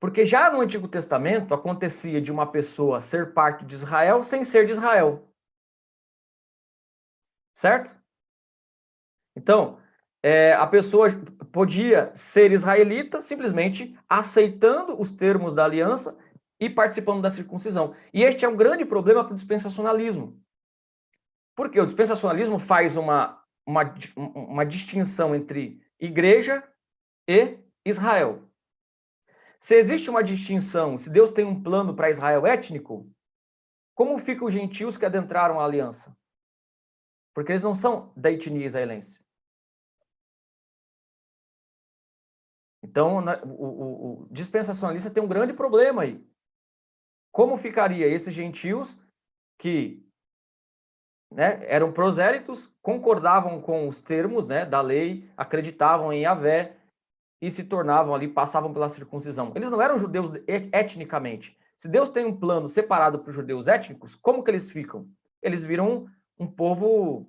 Porque 0.00 0.26
já 0.26 0.50
no 0.50 0.60
Antigo 0.60 0.88
Testamento 0.88 1.54
acontecia 1.54 2.20
de 2.20 2.32
uma 2.32 2.50
pessoa 2.50 3.00
ser 3.00 3.32
parte 3.32 3.64
de 3.64 3.76
Israel 3.76 4.24
sem 4.24 4.42
ser 4.42 4.66
de 4.66 4.72
Israel. 4.72 5.32
Certo? 7.56 7.96
Então, 9.36 9.80
é, 10.20 10.52
a 10.54 10.66
pessoa 10.66 11.06
podia 11.52 12.12
ser 12.16 12.50
israelita 12.50 13.20
simplesmente 13.20 13.96
aceitando 14.08 15.00
os 15.00 15.12
termos 15.12 15.54
da 15.54 15.64
aliança 15.64 16.18
e 16.62 16.70
participando 16.70 17.20
da 17.20 17.28
circuncisão. 17.28 17.92
E 18.14 18.22
este 18.22 18.44
é 18.44 18.48
um 18.48 18.56
grande 18.56 18.84
problema 18.84 19.24
para 19.24 19.32
o 19.32 19.34
dispensacionalismo. 19.34 20.40
Porque 21.56 21.80
o 21.80 21.84
dispensacionalismo 21.84 22.56
faz 22.56 22.96
uma, 22.96 23.44
uma, 23.66 23.82
uma 24.16 24.64
distinção 24.64 25.34
entre 25.34 25.84
igreja 25.98 26.62
e 27.26 27.58
Israel. 27.84 28.48
Se 29.58 29.74
existe 29.74 30.08
uma 30.08 30.22
distinção, 30.22 30.96
se 30.96 31.10
Deus 31.10 31.32
tem 31.32 31.44
um 31.44 31.60
plano 31.60 31.96
para 31.96 32.10
Israel 32.10 32.46
étnico, 32.46 33.12
como 33.92 34.16
ficam 34.18 34.46
os 34.46 34.54
gentios 34.54 34.96
que 34.96 35.04
adentraram 35.04 35.58
a 35.58 35.64
aliança? 35.64 36.16
Porque 37.34 37.50
eles 37.50 37.62
não 37.62 37.74
são 37.74 38.12
da 38.16 38.30
etnia 38.30 38.66
israelense. 38.66 39.20
Então, 42.84 43.18
o, 43.44 43.64
o, 43.64 44.22
o 44.22 44.28
dispensacionalista 44.30 45.10
tem 45.10 45.20
um 45.20 45.28
grande 45.28 45.52
problema 45.52 46.02
aí. 46.02 46.24
Como 47.32 47.56
ficaria 47.56 48.06
esses 48.06 48.32
gentios 48.34 49.02
que 49.58 50.06
né, 51.32 51.64
eram 51.66 51.90
prosélitos, 51.90 52.70
concordavam 52.82 53.60
com 53.60 53.88
os 53.88 54.02
termos 54.02 54.46
né, 54.46 54.66
da 54.66 54.82
lei, 54.82 55.30
acreditavam 55.36 56.12
em 56.12 56.22
Yahvé 56.22 56.76
e 57.40 57.50
se 57.50 57.64
tornavam 57.64 58.14
ali, 58.14 58.28
passavam 58.28 58.72
pela 58.72 58.88
circuncisão. 58.88 59.50
Eles 59.56 59.70
não 59.70 59.80
eram 59.80 59.98
judeus 59.98 60.30
etnicamente. 60.46 61.58
Se 61.76 61.88
Deus 61.88 62.10
tem 62.10 62.24
um 62.24 62.36
plano 62.36 62.68
separado 62.68 63.18
para 63.18 63.30
os 63.30 63.34
judeus 63.34 63.66
étnicos, 63.66 64.14
como 64.14 64.44
que 64.44 64.50
eles 64.50 64.70
ficam? 64.70 65.08
Eles 65.42 65.64
viram 65.64 66.06
um, 66.38 66.44
um 66.44 66.46
povo 66.46 67.28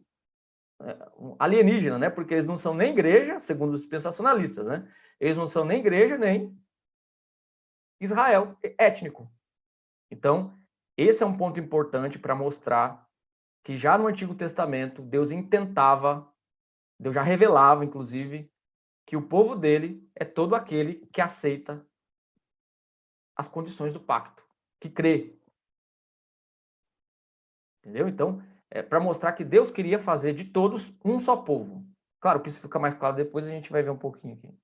é, 0.82 0.96
alienígena, 1.40 1.98
né? 1.98 2.10
Porque 2.10 2.34
eles 2.34 2.46
não 2.46 2.58
são 2.58 2.74
nem 2.76 2.92
igreja, 2.92 3.40
segundo 3.40 3.74
os 3.74 3.82
dispensacionalistas, 3.82 4.68
né? 4.68 4.88
Eles 5.20 5.38
não 5.38 5.48
são 5.48 5.66
nem 5.66 5.80
igreja, 5.80 6.18
nem 6.18 6.56
Israel 8.00 8.56
étnico. 8.78 9.32
Então, 10.14 10.56
esse 10.96 11.24
é 11.24 11.26
um 11.26 11.36
ponto 11.36 11.60
importante 11.60 12.20
para 12.20 12.36
mostrar 12.36 13.10
que 13.64 13.76
já 13.76 13.98
no 13.98 14.06
Antigo 14.06 14.36
Testamento, 14.36 15.02
Deus 15.02 15.32
intentava, 15.32 16.32
Deus 17.00 17.16
já 17.16 17.24
revelava, 17.24 17.84
inclusive, 17.84 18.48
que 19.08 19.18
o 19.18 19.28
povo 19.28 19.56
dele 19.56 20.08
é 20.16 20.24
todo 20.24 20.54
aquele 20.54 21.08
que 21.12 21.20
aceita 21.20 21.84
as 23.36 23.48
condições 23.48 23.92
do 23.92 24.00
pacto, 24.00 24.46
que 24.80 24.88
crê. 24.88 25.36
Entendeu? 27.80 28.08
Então, 28.08 28.44
é 28.70 28.84
para 28.84 29.00
mostrar 29.00 29.34
que 29.34 29.44
Deus 29.44 29.72
queria 29.72 29.98
fazer 29.98 30.34
de 30.34 30.46
todos 30.46 30.94
um 31.04 31.18
só 31.18 31.36
povo. 31.38 31.84
Claro 32.20 32.40
que 32.40 32.50
isso 32.50 32.62
fica 32.62 32.78
mais 32.78 32.94
claro 32.94 33.16
depois, 33.16 33.48
a 33.48 33.50
gente 33.50 33.72
vai 33.72 33.82
ver 33.82 33.90
um 33.90 33.98
pouquinho 33.98 34.36
aqui. 34.36 34.56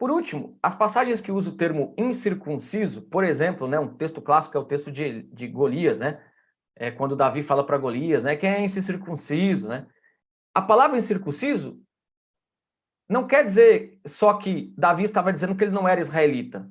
Por 0.00 0.10
último, 0.10 0.58
as 0.62 0.74
passagens 0.74 1.20
que 1.20 1.30
usam 1.30 1.52
o 1.52 1.56
termo 1.58 1.94
incircunciso, 1.94 3.02
por 3.02 3.22
exemplo, 3.22 3.68
né, 3.68 3.78
um 3.78 3.94
texto 3.98 4.22
clássico 4.22 4.56
é 4.56 4.60
o 4.60 4.64
texto 4.64 4.90
de, 4.90 5.24
de 5.24 5.46
Golias, 5.46 6.00
né? 6.00 6.24
É 6.74 6.90
quando 6.90 7.14
Davi 7.14 7.42
fala 7.42 7.66
para 7.66 7.76
Golias, 7.76 8.24
né? 8.24 8.34
Quem 8.34 8.48
é 8.48 8.62
incircunciso, 8.62 9.68
né? 9.68 9.86
A 10.54 10.62
palavra 10.62 10.96
incircunciso 10.96 11.78
não 13.06 13.26
quer 13.26 13.44
dizer 13.44 14.00
só 14.06 14.32
que 14.38 14.72
Davi 14.74 15.02
estava 15.02 15.34
dizendo 15.34 15.54
que 15.54 15.64
ele 15.64 15.70
não 15.70 15.86
era 15.86 16.00
israelita, 16.00 16.66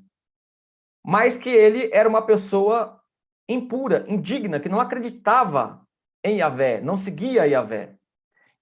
mas 1.05 1.37
que 1.37 1.51
ele 1.51 1.87
era 1.93 2.09
uma 2.09 2.23
pessoa 2.23 2.99
impura, 3.47 4.05
indigna, 4.07 4.59
que 4.59 4.69
não 4.69 4.79
acreditava 4.79 5.87
em 6.23 6.37
Yahvé, 6.37 6.81
não 6.81 6.97
seguia 6.97 7.45
Yahvé. 7.45 7.95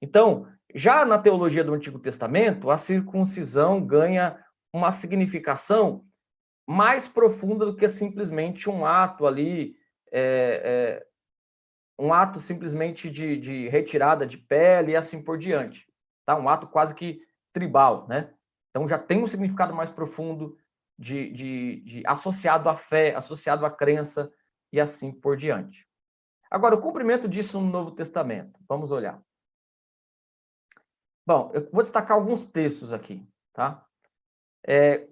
Então, 0.01 0.45
já 0.75 1.05
na 1.05 1.17
teologia 1.17 1.63
do 1.63 1.73
Antigo 1.73 1.99
Testamento, 1.99 2.69
a 2.69 2.77
circuncisão 2.77 3.81
ganha 3.81 4.43
uma 4.73 4.91
significação 4.91 6.05
mais 6.67 7.07
profunda 7.07 7.65
do 7.65 7.75
que 7.75 7.87
simplesmente 7.87 8.69
um 8.69 8.85
ato 8.85 9.25
ali, 9.25 9.77
é, 10.11 10.99
é, 11.01 11.07
um 11.97 12.13
ato 12.13 12.39
simplesmente 12.39 13.09
de, 13.09 13.37
de, 13.37 13.69
retirada 13.69 14.27
de 14.27 14.37
pele 14.37 14.91
e 14.91 14.95
assim 14.95 15.21
por 15.21 15.37
diante. 15.37 15.87
Tá? 16.25 16.35
Um 16.37 16.49
ato 16.49 16.67
quase 16.67 16.93
que 16.93 17.21
tribal, 17.53 18.05
né? 18.07 18.33
Então 18.69 18.87
já 18.87 18.99
tem 18.99 19.23
um 19.23 19.27
significado 19.27 19.73
mais 19.73 19.89
profundo 19.89 20.57
de, 20.99 21.31
de, 21.31 21.81
de 21.81 22.03
associado 22.05 22.69
à 22.69 22.75
fé, 22.75 23.15
associado 23.15 23.65
à 23.65 23.71
crença 23.71 24.31
e 24.71 24.79
assim 24.79 25.11
por 25.11 25.37
diante. 25.37 25.87
Agora, 26.51 26.75
o 26.75 26.81
cumprimento 26.81 27.27
disso 27.27 27.59
no 27.59 27.69
Novo 27.69 27.91
Testamento. 27.91 28.59
Vamos 28.67 28.91
olhar. 28.91 29.21
Bom, 31.25 31.51
eu 31.53 31.69
vou 31.71 31.81
destacar 31.81 32.17
alguns 32.17 32.45
textos 32.45 32.93
aqui, 32.93 33.27
tá? 33.53 33.86
É, 34.67 35.07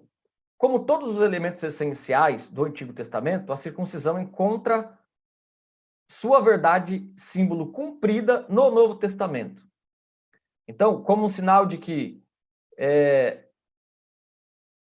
como 0.58 0.84
todos 0.84 1.14
os 1.14 1.20
elementos 1.20 1.62
essenciais 1.62 2.50
do 2.50 2.64
Antigo 2.64 2.92
Testamento, 2.92 3.52
a 3.52 3.56
circuncisão 3.56 4.20
encontra 4.20 4.98
sua 6.10 6.40
verdade 6.40 7.12
símbolo 7.16 7.72
cumprida 7.72 8.46
no 8.48 8.70
Novo 8.70 8.96
Testamento. 8.96 9.66
Então, 10.68 11.02
como 11.02 11.24
um 11.24 11.28
sinal 11.28 11.66
de 11.66 11.78
que 11.78 12.22
é, 12.76 13.48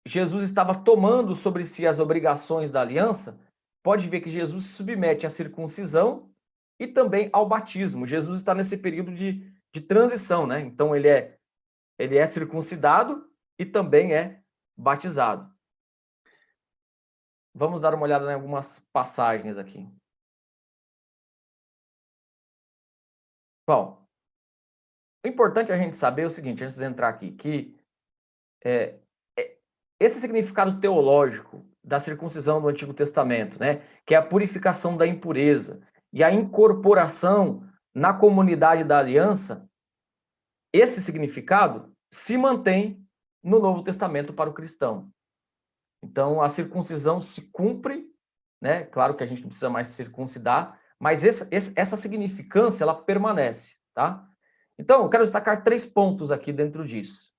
Jesus 0.06 0.44
estava 0.44 0.76
tomando 0.76 1.36
sobre 1.36 1.64
si 1.64 1.86
as 1.86 2.00
obrigações 2.00 2.70
da 2.70 2.82
aliança, 2.82 3.40
pode 3.84 4.08
ver 4.08 4.22
que 4.22 4.30
Jesus 4.30 4.66
se 4.66 4.74
submete 4.74 5.26
à 5.26 5.30
circuncisão 5.30 6.32
e 6.80 6.88
também 6.88 7.30
ao 7.32 7.48
batismo. 7.48 8.08
Jesus 8.08 8.38
está 8.38 8.56
nesse 8.56 8.78
período 8.78 9.14
de, 9.14 9.52
de 9.74 9.82
transição, 9.82 10.48
né? 10.48 10.62
Então 10.62 10.96
ele 10.96 11.08
é 11.08 11.38
ele 11.98 12.18
é 12.18 12.26
circuncidado 12.26 13.30
e 13.60 13.66
também 13.66 14.14
é 14.14 14.42
batizado. 14.80 15.54
Vamos 17.54 17.82
dar 17.82 17.94
uma 17.94 18.04
olhada 18.04 18.32
em 18.32 18.34
algumas 18.34 18.80
passagens 18.94 19.58
aqui. 19.58 19.86
Bom, 23.68 24.08
o 25.24 25.28
importante 25.28 25.72
é 25.72 25.76
a 25.76 25.78
gente 25.78 25.98
saber 25.98 26.26
o 26.26 26.30
seguinte, 26.30 26.64
antes 26.64 26.78
de 26.78 26.86
entrar 26.86 27.10
aqui, 27.10 27.32
que 27.32 27.78
é, 28.64 29.00
é, 29.38 29.58
esse 30.00 30.22
significado 30.22 30.80
teológico 30.80 31.66
da 31.84 32.00
circuncisão 32.00 32.62
do 32.62 32.70
Antigo 32.70 32.94
Testamento, 32.94 33.60
né, 33.60 33.86
que 34.06 34.16
é 34.16 34.18
a 34.18 34.26
purificação 34.26 34.96
da 34.96 35.06
impureza 35.06 35.86
e 36.14 36.24
a 36.24 36.32
incorporação 36.32 37.70
na 37.94 38.14
comunidade 38.14 38.84
da 38.84 39.00
aliança, 39.00 39.70
esse 40.74 41.02
significado 41.02 41.94
se 42.12 42.38
mantém 42.38 43.06
no 43.44 43.60
Novo 43.60 43.84
Testamento 43.84 44.34
para 44.34 44.50
o 44.50 44.54
cristão. 44.54 45.12
Então, 46.04 46.42
a 46.42 46.50
circuncisão 46.50 47.20
se 47.20 47.50
cumpre, 47.52 48.06
né? 48.62 48.84
Claro 48.86 49.16
que 49.16 49.24
a 49.24 49.28
gente 49.28 49.42
não 49.42 49.50
precisa 49.50 49.70
mais 49.70 49.90
circuncidar, 49.90 50.80
mas 51.00 51.24
essa, 51.24 51.48
essa 51.76 51.96
significância 51.96 52.84
ela 52.84 52.94
permanece, 52.94 53.76
tá? 53.94 54.28
Então, 54.78 55.04
eu 55.04 55.10
quero 55.10 55.24
destacar 55.24 55.64
três 55.64 55.86
pontos 55.86 56.32
aqui 56.32 56.54
dentro 56.54 56.86
disso. 56.86 57.34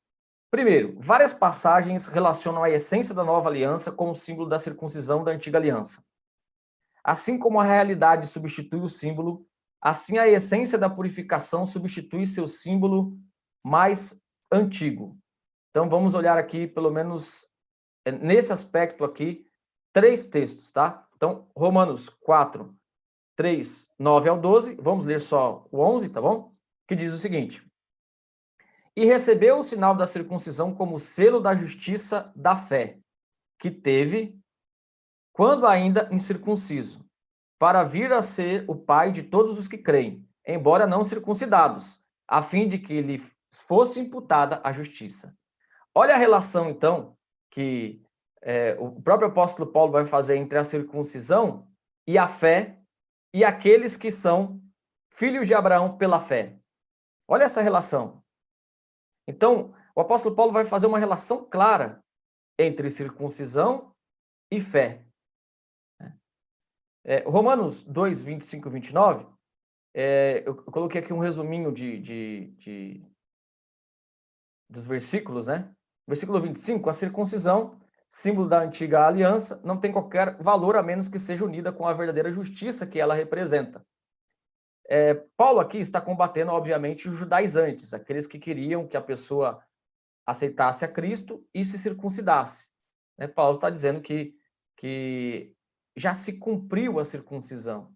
Primeiro, 0.51 0.97
várias 0.99 1.33
passagens 1.33 2.07
relacionam 2.07 2.65
a 2.65 2.71
essência 2.71 3.15
da 3.15 3.23
nova 3.23 3.49
aliança 3.49 3.93
com 3.93 4.11
o 4.11 4.15
símbolo 4.15 4.49
da 4.49 4.59
circuncisão 4.59 5.23
da 5.23 5.31
antiga 5.31 5.59
aliança. 5.59 6.05
Assim 7.05 7.39
como 7.39 7.61
a 7.61 7.65
realidade 7.65 8.27
substitui 8.27 8.81
o 8.81 8.89
símbolo, 8.89 9.47
assim 9.81 10.19
a 10.19 10.29
essência 10.29 10.77
da 10.77 10.91
purificação 10.91 11.65
substitui 11.65 12.27
seu 12.27 12.47
símbolo 12.49 13.17
mais 13.65 14.21
antigo. 14.53 15.17
Então, 15.71 15.89
vamos 15.89 16.15
olhar 16.15 16.39
aqui, 16.39 16.67
pelo 16.67 16.91
menos 16.91 17.47
é, 18.05 18.13
nesse 18.13 18.53
aspecto 18.53 19.05
aqui, 19.05 19.47
três 19.93 20.27
textos, 20.27 20.73
tá? 20.73 21.07
Então, 21.17 21.49
Romanos 21.57 22.09
4, 22.09 22.75
3, 23.37 23.91
9 23.99 24.29
ao 24.29 24.39
12, 24.41 24.77
vamos 24.81 25.05
ler 25.05 25.21
só 25.21 25.67
o 25.71 25.81
11, 25.81 26.09
tá 26.11 26.21
bom? 26.21 26.51
que 26.91 26.97
diz 26.97 27.13
o 27.13 27.19
seguinte: 27.19 27.65
E 28.97 29.05
recebeu 29.05 29.59
o 29.59 29.63
sinal 29.63 29.95
da 29.95 30.09
circuncisão 30.09 30.75
como 30.75 30.99
selo 30.99 31.41
da 31.41 31.55
justiça 31.55 32.33
da 32.35 32.57
fé, 32.57 32.99
que 33.61 33.71
teve 33.71 34.37
quando 35.33 35.69
ainda 35.69 36.09
incircunciso, 36.11 37.09
para 37.61 37.85
vir 37.85 38.13
a 38.13 38.23
ser 38.23 38.65
o 38.69 38.75
pai 38.75 39.13
de 39.13 39.23
todos 39.23 39.57
os 39.57 39.69
que 39.69 39.79
creem, 39.79 40.29
embora 40.45 40.85
não 40.85 41.05
circuncidados, 41.05 42.05
a 42.27 42.43
fim 42.43 42.67
de 42.67 42.81
que 42.81 43.01
lhe 43.01 43.23
fosse 43.69 44.01
imputada 44.01 44.61
a 44.65 44.73
justiça. 44.73 45.33
Olha 45.95 46.15
a 46.15 46.19
relação, 46.19 46.71
então, 46.71 47.17
que 47.51 48.03
é, 48.43 48.77
o 48.79 49.01
próprio 49.03 49.29
apóstolo 49.29 49.71
Paulo 49.71 49.93
vai 49.93 50.07
fazer 50.07 50.37
entre 50.37 50.59
a 50.59 50.65
circuncisão 50.65 51.69
e 52.07 52.17
a 52.17 52.27
fé 52.27 52.79
e 53.35 53.45
aqueles 53.45 53.97
que 53.97 54.11
são 54.11 54.61
filhos 55.11 55.47
de 55.47 55.55
Abraão 55.55 55.97
pela 55.97 56.21
fé. 56.21 56.59
Olha 57.29 57.45
essa 57.45 57.61
relação. 57.61 58.23
Então, 59.27 59.75
o 59.95 60.01
apóstolo 60.01 60.35
Paulo 60.35 60.53
vai 60.53 60.65
fazer 60.65 60.87
uma 60.87 60.99
relação 60.99 61.45
clara 61.45 62.03
entre 62.59 62.91
circuncisão 62.91 63.95
e 64.51 64.61
fé. 64.61 65.05
É, 67.05 67.21
Romanos 67.23 67.83
2, 67.85 68.23
25 68.23 68.69
e 68.69 68.73
29, 68.73 69.27
é, 69.95 70.43
eu 70.47 70.55
coloquei 70.55 71.01
aqui 71.01 71.13
um 71.13 71.19
resuminho 71.19 71.73
de, 71.73 71.99
de, 71.99 72.47
de, 72.59 73.07
dos 74.69 74.85
versículos, 74.85 75.47
né? 75.47 75.75
Versículo 76.11 76.41
25, 76.41 76.91
a 76.91 76.93
circuncisão, 76.93 77.79
símbolo 78.09 78.49
da 78.49 78.59
antiga 78.59 79.07
aliança, 79.07 79.61
não 79.63 79.77
tem 79.77 79.93
qualquer 79.93 80.37
valor 80.43 80.75
a 80.75 80.83
menos 80.83 81.07
que 81.07 81.21
seja 81.21 81.45
unida 81.45 81.73
com 81.73 81.87
a 81.87 81.93
verdadeira 81.93 82.33
justiça 82.33 82.85
que 82.85 82.99
ela 82.99 83.15
representa. 83.15 83.87
É, 84.89 85.15
Paulo 85.37 85.61
aqui 85.61 85.79
está 85.79 86.01
combatendo, 86.01 86.51
obviamente, 86.51 87.09
os 87.09 87.17
judaizantes, 87.17 87.95
aqueles 87.95 88.27
que 88.27 88.41
queriam 88.41 88.89
que 88.89 88.97
a 88.97 89.01
pessoa 89.01 89.65
aceitasse 90.27 90.85
a 90.85 90.89
Cristo 90.89 91.47
e 91.55 91.65
se 91.65 91.79
circuncidasse. 91.79 92.71
Né? 93.17 93.29
Paulo 93.29 93.55
está 93.55 93.71
dizendo 93.71 94.01
que, 94.01 94.35
que 94.79 95.55
já 95.95 96.13
se 96.13 96.33
cumpriu 96.41 96.99
a 96.99 97.05
circuncisão. 97.05 97.95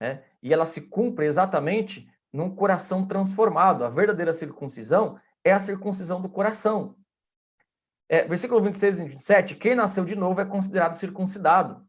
Né? 0.00 0.24
E 0.42 0.54
ela 0.54 0.64
se 0.64 0.80
cumpre 0.80 1.26
exatamente 1.26 2.10
num 2.32 2.56
coração 2.56 3.06
transformado. 3.06 3.84
A 3.84 3.90
verdadeira 3.90 4.32
circuncisão 4.32 5.20
é 5.44 5.52
a 5.52 5.58
circuncisão 5.58 6.22
do 6.22 6.30
coração. 6.30 6.96
É, 8.08 8.22
versículo 8.26 8.62
26 8.62 9.00
e 9.00 9.04
27, 9.04 9.54
quem 9.56 9.74
nasceu 9.74 10.04
de 10.04 10.14
novo 10.14 10.40
é 10.40 10.44
considerado 10.44 10.96
circuncidado. 10.96 11.84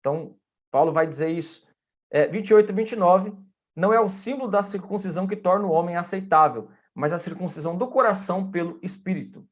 Então, 0.00 0.38
Paulo 0.70 0.92
vai 0.92 1.06
dizer 1.06 1.30
isso 1.30 1.66
é, 2.10 2.26
28 2.26 2.70
e 2.70 2.74
29, 2.74 3.34
não 3.74 3.92
é 3.92 4.00
o 4.00 4.08
símbolo 4.08 4.50
da 4.50 4.62
circuncisão 4.62 5.26
que 5.26 5.36
torna 5.36 5.66
o 5.66 5.70
homem 5.70 5.96
aceitável, 5.96 6.70
mas 6.94 7.12
a 7.12 7.18
circuncisão 7.18 7.76
do 7.76 7.88
coração 7.88 8.50
pelo 8.50 8.78
Espírito. 8.82 9.46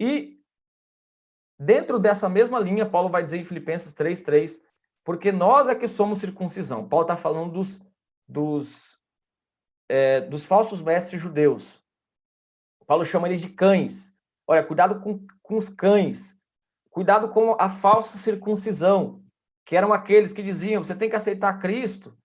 E 0.00 0.40
dentro 1.58 1.98
dessa 1.98 2.28
mesma 2.28 2.58
linha, 2.58 2.88
Paulo 2.88 3.08
vai 3.08 3.22
dizer 3.22 3.38
em 3.38 3.44
Filipenses 3.44 3.92
3, 3.92 4.64
porque 5.04 5.30
nós 5.30 5.68
é 5.68 5.74
que 5.74 5.86
somos 5.86 6.18
circuncisão. 6.18 6.88
Paulo 6.88 7.04
está 7.04 7.16
falando 7.16 7.52
dos, 7.52 7.80
dos, 8.26 8.98
é, 9.88 10.20
dos 10.22 10.44
falsos 10.44 10.80
mestres 10.80 11.20
judeus. 11.20 11.82
Paulo 12.86 13.04
chama 13.04 13.28
eles 13.28 13.42
de 13.42 13.50
cães. 13.50 14.13
Olha, 14.46 14.64
cuidado 14.64 15.00
com, 15.00 15.26
com 15.42 15.58
os 15.58 15.68
cães. 15.68 16.38
Cuidado 16.90 17.28
com 17.30 17.56
a 17.58 17.68
falsa 17.68 18.18
circuncisão 18.18 19.24
que 19.64 19.76
eram 19.76 19.92
aqueles 19.92 20.32
que 20.32 20.42
diziam: 20.42 20.82
você 20.82 20.94
tem 20.94 21.10
que 21.10 21.16
aceitar 21.16 21.58
Cristo, 21.58 22.16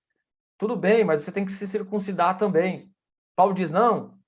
tudo 0.57 0.75
bem, 0.75 1.03
mas 1.03 1.21
você 1.21 1.31
tem 1.31 1.45
que 1.45 1.53
se 1.53 1.65
circuncidar 1.65 2.37
também. 2.37 2.93
Paulo 3.35 3.53
diz: 3.53 3.71
não, 3.71 4.19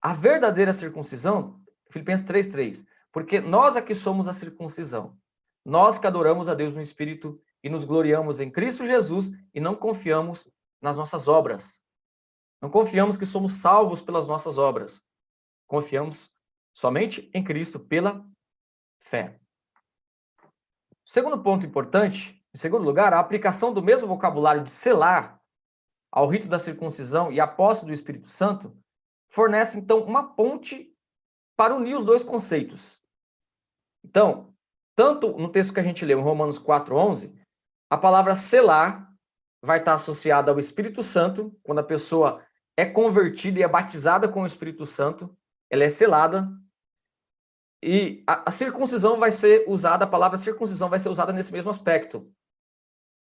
a 0.00 0.12
verdadeira 0.12 0.72
circuncisão, 0.72 1.60
Filipenses 1.90 2.26
3,3, 2.26 2.86
porque 3.12 3.40
nós 3.40 3.76
aqui 3.76 3.94
somos 3.94 4.28
a 4.28 4.32
circuncisão, 4.32 5.18
nós 5.64 5.98
que 5.98 6.06
adoramos 6.06 6.48
a 6.48 6.54
Deus 6.54 6.74
no 6.74 6.82
Espírito 6.82 7.40
e 7.62 7.68
nos 7.68 7.84
gloriamos 7.84 8.40
em 8.40 8.50
Cristo 8.50 8.86
Jesus 8.86 9.30
e 9.52 9.60
não 9.60 9.74
confiamos 9.74 10.50
nas 10.80 10.96
nossas 10.96 11.28
obras. 11.28 11.80
Não 12.62 12.70
confiamos 12.70 13.16
que 13.16 13.26
somos 13.26 13.54
salvos 13.54 14.00
pelas 14.00 14.26
nossas 14.26 14.58
obras. 14.58 15.02
Confiamos 15.66 16.30
somente 16.72 17.30
em 17.34 17.42
Cristo 17.42 17.78
pela 17.78 18.24
fé. 19.00 19.38
Segundo 21.04 21.42
ponto 21.42 21.66
importante, 21.66 22.40
em 22.54 22.58
segundo 22.58 22.84
lugar, 22.84 23.12
a 23.12 23.18
aplicação 23.18 23.72
do 23.72 23.82
mesmo 23.82 24.06
vocabulário 24.06 24.62
de 24.62 24.70
selar 24.70 25.40
ao 26.10 26.28
rito 26.28 26.48
da 26.48 26.58
circuncisão 26.58 27.32
e 27.32 27.40
a 27.40 27.46
posse 27.46 27.86
do 27.86 27.92
Espírito 27.92 28.28
Santo 28.28 28.76
fornece, 29.28 29.78
então, 29.78 30.02
uma 30.02 30.34
ponte 30.34 30.92
para 31.56 31.74
unir 31.74 31.96
os 31.96 32.04
dois 32.04 32.24
conceitos. 32.24 32.98
Então, 34.04 34.52
tanto 34.96 35.36
no 35.36 35.50
texto 35.50 35.72
que 35.72 35.80
a 35.80 35.84
gente 35.84 36.04
leu 36.04 36.18
em 36.18 36.22
Romanos 36.22 36.58
4,11, 36.58 37.36
a 37.88 37.96
palavra 37.96 38.36
selar 38.36 39.12
vai 39.62 39.78
estar 39.78 39.94
associada 39.94 40.50
ao 40.50 40.58
Espírito 40.58 41.02
Santo, 41.02 41.56
quando 41.62 41.78
a 41.78 41.84
pessoa 41.84 42.44
é 42.76 42.84
convertida 42.84 43.58
e 43.58 43.62
é 43.62 43.68
batizada 43.68 44.28
com 44.28 44.42
o 44.42 44.46
Espírito 44.46 44.86
Santo, 44.86 45.36
ela 45.70 45.84
é 45.84 45.88
selada, 45.88 46.50
e 47.82 48.22
a, 48.26 48.50
a, 48.50 48.52
circuncisão 48.52 49.18
vai 49.18 49.32
ser 49.32 49.64
usada, 49.66 50.04
a 50.04 50.08
palavra 50.08 50.36
circuncisão 50.36 50.90
vai 50.90 51.00
ser 51.00 51.08
usada 51.08 51.32
nesse 51.32 51.52
mesmo 51.52 51.70
aspecto, 51.70 52.30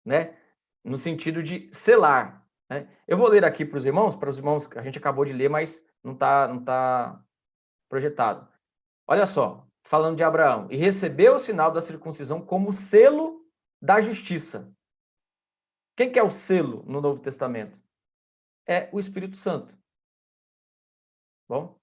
né? 0.05 0.37
No 0.83 0.97
sentido 0.97 1.41
de 1.41 1.69
selar. 1.71 2.45
Né? 2.69 2.89
Eu 3.07 3.17
vou 3.17 3.27
ler 3.27 3.45
aqui 3.45 3.63
para 3.63 3.77
os 3.77 3.85
irmãos, 3.85 4.15
para 4.15 4.29
os 4.29 4.37
irmãos 4.37 4.67
que 4.67 4.77
a 4.77 4.81
gente 4.81 4.97
acabou 4.97 5.23
de 5.23 5.31
ler, 5.31 5.49
mas 5.49 5.85
não 6.03 6.13
está 6.13 6.47
não 6.47 6.63
tá 6.63 7.23
projetado. 7.87 8.47
Olha 9.07 9.25
só, 9.25 9.65
falando 9.83 10.17
de 10.17 10.23
Abraão, 10.23 10.67
e 10.69 10.75
recebeu 10.75 11.35
o 11.35 11.39
sinal 11.39 11.71
da 11.71 11.81
circuncisão 11.81 12.45
como 12.45 12.73
selo 12.73 13.45
da 13.81 14.01
justiça. 14.01 14.73
Quem 15.95 16.11
que 16.11 16.19
é 16.19 16.23
o 16.23 16.29
selo 16.29 16.83
no 16.85 17.01
Novo 17.01 17.21
Testamento? 17.21 17.79
É 18.67 18.89
o 18.91 18.99
Espírito 18.99 19.35
Santo. 19.35 19.77
Bom? 21.47 21.78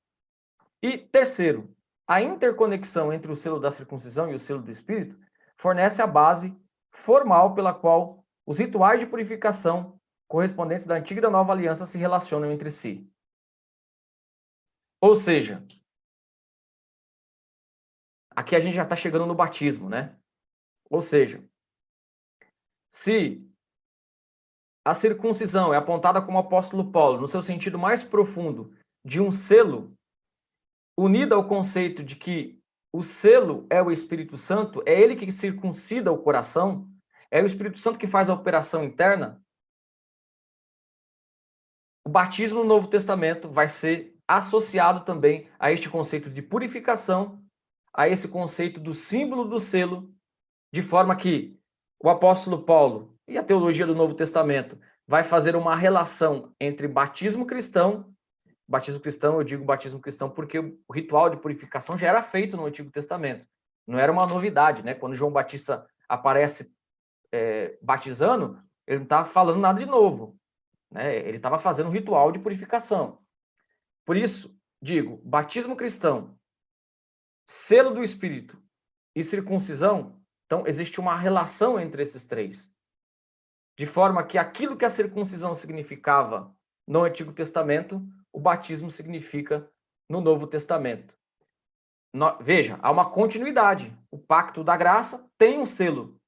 E 0.87 0.97
terceiro, 0.97 1.75
a 2.07 2.23
interconexão 2.23 3.13
entre 3.13 3.33
o 3.33 3.35
selo 3.35 3.59
da 3.59 3.73
circuncisão 3.73 4.31
e 4.31 4.37
o 4.37 4.39
selo 4.39 4.63
do 4.63 4.71
Espírito 4.71 5.19
fornece 5.57 6.01
a 6.01 6.07
base 6.07 6.57
formal 6.93 7.57
pela 7.57 7.75
qual 7.75 8.25
os 8.47 8.59
rituais 8.59 9.01
de 9.01 9.07
purificação 9.07 10.01
correspondentes 10.29 10.87
da 10.87 10.95
antiga 10.95 11.19
e 11.19 11.23
da 11.23 11.29
nova 11.29 11.53
aliança 11.53 11.85
se 11.85 11.99
relacionam 11.99 12.53
entre 12.53 12.71
si. 12.71 13.05
Ou 15.01 15.17
seja, 15.17 15.67
aqui 18.31 18.55
a 18.55 18.61
gente 18.61 18.77
já 18.77 18.85
está 18.85 18.95
chegando 18.95 19.27
no 19.27 19.35
batismo, 19.35 19.89
né? 19.89 20.17
Ou 20.89 21.03
seja, 21.03 21.45
se 22.93 23.45
a 24.85 24.95
circuncisão 24.95 25.75
é 25.75 25.79
apontada 25.79 26.23
como 26.23 26.39
apóstolo 26.39 26.93
Paulo, 26.93 27.21
no 27.21 27.27
seu 27.27 27.43
sentido 27.43 27.77
mais 27.77 28.05
profundo, 28.05 28.73
de 29.05 29.21
um 29.21 29.33
selo, 29.33 29.96
unida 30.97 31.35
ao 31.35 31.47
conceito 31.47 32.03
de 32.03 32.17
que 32.17 32.59
o 32.93 33.03
selo 33.03 33.67
é 33.69 33.83
o 33.83 33.91
Espírito 33.91 34.37
Santo, 34.37 34.83
é 34.87 34.99
ele 34.99 35.17
que 35.17 35.31
circuncida 35.31 36.11
o 36.11 36.19
coração, 36.19 36.89
é 37.31 37.43
o 37.43 37.47
Espírito 37.47 37.79
Santo 37.79 37.99
que 37.99 38.07
faz 38.07 38.29
a 38.29 38.35
operação 38.35 38.83
interna, 38.83 39.43
o 42.07 42.09
batismo 42.09 42.61
no 42.61 42.69
Novo 42.69 42.87
Testamento 42.87 43.49
vai 43.51 43.67
ser 43.67 44.17
associado 44.29 45.05
também 45.05 45.49
a 45.59 45.73
este 45.73 45.89
conceito 45.89 46.31
de 46.31 46.41
purificação, 46.41 47.43
a 47.93 48.09
esse 48.09 48.29
conceito 48.29 48.79
do 48.79 48.95
símbolo 48.95 49.45
do 49.45 49.59
selo, 49.59 50.15
de 50.73 50.83
forma 50.83 51.17
que 51.17 51.59
o 52.01 52.09
apóstolo 52.09 52.63
Paulo 52.63 53.19
e 53.27 53.37
a 53.37 53.43
teologia 53.43 53.85
do 53.85 53.95
Novo 53.95 54.15
Testamento 54.15 54.79
vai 55.05 55.25
fazer 55.25 55.57
uma 55.57 55.75
relação 55.75 56.55
entre 56.61 56.87
batismo 56.87 57.45
cristão, 57.45 58.15
batismo 58.69 59.01
cristão, 59.01 59.37
eu 59.37 59.45
digo 59.45 59.65
batismo 59.65 60.01
cristão 60.01 60.31
porque 60.31 60.59
o 60.59 60.93
ritual 60.93 61.31
de 61.31 61.37
purificação 61.37 61.97
já 61.97 62.09
era 62.09 62.23
feito 62.23 62.57
no 62.57 62.67
Antigo 62.67 62.91
Testamento, 62.91 63.47
não 63.87 63.99
era 63.99 64.11
uma 64.11 64.27
novidade, 64.27 64.83
né? 64.83 64.95
Quando 64.95 65.15
João 65.15 65.31
Batista 65.31 65.87
aparece 66.09 66.75
é, 67.33 67.79
batizando, 67.81 68.63
ele 68.87 68.99
não 68.99 69.05
estava 69.05 69.29
falando 69.29 69.61
nada 69.61 69.79
de 69.79 69.87
novo. 69.87 70.39
Né? 70.91 71.17
Ele 71.17 71.37
estava 71.37 71.59
fazendo 71.59 71.89
um 71.89 71.93
ritual 71.93 72.33
de 72.33 72.39
purificação. 72.39 73.19
Por 74.05 74.17
isso, 74.17 74.57
digo, 74.81 75.21
batismo 75.25 75.77
cristão, 75.77 76.39
selo 77.47 77.93
do 77.93 78.03
Espírito 78.03 78.61
e 79.15 79.23
circuncisão, 79.23 80.21
então 80.47 80.65
existe 80.67 81.01
uma 81.01 81.17
relação 81.17 81.79
entre 81.79 82.03
esses 82.03 82.25
três. 82.25 82.73
De 83.77 83.85
forma 83.85 84.25
que 84.25 84.39
aquilo 84.39 84.77
que 84.77 84.85
a 84.85 84.91
circuncisão 84.91 85.55
significava 85.55 86.55
no 86.87 87.03
Antigo 87.03 87.33
Testamento, 87.33 88.01
o 88.37 88.41
batismo 88.41 88.91
significa 88.91 89.67
no 90.11 90.21
Novo 90.21 90.47
Testamento. 90.47 91.17
No, 92.13 92.37
veja, 92.39 92.79
há 92.83 92.91
uma 92.91 93.09
continuidade. 93.09 93.91
O 94.11 94.19
pacto 94.19 94.63
da 94.63 94.77
graça 94.77 95.27
tem 95.39 95.59
um 95.59 95.65
selo 95.65 96.21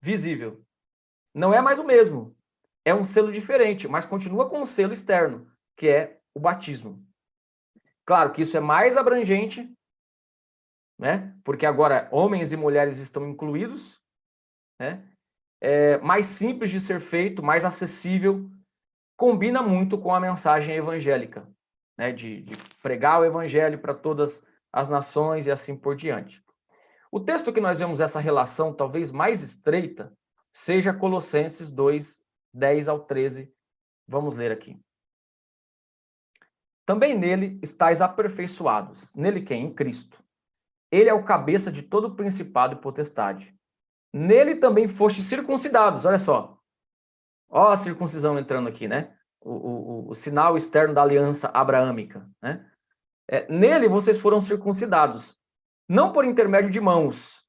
visível. 0.00 0.66
Não 1.32 1.54
é 1.54 1.60
mais 1.60 1.78
o 1.78 1.84
mesmo, 1.84 2.36
é 2.84 2.92
um 2.92 3.04
selo 3.04 3.30
diferente, 3.30 3.86
mas 3.86 4.04
continua 4.04 4.50
com 4.50 4.60
um 4.60 4.64
selo 4.64 4.92
externo, 4.92 5.48
que 5.76 5.88
é 5.88 6.20
o 6.34 6.40
batismo. 6.40 7.06
Claro 8.04 8.32
que 8.32 8.42
isso 8.42 8.56
é 8.56 8.60
mais 8.60 8.96
abrangente, 8.96 9.72
né? 10.98 11.32
Porque 11.44 11.64
agora 11.64 12.08
homens 12.10 12.52
e 12.52 12.56
mulheres 12.56 12.98
estão 12.98 13.24
incluídos, 13.28 14.02
né? 14.80 15.08
É 15.60 15.96
mais 15.98 16.26
simples 16.26 16.72
de 16.72 16.80
ser 16.80 17.00
feito, 17.00 17.40
mais 17.40 17.64
acessível, 17.64 18.50
combina 19.22 19.62
muito 19.62 19.96
com 19.96 20.12
a 20.12 20.18
mensagem 20.18 20.74
evangélica, 20.74 21.48
né? 21.96 22.10
De, 22.10 22.42
de 22.42 22.56
pregar 22.82 23.20
o 23.20 23.24
evangelho 23.24 23.78
para 23.78 23.94
todas 23.94 24.44
as 24.72 24.88
nações 24.88 25.46
e 25.46 25.50
assim 25.52 25.76
por 25.76 25.94
diante. 25.94 26.44
O 27.08 27.20
texto 27.20 27.52
que 27.52 27.60
nós 27.60 27.78
vemos 27.78 28.00
essa 28.00 28.18
relação 28.18 28.74
talvez 28.74 29.12
mais 29.12 29.40
estreita 29.40 30.12
seja 30.52 30.92
Colossenses 30.92 31.70
2, 31.70 32.20
10 32.52 32.88
ao 32.88 32.98
13. 32.98 33.54
Vamos 34.08 34.34
ler 34.34 34.50
aqui. 34.50 34.76
Também 36.84 37.16
nele 37.16 37.60
estáis 37.62 38.02
aperfeiçoados. 38.02 39.14
Nele 39.14 39.40
quem? 39.40 39.66
Em 39.66 39.72
Cristo. 39.72 40.20
Ele 40.90 41.08
é 41.08 41.14
o 41.14 41.24
cabeça 41.24 41.70
de 41.70 41.82
todo 41.82 42.16
principado 42.16 42.74
e 42.74 42.80
potestade. 42.80 43.56
Nele 44.12 44.56
também 44.56 44.88
foste 44.88 45.22
circuncidados. 45.22 46.04
Olha 46.04 46.18
só. 46.18 46.60
Olha 47.54 47.74
a 47.74 47.76
circuncisão 47.76 48.38
entrando 48.38 48.66
aqui, 48.66 48.88
né? 48.88 49.14
O, 49.38 49.50
o, 49.50 50.10
o 50.10 50.14
sinal 50.14 50.56
externo 50.56 50.94
da 50.94 51.02
aliança 51.02 51.50
abraâmica, 51.52 52.26
né? 52.40 52.66
É, 53.28 53.46
nele 53.52 53.88
vocês 53.88 54.16
foram 54.16 54.40
circuncidados, 54.40 55.38
não 55.86 56.12
por 56.12 56.24
intermédio 56.24 56.70
de 56.70 56.80
mãos. 56.80 57.44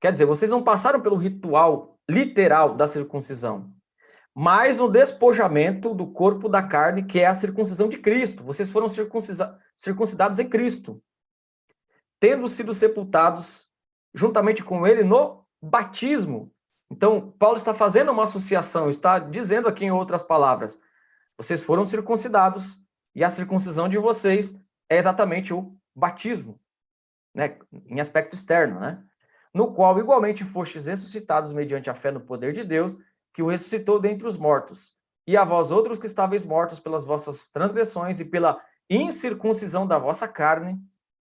Quer 0.00 0.12
dizer, 0.12 0.26
vocês 0.26 0.50
não 0.50 0.62
passaram 0.62 1.00
pelo 1.00 1.16
ritual 1.16 1.98
literal 2.08 2.76
da 2.76 2.86
circuncisão, 2.86 3.74
mas 4.32 4.76
no 4.76 4.88
despojamento 4.88 5.92
do 5.92 6.12
corpo 6.12 6.48
da 6.48 6.62
carne, 6.62 7.04
que 7.04 7.18
é 7.18 7.26
a 7.26 7.34
circuncisão 7.34 7.88
de 7.88 7.98
Cristo. 7.98 8.44
Vocês 8.44 8.70
foram 8.70 8.88
circuncidados 9.76 10.38
em 10.38 10.48
Cristo, 10.48 11.02
tendo 12.20 12.46
sido 12.46 12.72
sepultados 12.72 13.68
juntamente 14.14 14.62
com 14.62 14.86
ele 14.86 15.02
no 15.02 15.44
batismo. 15.60 16.51
Então, 16.92 17.30
Paulo 17.38 17.56
está 17.56 17.72
fazendo 17.72 18.12
uma 18.12 18.24
associação, 18.24 18.90
está 18.90 19.18
dizendo 19.18 19.66
aqui 19.66 19.86
em 19.86 19.90
outras 19.90 20.22
palavras: 20.22 20.78
vocês 21.38 21.62
foram 21.62 21.86
circuncidados 21.86 22.78
e 23.14 23.24
a 23.24 23.30
circuncisão 23.30 23.88
de 23.88 23.96
vocês 23.96 24.54
é 24.90 24.98
exatamente 24.98 25.54
o 25.54 25.74
batismo, 25.96 26.60
né, 27.34 27.56
em 27.86 27.98
aspecto 27.98 28.34
externo, 28.34 28.78
né? 28.78 29.02
no 29.54 29.72
qual 29.72 29.98
igualmente 29.98 30.44
fostes 30.44 30.84
ressuscitados 30.84 31.50
mediante 31.50 31.88
a 31.88 31.94
fé 31.94 32.10
no 32.10 32.20
poder 32.20 32.52
de 32.52 32.62
Deus, 32.62 32.98
que 33.32 33.42
o 33.42 33.48
ressuscitou 33.48 33.98
dentre 33.98 34.26
os 34.26 34.36
mortos. 34.36 34.94
E 35.26 35.34
a 35.34 35.44
vós 35.44 35.70
outros 35.70 35.98
que 35.98 36.06
estáveis 36.06 36.44
mortos 36.44 36.78
pelas 36.78 37.04
vossas 37.04 37.48
transgressões 37.48 38.20
e 38.20 38.24
pela 38.24 38.62
incircuncisão 38.90 39.86
da 39.86 39.98
vossa 39.98 40.28
carne, 40.28 40.78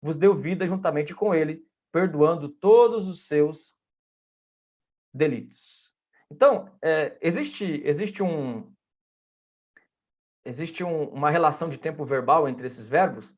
vos 0.02 0.16
deu 0.16 0.34
vida 0.34 0.66
juntamente 0.66 1.14
com 1.14 1.32
ele, 1.32 1.64
perdoando 1.92 2.48
todos 2.48 3.06
os 3.06 3.28
seus 3.28 3.76
delitos. 5.12 5.92
Então, 6.30 6.68
é, 6.80 7.16
existe, 7.20 7.82
existe, 7.84 8.22
um, 8.22 8.72
existe 10.44 10.82
um, 10.82 11.04
uma 11.08 11.30
relação 11.30 11.68
de 11.68 11.76
tempo 11.76 12.04
verbal 12.04 12.48
entre 12.48 12.66
esses 12.66 12.86
verbos, 12.86 13.34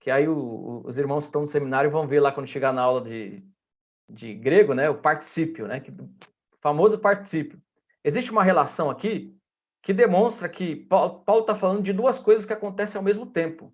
que 0.00 0.10
aí 0.10 0.28
o, 0.28 0.36
o, 0.36 0.86
os 0.86 0.96
irmãos 0.98 1.24
que 1.24 1.28
estão 1.28 1.40
no 1.40 1.46
seminário 1.46 1.90
vão 1.90 2.06
ver 2.06 2.20
lá 2.20 2.30
quando 2.30 2.46
chegar 2.46 2.72
na 2.72 2.82
aula 2.82 3.00
de, 3.02 3.42
de 4.08 4.34
grego, 4.34 4.74
né, 4.74 4.88
o 4.88 5.00
particípio, 5.00 5.66
né, 5.66 5.80
que, 5.80 5.92
famoso 6.60 6.98
particípio. 6.98 7.60
Existe 8.04 8.30
uma 8.30 8.44
relação 8.44 8.88
aqui 8.88 9.36
que 9.82 9.92
demonstra 9.92 10.48
que 10.48 10.76
Paulo 10.76 11.40
está 11.40 11.54
falando 11.54 11.82
de 11.82 11.92
duas 11.92 12.18
coisas 12.18 12.46
que 12.46 12.52
acontecem 12.52 12.98
ao 12.98 13.04
mesmo 13.04 13.26
tempo. 13.26 13.72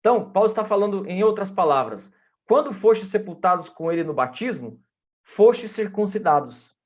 Então, 0.00 0.30
Paulo 0.30 0.48
está 0.48 0.64
falando 0.64 1.06
em 1.06 1.24
outras 1.24 1.50
palavras. 1.50 2.12
Quando 2.46 2.72
foste 2.72 3.06
sepultados 3.06 3.68
com 3.68 3.90
ele 3.90 4.04
no 4.04 4.12
batismo, 4.12 4.82
foste 5.24 5.68
circuncidados. 5.68 6.76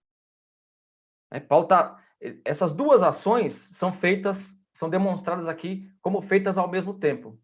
É, 1.30 1.40
Paulo 1.40 1.66
tá, 1.66 2.02
essas 2.44 2.72
duas 2.72 3.02
ações 3.02 3.52
são 3.52 3.92
feitas, 3.92 4.58
são 4.72 4.88
demonstradas 4.88 5.48
aqui 5.48 5.90
como 6.00 6.22
feitas 6.22 6.56
ao 6.56 6.68
mesmo 6.68 6.94
tempo. 6.94 7.38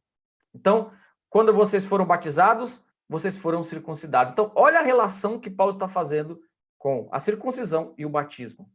Então, 0.54 0.92
quando 1.28 1.52
vocês 1.52 1.84
foram 1.84 2.06
batizados, 2.06 2.84
vocês 3.08 3.36
foram 3.36 3.62
circuncidados. 3.62 4.32
Então, 4.32 4.50
olha 4.54 4.78
a 4.78 4.82
relação 4.82 5.38
que 5.38 5.50
Paulo 5.50 5.72
está 5.72 5.88
fazendo 5.88 6.40
com 6.78 7.08
a 7.10 7.20
circuncisão 7.20 7.94
e 7.98 8.06
o 8.06 8.10
batismo. 8.10 8.70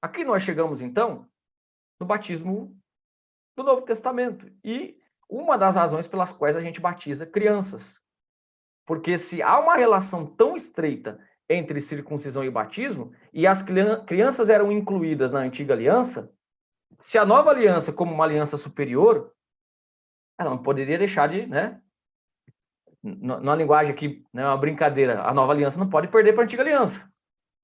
Aqui 0.00 0.24
nós 0.24 0.42
chegamos, 0.42 0.80
então, 0.80 1.28
no 2.00 2.06
batismo 2.06 2.76
do 3.56 3.62
Novo 3.62 3.82
Testamento. 3.82 4.50
E 4.64 5.00
uma 5.28 5.56
das 5.58 5.74
razões 5.74 6.06
pelas 6.06 6.32
quais 6.32 6.56
a 6.56 6.60
gente 6.60 6.80
batiza 6.80 7.26
crianças. 7.26 8.02
Porque 8.86 9.18
se 9.18 9.42
há 9.42 9.58
uma 9.58 9.76
relação 9.76 10.24
tão 10.24 10.54
estreita 10.54 11.18
entre 11.48 11.80
circuncisão 11.80 12.44
e 12.44 12.50
batismo, 12.50 13.12
e 13.32 13.46
as 13.46 13.62
crianças 13.62 14.48
eram 14.48 14.70
incluídas 14.72 15.32
na 15.32 15.40
antiga 15.40 15.74
aliança, 15.74 16.32
se 17.00 17.18
a 17.18 17.26
nova 17.26 17.50
aliança, 17.50 17.92
como 17.92 18.14
uma 18.14 18.24
aliança 18.24 18.56
superior, 18.56 19.32
ela 20.38 20.50
não 20.50 20.62
poderia 20.62 20.98
deixar 20.98 21.28
de 21.28 21.46
né, 21.46 21.80
na 23.02 23.54
linguagem 23.54 23.92
aqui, 23.92 24.24
né, 24.32 24.44
uma 24.44 24.56
brincadeira, 24.56 25.22
a 25.22 25.34
nova 25.34 25.52
aliança 25.52 25.78
não 25.78 25.88
pode 25.88 26.08
perder 26.08 26.32
para 26.32 26.42
a 26.42 26.44
antiga 26.44 26.62
aliança. 26.62 27.10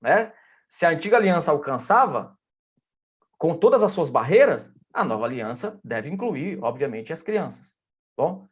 Né? 0.00 0.32
Se 0.68 0.84
a 0.84 0.90
antiga 0.90 1.16
aliança 1.16 1.50
alcançava, 1.50 2.36
com 3.38 3.56
todas 3.56 3.82
as 3.82 3.92
suas 3.92 4.08
barreiras, 4.08 4.72
a 4.92 5.04
nova 5.04 5.24
aliança 5.24 5.80
deve 5.82 6.08
incluir, 6.08 6.62
obviamente, 6.62 7.12
as 7.12 7.22
crianças. 7.22 7.76
Bom? 8.16 8.48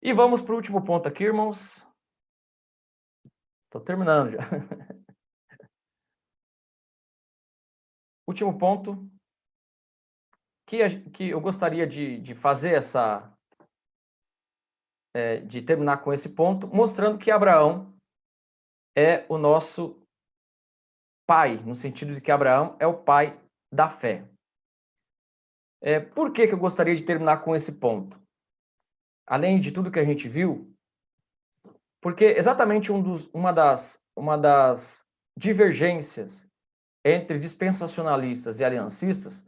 E 0.00 0.12
vamos 0.12 0.40
para 0.40 0.52
o 0.52 0.56
último 0.56 0.84
ponto 0.84 1.08
aqui, 1.08 1.24
irmãos. 1.24 1.86
Estou 3.66 3.80
terminando 3.80 4.30
já. 4.30 4.38
último 8.28 8.56
ponto 8.58 9.10
que, 10.68 11.00
que 11.10 11.30
eu 11.30 11.40
gostaria 11.40 11.86
de, 11.86 12.20
de 12.20 12.34
fazer 12.34 12.74
essa, 12.74 13.32
é, 15.16 15.40
de 15.40 15.62
terminar 15.62 16.04
com 16.04 16.12
esse 16.12 16.34
ponto, 16.34 16.68
mostrando 16.68 17.18
que 17.18 17.30
Abraão 17.30 17.92
é 18.96 19.24
o 19.28 19.38
nosso 19.38 20.00
pai, 21.26 21.56
no 21.64 21.74
sentido 21.74 22.14
de 22.14 22.20
que 22.20 22.30
Abraão 22.30 22.76
é 22.78 22.86
o 22.86 23.02
pai 23.02 23.40
da 23.72 23.88
fé. 23.88 24.28
É, 25.80 25.98
por 26.00 26.32
que, 26.32 26.46
que 26.46 26.52
eu 26.52 26.58
gostaria 26.58 26.94
de 26.94 27.04
terminar 27.04 27.42
com 27.42 27.56
esse 27.56 27.78
ponto? 27.78 28.20
Além 29.28 29.60
de 29.60 29.70
tudo 29.70 29.90
que 29.90 29.98
a 29.98 30.04
gente 30.04 30.26
viu, 30.26 30.74
porque 32.00 32.24
exatamente 32.24 32.90
um 32.90 33.02
dos, 33.02 33.28
uma, 33.34 33.52
das, 33.52 34.02
uma 34.16 34.38
das 34.38 35.06
divergências 35.36 36.48
entre 37.04 37.38
dispensacionalistas 37.38 38.58
e 38.58 38.64
aliancistas 38.64 39.46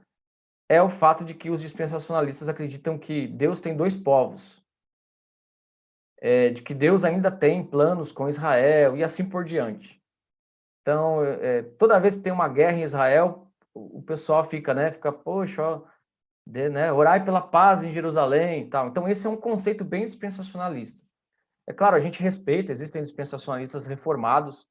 é 0.69 0.83
o 0.83 0.91
fato 0.91 1.25
de 1.25 1.35
que 1.35 1.51
os 1.51 1.63
dispensacionalistas 1.63 2.49
acreditam 2.49 2.99
que 2.99 3.27
Deus 3.27 3.61
tem 3.61 3.75
dois 3.75 3.97
povos, 3.97 4.63
é, 6.21 6.51
de 6.51 6.63
que 6.63 6.75
Deus 6.75 7.03
ainda 7.03 7.31
tem 7.31 7.65
planos 7.65 8.13
com 8.13 8.29
Israel 8.29 8.97
e 8.97 9.03
assim 9.03 9.29
por 9.29 9.45
diante. 9.45 10.01
Então, 10.83 11.25
é, 11.25 11.63
toda 11.63 11.99
vez 11.99 12.17
que 12.17 12.23
tem 12.23 12.33
uma 12.33 12.49
guerra 12.49 12.79
em 12.79 12.83
Israel, 12.83 13.51
o 13.75 14.03
pessoal 14.03 14.45
fica, 14.45 14.75
né, 14.75 14.91
fica, 14.91 15.11
poxa, 15.11 15.63
ó, 15.63 15.83
de, 16.47 16.69
né, 16.69 16.93
orai 16.93 17.25
pela 17.25 17.41
paz 17.41 17.83
em 17.83 17.93
Jerusalém 17.93 18.63
e 18.63 18.71
tal. 18.71 18.89
Então, 18.89 19.09
esse 19.09 19.27
é 19.27 19.31
um 19.31 19.37
conceito 19.37 19.85
bem 19.85 20.05
dispensacionalista. 20.05 21.03
É 21.67 21.73
claro, 21.73 21.97
a 21.97 22.01
gente 22.01 22.23
respeita, 22.23 22.73
existem 22.73 23.03
dispensacionalistas 23.03 23.87
reformados, 23.87 24.67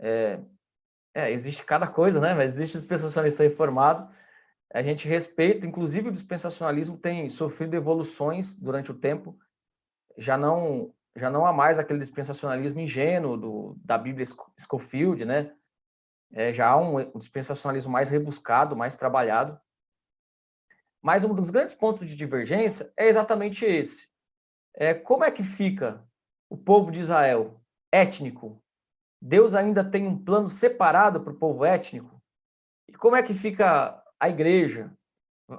é, 0.00 0.40
é, 1.14 1.30
existe 1.30 1.64
cada 1.64 1.86
coisa, 1.86 2.20
né? 2.20 2.34
Mas 2.34 2.54
existe 2.54 2.74
dispensacionalista 2.74 3.42
reformado. 3.42 4.10
A 4.72 4.82
gente 4.82 5.08
respeita, 5.08 5.66
inclusive 5.66 6.08
o 6.08 6.12
dispensacionalismo 6.12 6.96
tem 6.96 7.28
sofrido 7.28 7.74
evoluções 7.74 8.56
durante 8.56 8.90
o 8.90 8.94
tempo. 8.94 9.38
Já 10.16 10.38
não 10.38 10.94
já 11.16 11.28
não 11.28 11.44
há 11.44 11.52
mais 11.52 11.78
aquele 11.78 11.98
dispensacionalismo 11.98 12.78
ingênuo 12.80 13.36
do, 13.36 13.76
da 13.84 13.98
Bíblia 13.98 14.24
Scofield, 14.58 15.24
né? 15.24 15.52
É, 16.32 16.52
já 16.52 16.68
há 16.68 16.76
um, 16.78 16.98
um 16.98 17.18
dispensacionalismo 17.18 17.92
mais 17.92 18.08
rebuscado, 18.08 18.76
mais 18.76 18.96
trabalhado. 18.96 19.60
Mas 21.02 21.24
um 21.24 21.34
dos 21.34 21.50
grandes 21.50 21.74
pontos 21.74 22.06
de 22.06 22.14
divergência 22.14 22.92
é 22.96 23.08
exatamente 23.08 23.64
esse. 23.64 24.08
É, 24.74 24.94
como 24.94 25.24
é 25.24 25.30
que 25.30 25.42
fica 25.42 26.04
o 26.48 26.56
povo 26.56 26.90
de 26.90 27.00
Israel 27.00 27.60
étnico 27.92 28.62
Deus 29.20 29.54
ainda 29.54 29.84
tem 29.84 30.06
um 30.06 30.16
plano 30.16 30.48
separado 30.48 31.20
para 31.20 31.32
o 31.32 31.36
povo 31.36 31.64
étnico? 31.64 32.20
E 32.88 32.92
como 32.94 33.16
é 33.16 33.22
que 33.22 33.34
fica 33.34 34.02
a 34.18 34.28
igreja? 34.28 34.90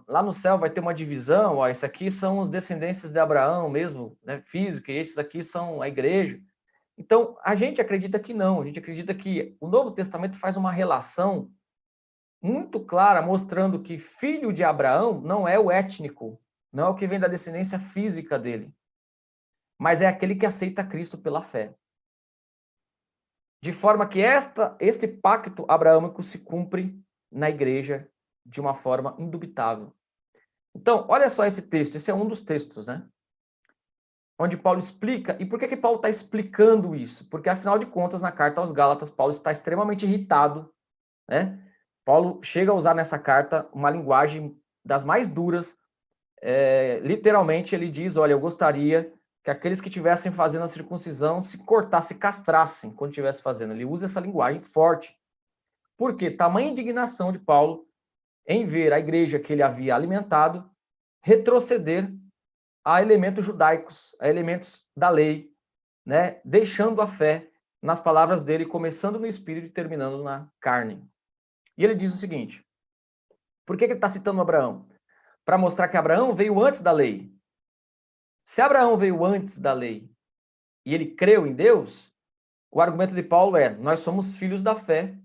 Lá 0.07 0.23
no 0.23 0.33
céu 0.33 0.57
vai 0.57 0.69
ter 0.69 0.79
uma 0.79 0.93
divisão, 0.93 1.57
ó, 1.57 1.67
esses 1.67 1.83
aqui 1.83 2.09
são 2.09 2.39
os 2.39 2.49
descendentes 2.49 3.11
de 3.11 3.19
Abraão 3.19 3.69
mesmo, 3.69 4.17
né, 4.23 4.41
física, 4.47 4.91
e 4.91 4.97
esses 4.97 5.17
aqui 5.17 5.43
são 5.43 5.81
a 5.81 5.87
igreja. 5.87 6.41
Então, 6.97 7.37
a 7.43 7.55
gente 7.55 7.81
acredita 7.81 8.19
que 8.19 8.33
não, 8.33 8.61
a 8.61 8.65
gente 8.65 8.79
acredita 8.79 9.13
que 9.13 9.55
o 9.59 9.67
Novo 9.67 9.91
Testamento 9.91 10.37
faz 10.37 10.55
uma 10.55 10.71
relação 10.71 11.51
muito 12.41 12.79
clara, 12.79 13.21
mostrando 13.21 13.81
que 13.81 13.99
filho 13.99 14.51
de 14.51 14.63
Abraão 14.63 15.21
não 15.21 15.47
é 15.47 15.59
o 15.59 15.69
étnico, 15.69 16.41
não 16.71 16.87
é 16.87 16.89
o 16.89 16.95
que 16.95 17.07
vem 17.07 17.19
da 17.19 17.27
descendência 17.27 17.79
física 17.79 18.39
dele, 18.39 18.73
mas 19.77 20.01
é 20.01 20.07
aquele 20.07 20.35
que 20.35 20.45
aceita 20.45 20.83
Cristo 20.83 21.17
pela 21.17 21.41
fé 21.41 21.75
de 23.61 23.71
forma 23.71 24.07
que 24.07 24.21
esta, 24.21 24.75
este 24.79 25.07
pacto 25.07 25.65
abraâmico 25.67 26.23
se 26.23 26.39
cumpre 26.39 26.99
na 27.31 27.49
igreja 27.49 28.09
de 28.43 28.59
uma 28.59 28.73
forma 28.73 29.15
indubitável. 29.19 29.93
Então, 30.73 31.05
olha 31.07 31.29
só 31.29 31.45
esse 31.45 31.61
texto, 31.61 31.95
esse 31.95 32.09
é 32.09 32.13
um 32.13 32.27
dos 32.27 32.41
textos, 32.41 32.87
né? 32.87 33.07
Onde 34.39 34.57
Paulo 34.57 34.79
explica, 34.79 35.37
e 35.39 35.45
por 35.45 35.59
que, 35.59 35.67
que 35.67 35.77
Paulo 35.77 35.97
está 35.97 36.09
explicando 36.09 36.95
isso? 36.95 37.29
Porque, 37.29 37.49
afinal 37.49 37.77
de 37.77 37.85
contas, 37.85 38.21
na 38.21 38.31
carta 38.31 38.59
aos 38.59 38.71
Gálatas, 38.71 39.11
Paulo 39.11 39.31
está 39.31 39.51
extremamente 39.51 40.05
irritado, 40.05 40.73
né? 41.29 41.70
Paulo 42.11 42.43
chega 42.43 42.73
a 42.73 42.75
usar 42.75 42.93
nessa 42.93 43.17
carta 43.17 43.69
uma 43.71 43.89
linguagem 43.89 44.53
das 44.83 45.01
mais 45.01 45.29
duras. 45.29 45.77
É, 46.41 46.99
literalmente, 47.01 47.73
ele 47.73 47.89
diz: 47.89 48.17
Olha, 48.17 48.33
eu 48.33 48.39
gostaria 48.39 49.13
que 49.41 49.49
aqueles 49.49 49.79
que 49.79 49.87
estivessem 49.87 50.29
fazendo 50.29 50.63
a 50.63 50.67
circuncisão 50.67 51.39
se 51.39 51.59
cortassem, 51.59 52.17
castrassem 52.17 52.91
quando 52.91 53.11
estivesse 53.11 53.41
fazendo. 53.41 53.71
Ele 53.71 53.85
usa 53.85 54.07
essa 54.07 54.19
linguagem 54.19 54.61
forte. 54.61 55.17
Por 55.95 56.17
quê? 56.17 56.29
Tamanha 56.29 56.69
indignação 56.69 57.31
de 57.31 57.39
Paulo 57.39 57.87
em 58.45 58.65
ver 58.65 58.91
a 58.91 58.99
igreja 58.99 59.39
que 59.39 59.53
ele 59.53 59.63
havia 59.63 59.95
alimentado 59.95 60.69
retroceder 61.23 62.11
a 62.83 63.01
elementos 63.01 63.45
judaicos, 63.45 64.13
a 64.19 64.27
elementos 64.27 64.85
da 64.97 65.07
lei, 65.07 65.49
né? 66.05 66.41
deixando 66.43 67.01
a 67.01 67.07
fé 67.07 67.47
nas 67.81 68.01
palavras 68.01 68.41
dele, 68.41 68.65
começando 68.65 69.17
no 69.17 69.25
espírito 69.25 69.67
e 69.67 69.69
terminando 69.69 70.21
na 70.21 70.49
carne. 70.59 71.09
E 71.81 71.83
ele 71.83 71.95
diz 71.95 72.13
o 72.13 72.17
seguinte: 72.17 72.63
por 73.65 73.75
que, 73.75 73.87
que 73.87 73.93
ele 73.93 73.97
está 73.97 74.07
citando 74.07 74.39
Abraão? 74.39 74.87
Para 75.43 75.57
mostrar 75.57 75.87
que 75.87 75.97
Abraão 75.97 76.35
veio 76.35 76.61
antes 76.61 76.79
da 76.79 76.91
lei. 76.91 77.35
Se 78.45 78.61
Abraão 78.61 78.95
veio 78.97 79.25
antes 79.25 79.57
da 79.57 79.73
lei 79.73 80.07
e 80.85 80.93
ele 80.93 81.15
creu 81.15 81.47
em 81.47 81.55
Deus, 81.55 82.13
o 82.69 82.79
argumento 82.79 83.15
de 83.15 83.23
Paulo 83.23 83.57
é: 83.57 83.75
nós 83.75 84.01
somos 84.01 84.37
filhos 84.37 84.61
da 84.61 84.75
fé, 84.75 85.17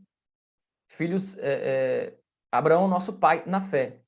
filhos. 0.89 1.37
É, 1.37 1.43
é, 1.43 2.19
Abraão, 2.51 2.89
nosso 2.89 3.19
pai, 3.19 3.45
na 3.45 3.61
fé. 3.61 4.01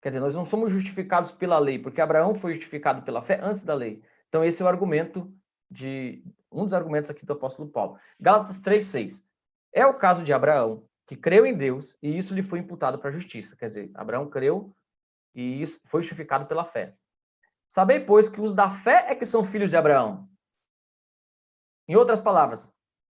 Quer 0.00 0.10
dizer, 0.10 0.20
nós 0.20 0.36
não 0.36 0.44
somos 0.44 0.70
justificados 0.70 1.32
pela 1.32 1.58
lei, 1.58 1.76
porque 1.76 2.00
Abraão 2.00 2.36
foi 2.36 2.54
justificado 2.54 3.02
pela 3.02 3.20
fé 3.20 3.40
antes 3.42 3.64
da 3.64 3.74
lei. 3.74 4.00
Então, 4.28 4.44
esse 4.44 4.62
é 4.62 4.64
o 4.64 4.68
argumento 4.68 5.28
de. 5.68 6.22
Um 6.52 6.62
dos 6.62 6.74
argumentos 6.74 7.10
aqui 7.10 7.26
do 7.26 7.32
apóstolo 7.32 7.68
Paulo. 7.68 7.98
Gálatas 8.20 8.60
3,6. 8.60 9.24
É 9.72 9.84
o 9.84 9.94
caso 9.94 10.22
de 10.22 10.32
Abraão, 10.32 10.88
que 11.10 11.16
creu 11.16 11.44
em 11.44 11.56
Deus 11.56 11.98
e 12.00 12.16
isso 12.16 12.32
lhe 12.32 12.40
foi 12.40 12.60
imputado 12.60 12.96
para 12.96 13.10
a 13.10 13.12
justiça. 13.12 13.56
Quer 13.56 13.66
dizer, 13.66 13.90
Abraão 13.94 14.30
creu 14.30 14.72
e 15.34 15.60
isso 15.60 15.80
foi 15.86 16.02
justificado 16.02 16.46
pela 16.46 16.64
fé. 16.64 16.94
Sabei, 17.68 17.98
pois, 17.98 18.28
que 18.28 18.40
os 18.40 18.52
da 18.52 18.70
fé 18.70 19.06
é 19.08 19.16
que 19.16 19.26
são 19.26 19.42
filhos 19.42 19.70
de 19.70 19.76
Abraão. 19.76 20.30
Em 21.88 21.96
outras 21.96 22.20
palavras, 22.20 22.72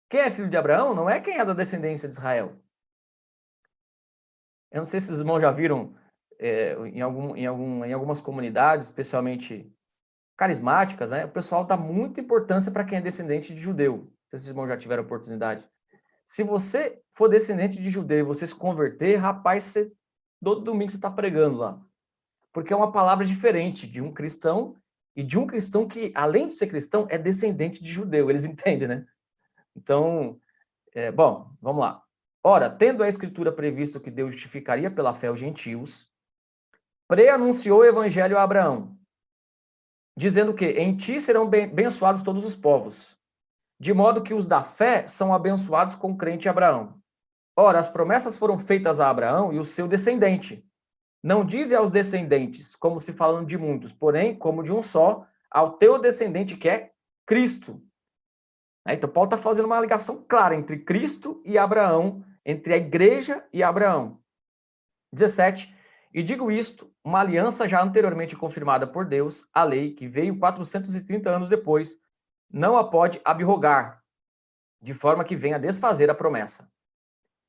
quem 0.09 0.21
é 0.21 0.31
filho 0.31 0.49
de 0.49 0.57
Abraão 0.57 0.95
não 0.95 1.07
é 1.07 1.21
quem 1.21 1.37
é 1.37 1.45
da 1.45 1.53
descendência 1.53 2.09
de 2.09 2.15
Israel. 2.15 2.59
Eu 4.71 4.79
não 4.79 4.85
sei 4.85 4.99
se 4.99 5.11
os 5.11 5.19
irmãos 5.19 5.41
já 5.41 5.51
viram 5.51 5.95
é, 6.39 6.73
em, 6.87 6.99
algum, 6.99 7.35
em, 7.35 7.45
algum, 7.45 7.85
em 7.85 7.93
algumas 7.93 8.19
comunidades, 8.19 8.87
especialmente 8.87 9.71
carismáticas, 10.35 11.11
né? 11.11 11.25
O 11.25 11.31
pessoal 11.31 11.63
dá 11.63 11.77
muita 11.77 12.21
importância 12.21 12.71
para 12.71 12.85
quem 12.85 12.97
é 12.97 13.01
descendente 13.01 13.53
de 13.53 13.61
judeu. 13.61 13.97
Não 13.97 14.29
sei 14.31 14.39
se 14.39 14.43
os 14.45 14.49
irmãos 14.49 14.67
já 14.67 14.77
tiveram 14.77 15.03
oportunidade. 15.03 15.63
Se 16.25 16.43
você 16.43 17.01
for 17.13 17.29
descendente 17.29 17.81
de 17.81 17.89
judeu 17.89 18.19
e 18.19 18.23
você 18.23 18.47
se 18.47 18.55
converter, 18.55 19.17
rapaz, 19.17 19.63
você, 19.63 19.91
todo 20.43 20.63
domingo 20.63 20.91
você 20.91 20.97
está 20.97 21.11
pregando 21.11 21.57
lá 21.57 21.81
porque 22.53 22.71
é 22.71 22.75
uma 22.75 22.91
palavra 22.91 23.25
diferente 23.25 23.87
de 23.87 23.99
um 23.99 24.13
cristão 24.13 24.75
e 25.15 25.23
de 25.23 25.37
um 25.37 25.47
cristão 25.47 25.87
que, 25.87 26.11
além 26.15 26.47
de 26.47 26.53
ser 26.53 26.67
cristão, 26.67 27.07
é 27.09 27.17
descendente 27.17 27.83
de 27.83 27.91
judeu. 27.91 28.29
Eles 28.29 28.45
entendem, 28.45 28.87
né? 28.87 29.05
Então, 29.75 30.39
é, 30.93 31.11
bom, 31.11 31.51
vamos 31.59 31.81
lá. 31.81 32.01
Ora, 32.43 32.69
tendo 32.69 33.01
a 33.01 33.09
escritura 33.09 33.51
previsto 33.51 33.99
que 33.99 34.11
Deus 34.11 34.33
justificaria 34.33 34.91
pela 34.91 35.13
fé 35.13 35.31
os 35.31 35.39
gentios, 35.39 36.09
preanunciou 37.07 37.79
o 37.79 37.85
evangelho 37.85 38.37
a 38.37 38.43
Abraão, 38.43 38.97
dizendo 40.15 40.53
que 40.53 40.65
em 40.65 40.95
ti 40.95 41.19
serão 41.19 41.43
abençoados 41.43 42.21
todos 42.21 42.45
os 42.45 42.55
povos, 42.55 43.17
de 43.83 43.93
modo 43.93 44.23
que 44.23 44.33
os 44.33 44.47
da 44.47 44.63
fé 44.63 45.05
são 45.07 45.33
abençoados 45.33 45.93
com 45.93 46.11
o 46.11 46.17
crente 46.17 46.47
Abraão. 46.47 47.01
Ora, 47.53 47.79
as 47.79 47.89
promessas 47.89 48.37
foram 48.37 48.57
feitas 48.57 49.01
a 49.01 49.09
Abraão 49.09 49.51
e 49.51 49.59
o 49.59 49.65
seu 49.65 49.89
descendente. 49.89 50.65
Não 51.21 51.43
dize 51.43 51.75
aos 51.75 51.91
descendentes, 51.91 52.77
como 52.77 52.97
se 53.01 53.11
falando 53.11 53.45
de 53.45 53.57
muitos, 53.57 53.91
porém, 53.91 54.37
como 54.37 54.63
de 54.63 54.71
um 54.71 54.81
só, 54.81 55.27
ao 55.51 55.73
teu 55.73 55.99
descendente 55.99 56.55
que 56.55 56.69
é 56.69 56.93
Cristo. 57.25 57.83
Então, 58.87 59.09
Paulo 59.09 59.27
está 59.27 59.37
fazendo 59.37 59.65
uma 59.65 59.81
ligação 59.81 60.23
clara 60.29 60.55
entre 60.55 60.79
Cristo 60.79 61.41
e 61.43 61.57
Abraão, 61.57 62.23
entre 62.45 62.73
a 62.73 62.77
igreja 62.77 63.45
e 63.51 63.61
Abraão. 63.61 64.17
17. 65.11 65.75
E 66.13 66.23
digo 66.23 66.49
isto, 66.49 66.89
uma 67.03 67.19
aliança 67.19 67.67
já 67.67 67.83
anteriormente 67.83 68.33
confirmada 68.33 68.87
por 68.87 69.03
Deus, 69.03 69.49
a 69.53 69.65
lei, 69.65 69.91
que 69.91 70.07
veio 70.07 70.39
430 70.39 71.29
anos 71.29 71.49
depois, 71.49 72.01
não 72.53 72.77
a 72.77 72.87
pode 72.87 73.19
abrogar, 73.25 74.03
de 74.79 74.93
forma 74.93 75.25
que 75.25 75.35
venha 75.35 75.57
desfazer 75.57 76.11
a 76.11 76.15
promessa. 76.15 76.71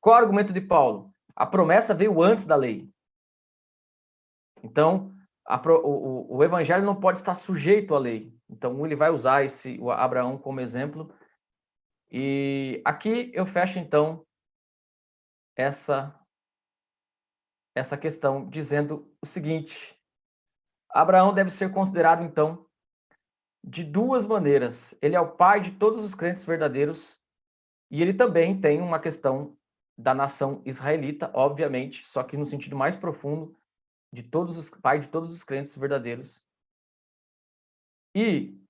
Qual 0.00 0.16
é 0.16 0.18
o 0.18 0.22
argumento 0.22 0.52
de 0.52 0.62
Paulo? 0.62 1.14
A 1.36 1.44
promessa 1.44 1.94
veio 1.94 2.22
antes 2.22 2.46
da 2.46 2.56
lei. 2.56 2.90
Então, 4.62 5.14
a, 5.44 5.60
o, 5.68 6.36
o, 6.36 6.42
evangelho 6.42 6.86
não 6.86 6.98
pode 6.98 7.18
estar 7.18 7.34
sujeito 7.34 7.94
à 7.94 7.98
lei. 7.98 8.34
Então, 8.48 8.84
ele 8.86 8.96
vai 8.96 9.10
usar 9.10 9.44
esse 9.44 9.78
o 9.78 9.90
Abraão 9.90 10.38
como 10.38 10.60
exemplo. 10.60 11.14
E 12.10 12.80
aqui 12.84 13.30
eu 13.34 13.44
fecho, 13.44 13.78
então, 13.78 14.24
essa, 15.54 16.18
essa 17.74 17.98
questão, 17.98 18.48
dizendo 18.48 19.12
o 19.20 19.26
seguinte: 19.26 20.00
Abraão 20.88 21.34
deve 21.34 21.50
ser 21.50 21.70
considerado, 21.72 22.22
então, 22.22 22.66
de 23.66 23.82
duas 23.82 24.26
maneiras. 24.26 24.94
Ele 25.00 25.16
é 25.16 25.20
o 25.20 25.32
pai 25.32 25.60
de 25.60 25.72
todos 25.72 26.04
os 26.04 26.14
crentes 26.14 26.44
verdadeiros, 26.44 27.18
e 27.90 28.02
ele 28.02 28.12
também 28.12 28.60
tem 28.60 28.80
uma 28.80 29.00
questão 29.00 29.56
da 29.96 30.14
nação 30.14 30.60
israelita, 30.64 31.30
obviamente, 31.32 32.06
só 32.06 32.22
que 32.22 32.36
no 32.36 32.44
sentido 32.44 32.76
mais 32.76 32.96
profundo, 32.96 33.56
de 34.12 34.22
todos 34.22 34.58
os 34.58 34.70
pai 34.70 35.00
de 35.00 35.08
todos 35.08 35.32
os 35.32 35.42
crentes 35.42 35.76
verdadeiros. 35.76 36.42
E 38.14 38.60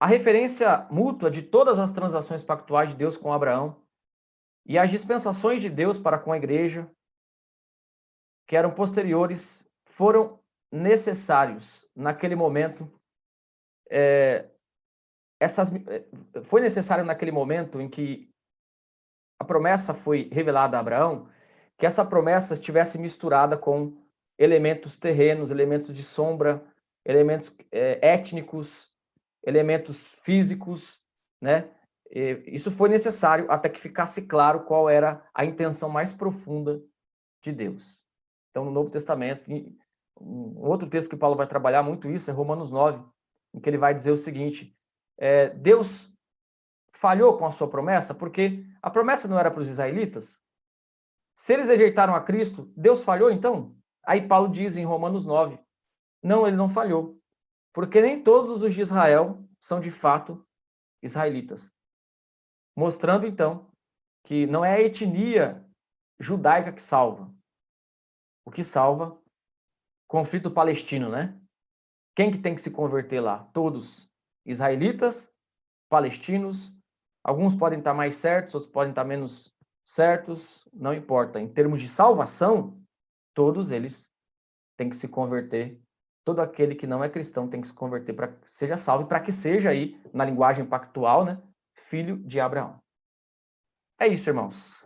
a 0.00 0.06
referência 0.06 0.86
mútua 0.90 1.30
de 1.30 1.42
todas 1.42 1.78
as 1.78 1.92
transações 1.92 2.42
pactuais 2.42 2.90
de 2.90 2.96
Deus 2.96 3.16
com 3.16 3.32
Abraão 3.32 3.80
E 4.66 4.76
as 4.76 4.90
dispensações 4.90 5.62
de 5.62 5.70
Deus 5.70 5.96
para 5.96 6.18
com 6.18 6.32
a 6.32 6.36
igreja, 6.36 6.90
que 8.48 8.56
eram 8.56 8.74
posteriores, 8.74 9.68
foram 9.84 10.40
necessários 10.72 11.88
naquele 11.94 12.34
momento. 12.34 12.90
É, 13.90 14.48
essas, 15.40 15.72
é, 15.74 16.04
foi 16.42 16.60
necessário 16.60 17.04
naquele 17.04 17.30
momento 17.30 17.80
em 17.80 17.88
que 17.88 18.28
a 19.38 19.44
promessa 19.44 19.92
foi 19.92 20.28
revelada 20.32 20.76
a 20.76 20.80
Abraão, 20.80 21.28
que 21.78 21.86
essa 21.86 22.04
promessa 22.04 22.54
estivesse 22.54 22.98
misturada 22.98 23.56
com 23.56 23.96
elementos 24.38 24.96
terrenos, 24.96 25.50
elementos 25.50 25.94
de 25.94 26.02
sombra, 26.02 26.64
elementos 27.04 27.54
é, 27.70 27.98
étnicos, 28.06 28.90
elementos 29.44 30.14
físicos, 30.22 31.00
né? 31.40 31.70
E 32.10 32.42
isso 32.46 32.70
foi 32.70 32.88
necessário 32.88 33.50
até 33.50 33.68
que 33.68 33.80
ficasse 33.80 34.22
claro 34.26 34.64
qual 34.64 34.88
era 34.88 35.24
a 35.34 35.44
intenção 35.44 35.88
mais 35.88 36.12
profunda 36.12 36.82
de 37.42 37.52
Deus. 37.52 38.04
Então, 38.50 38.64
no 38.64 38.70
Novo 38.70 38.90
Testamento, 38.90 39.50
um 40.20 40.66
outro 40.66 40.88
texto 40.88 41.10
que 41.10 41.16
Paulo 41.16 41.36
vai 41.36 41.46
trabalhar 41.46 41.82
muito 41.82 42.08
isso 42.08 42.30
é 42.30 42.32
Romanos 42.32 42.70
9, 42.70 43.04
em 43.56 43.60
que 43.60 43.68
ele 43.68 43.78
vai 43.78 43.94
dizer 43.94 44.10
o 44.10 44.16
seguinte: 44.16 44.76
é, 45.16 45.48
Deus 45.48 46.12
falhou 46.92 47.36
com 47.38 47.46
a 47.46 47.50
sua 47.50 47.68
promessa, 47.68 48.14
porque 48.14 48.64
a 48.82 48.90
promessa 48.90 49.26
não 49.26 49.38
era 49.38 49.50
para 49.50 49.60
os 49.60 49.68
israelitas. 49.68 50.38
Se 51.34 51.54
eles 51.54 51.68
rejeitaram 51.68 52.14
a 52.14 52.22
Cristo, 52.22 52.72
Deus 52.76 53.02
falhou 53.02 53.30
então? 53.30 53.74
Aí 54.04 54.28
Paulo 54.28 54.48
diz 54.48 54.76
em 54.76 54.84
Romanos 54.84 55.24
9: 55.24 55.58
não, 56.22 56.46
ele 56.46 56.56
não 56.56 56.68
falhou, 56.68 57.18
porque 57.72 58.00
nem 58.00 58.22
todos 58.22 58.62
os 58.62 58.74
de 58.74 58.80
Israel 58.80 59.42
são 59.58 59.80
de 59.80 59.90
fato 59.90 60.46
israelitas. 61.02 61.72
Mostrando 62.76 63.26
então 63.26 63.70
que 64.24 64.46
não 64.46 64.64
é 64.64 64.74
a 64.74 64.80
etnia 64.80 65.64
judaica 66.18 66.72
que 66.72 66.82
salva. 66.82 67.32
O 68.44 68.50
que 68.50 68.62
salva 68.62 69.18
conflito 70.08 70.50
palestino, 70.50 71.08
né? 71.08 71.40
Quem 72.16 72.30
que 72.30 72.38
tem 72.38 72.54
que 72.54 72.62
se 72.62 72.70
converter 72.70 73.20
lá? 73.20 73.44
Todos 73.52 74.10
israelitas, 74.46 75.30
palestinos, 75.90 76.72
alguns 77.22 77.54
podem 77.54 77.78
estar 77.78 77.92
mais 77.92 78.16
certos, 78.16 78.54
outros 78.54 78.72
podem 78.72 78.90
estar 78.90 79.04
menos 79.04 79.54
certos, 79.84 80.66
não 80.72 80.94
importa. 80.94 81.38
Em 81.38 81.46
termos 81.46 81.78
de 81.78 81.90
salvação, 81.90 82.82
todos 83.34 83.70
eles 83.70 84.10
têm 84.78 84.88
que 84.88 84.96
se 84.96 85.08
converter. 85.08 85.78
Todo 86.24 86.40
aquele 86.40 86.74
que 86.74 86.86
não 86.86 87.04
é 87.04 87.10
cristão 87.10 87.50
tem 87.50 87.60
que 87.60 87.66
se 87.66 87.74
converter 87.74 88.14
para 88.14 88.28
que 88.28 88.50
seja 88.50 88.78
salvo, 88.78 89.06
para 89.06 89.20
que 89.20 89.30
seja 89.30 89.68
aí, 89.68 90.00
na 90.12 90.24
linguagem 90.24 90.64
pactual, 90.64 91.22
né, 91.22 91.40
filho 91.74 92.16
de 92.16 92.40
Abraão. 92.40 92.80
É 94.00 94.08
isso, 94.08 94.30
irmãos. 94.30 94.85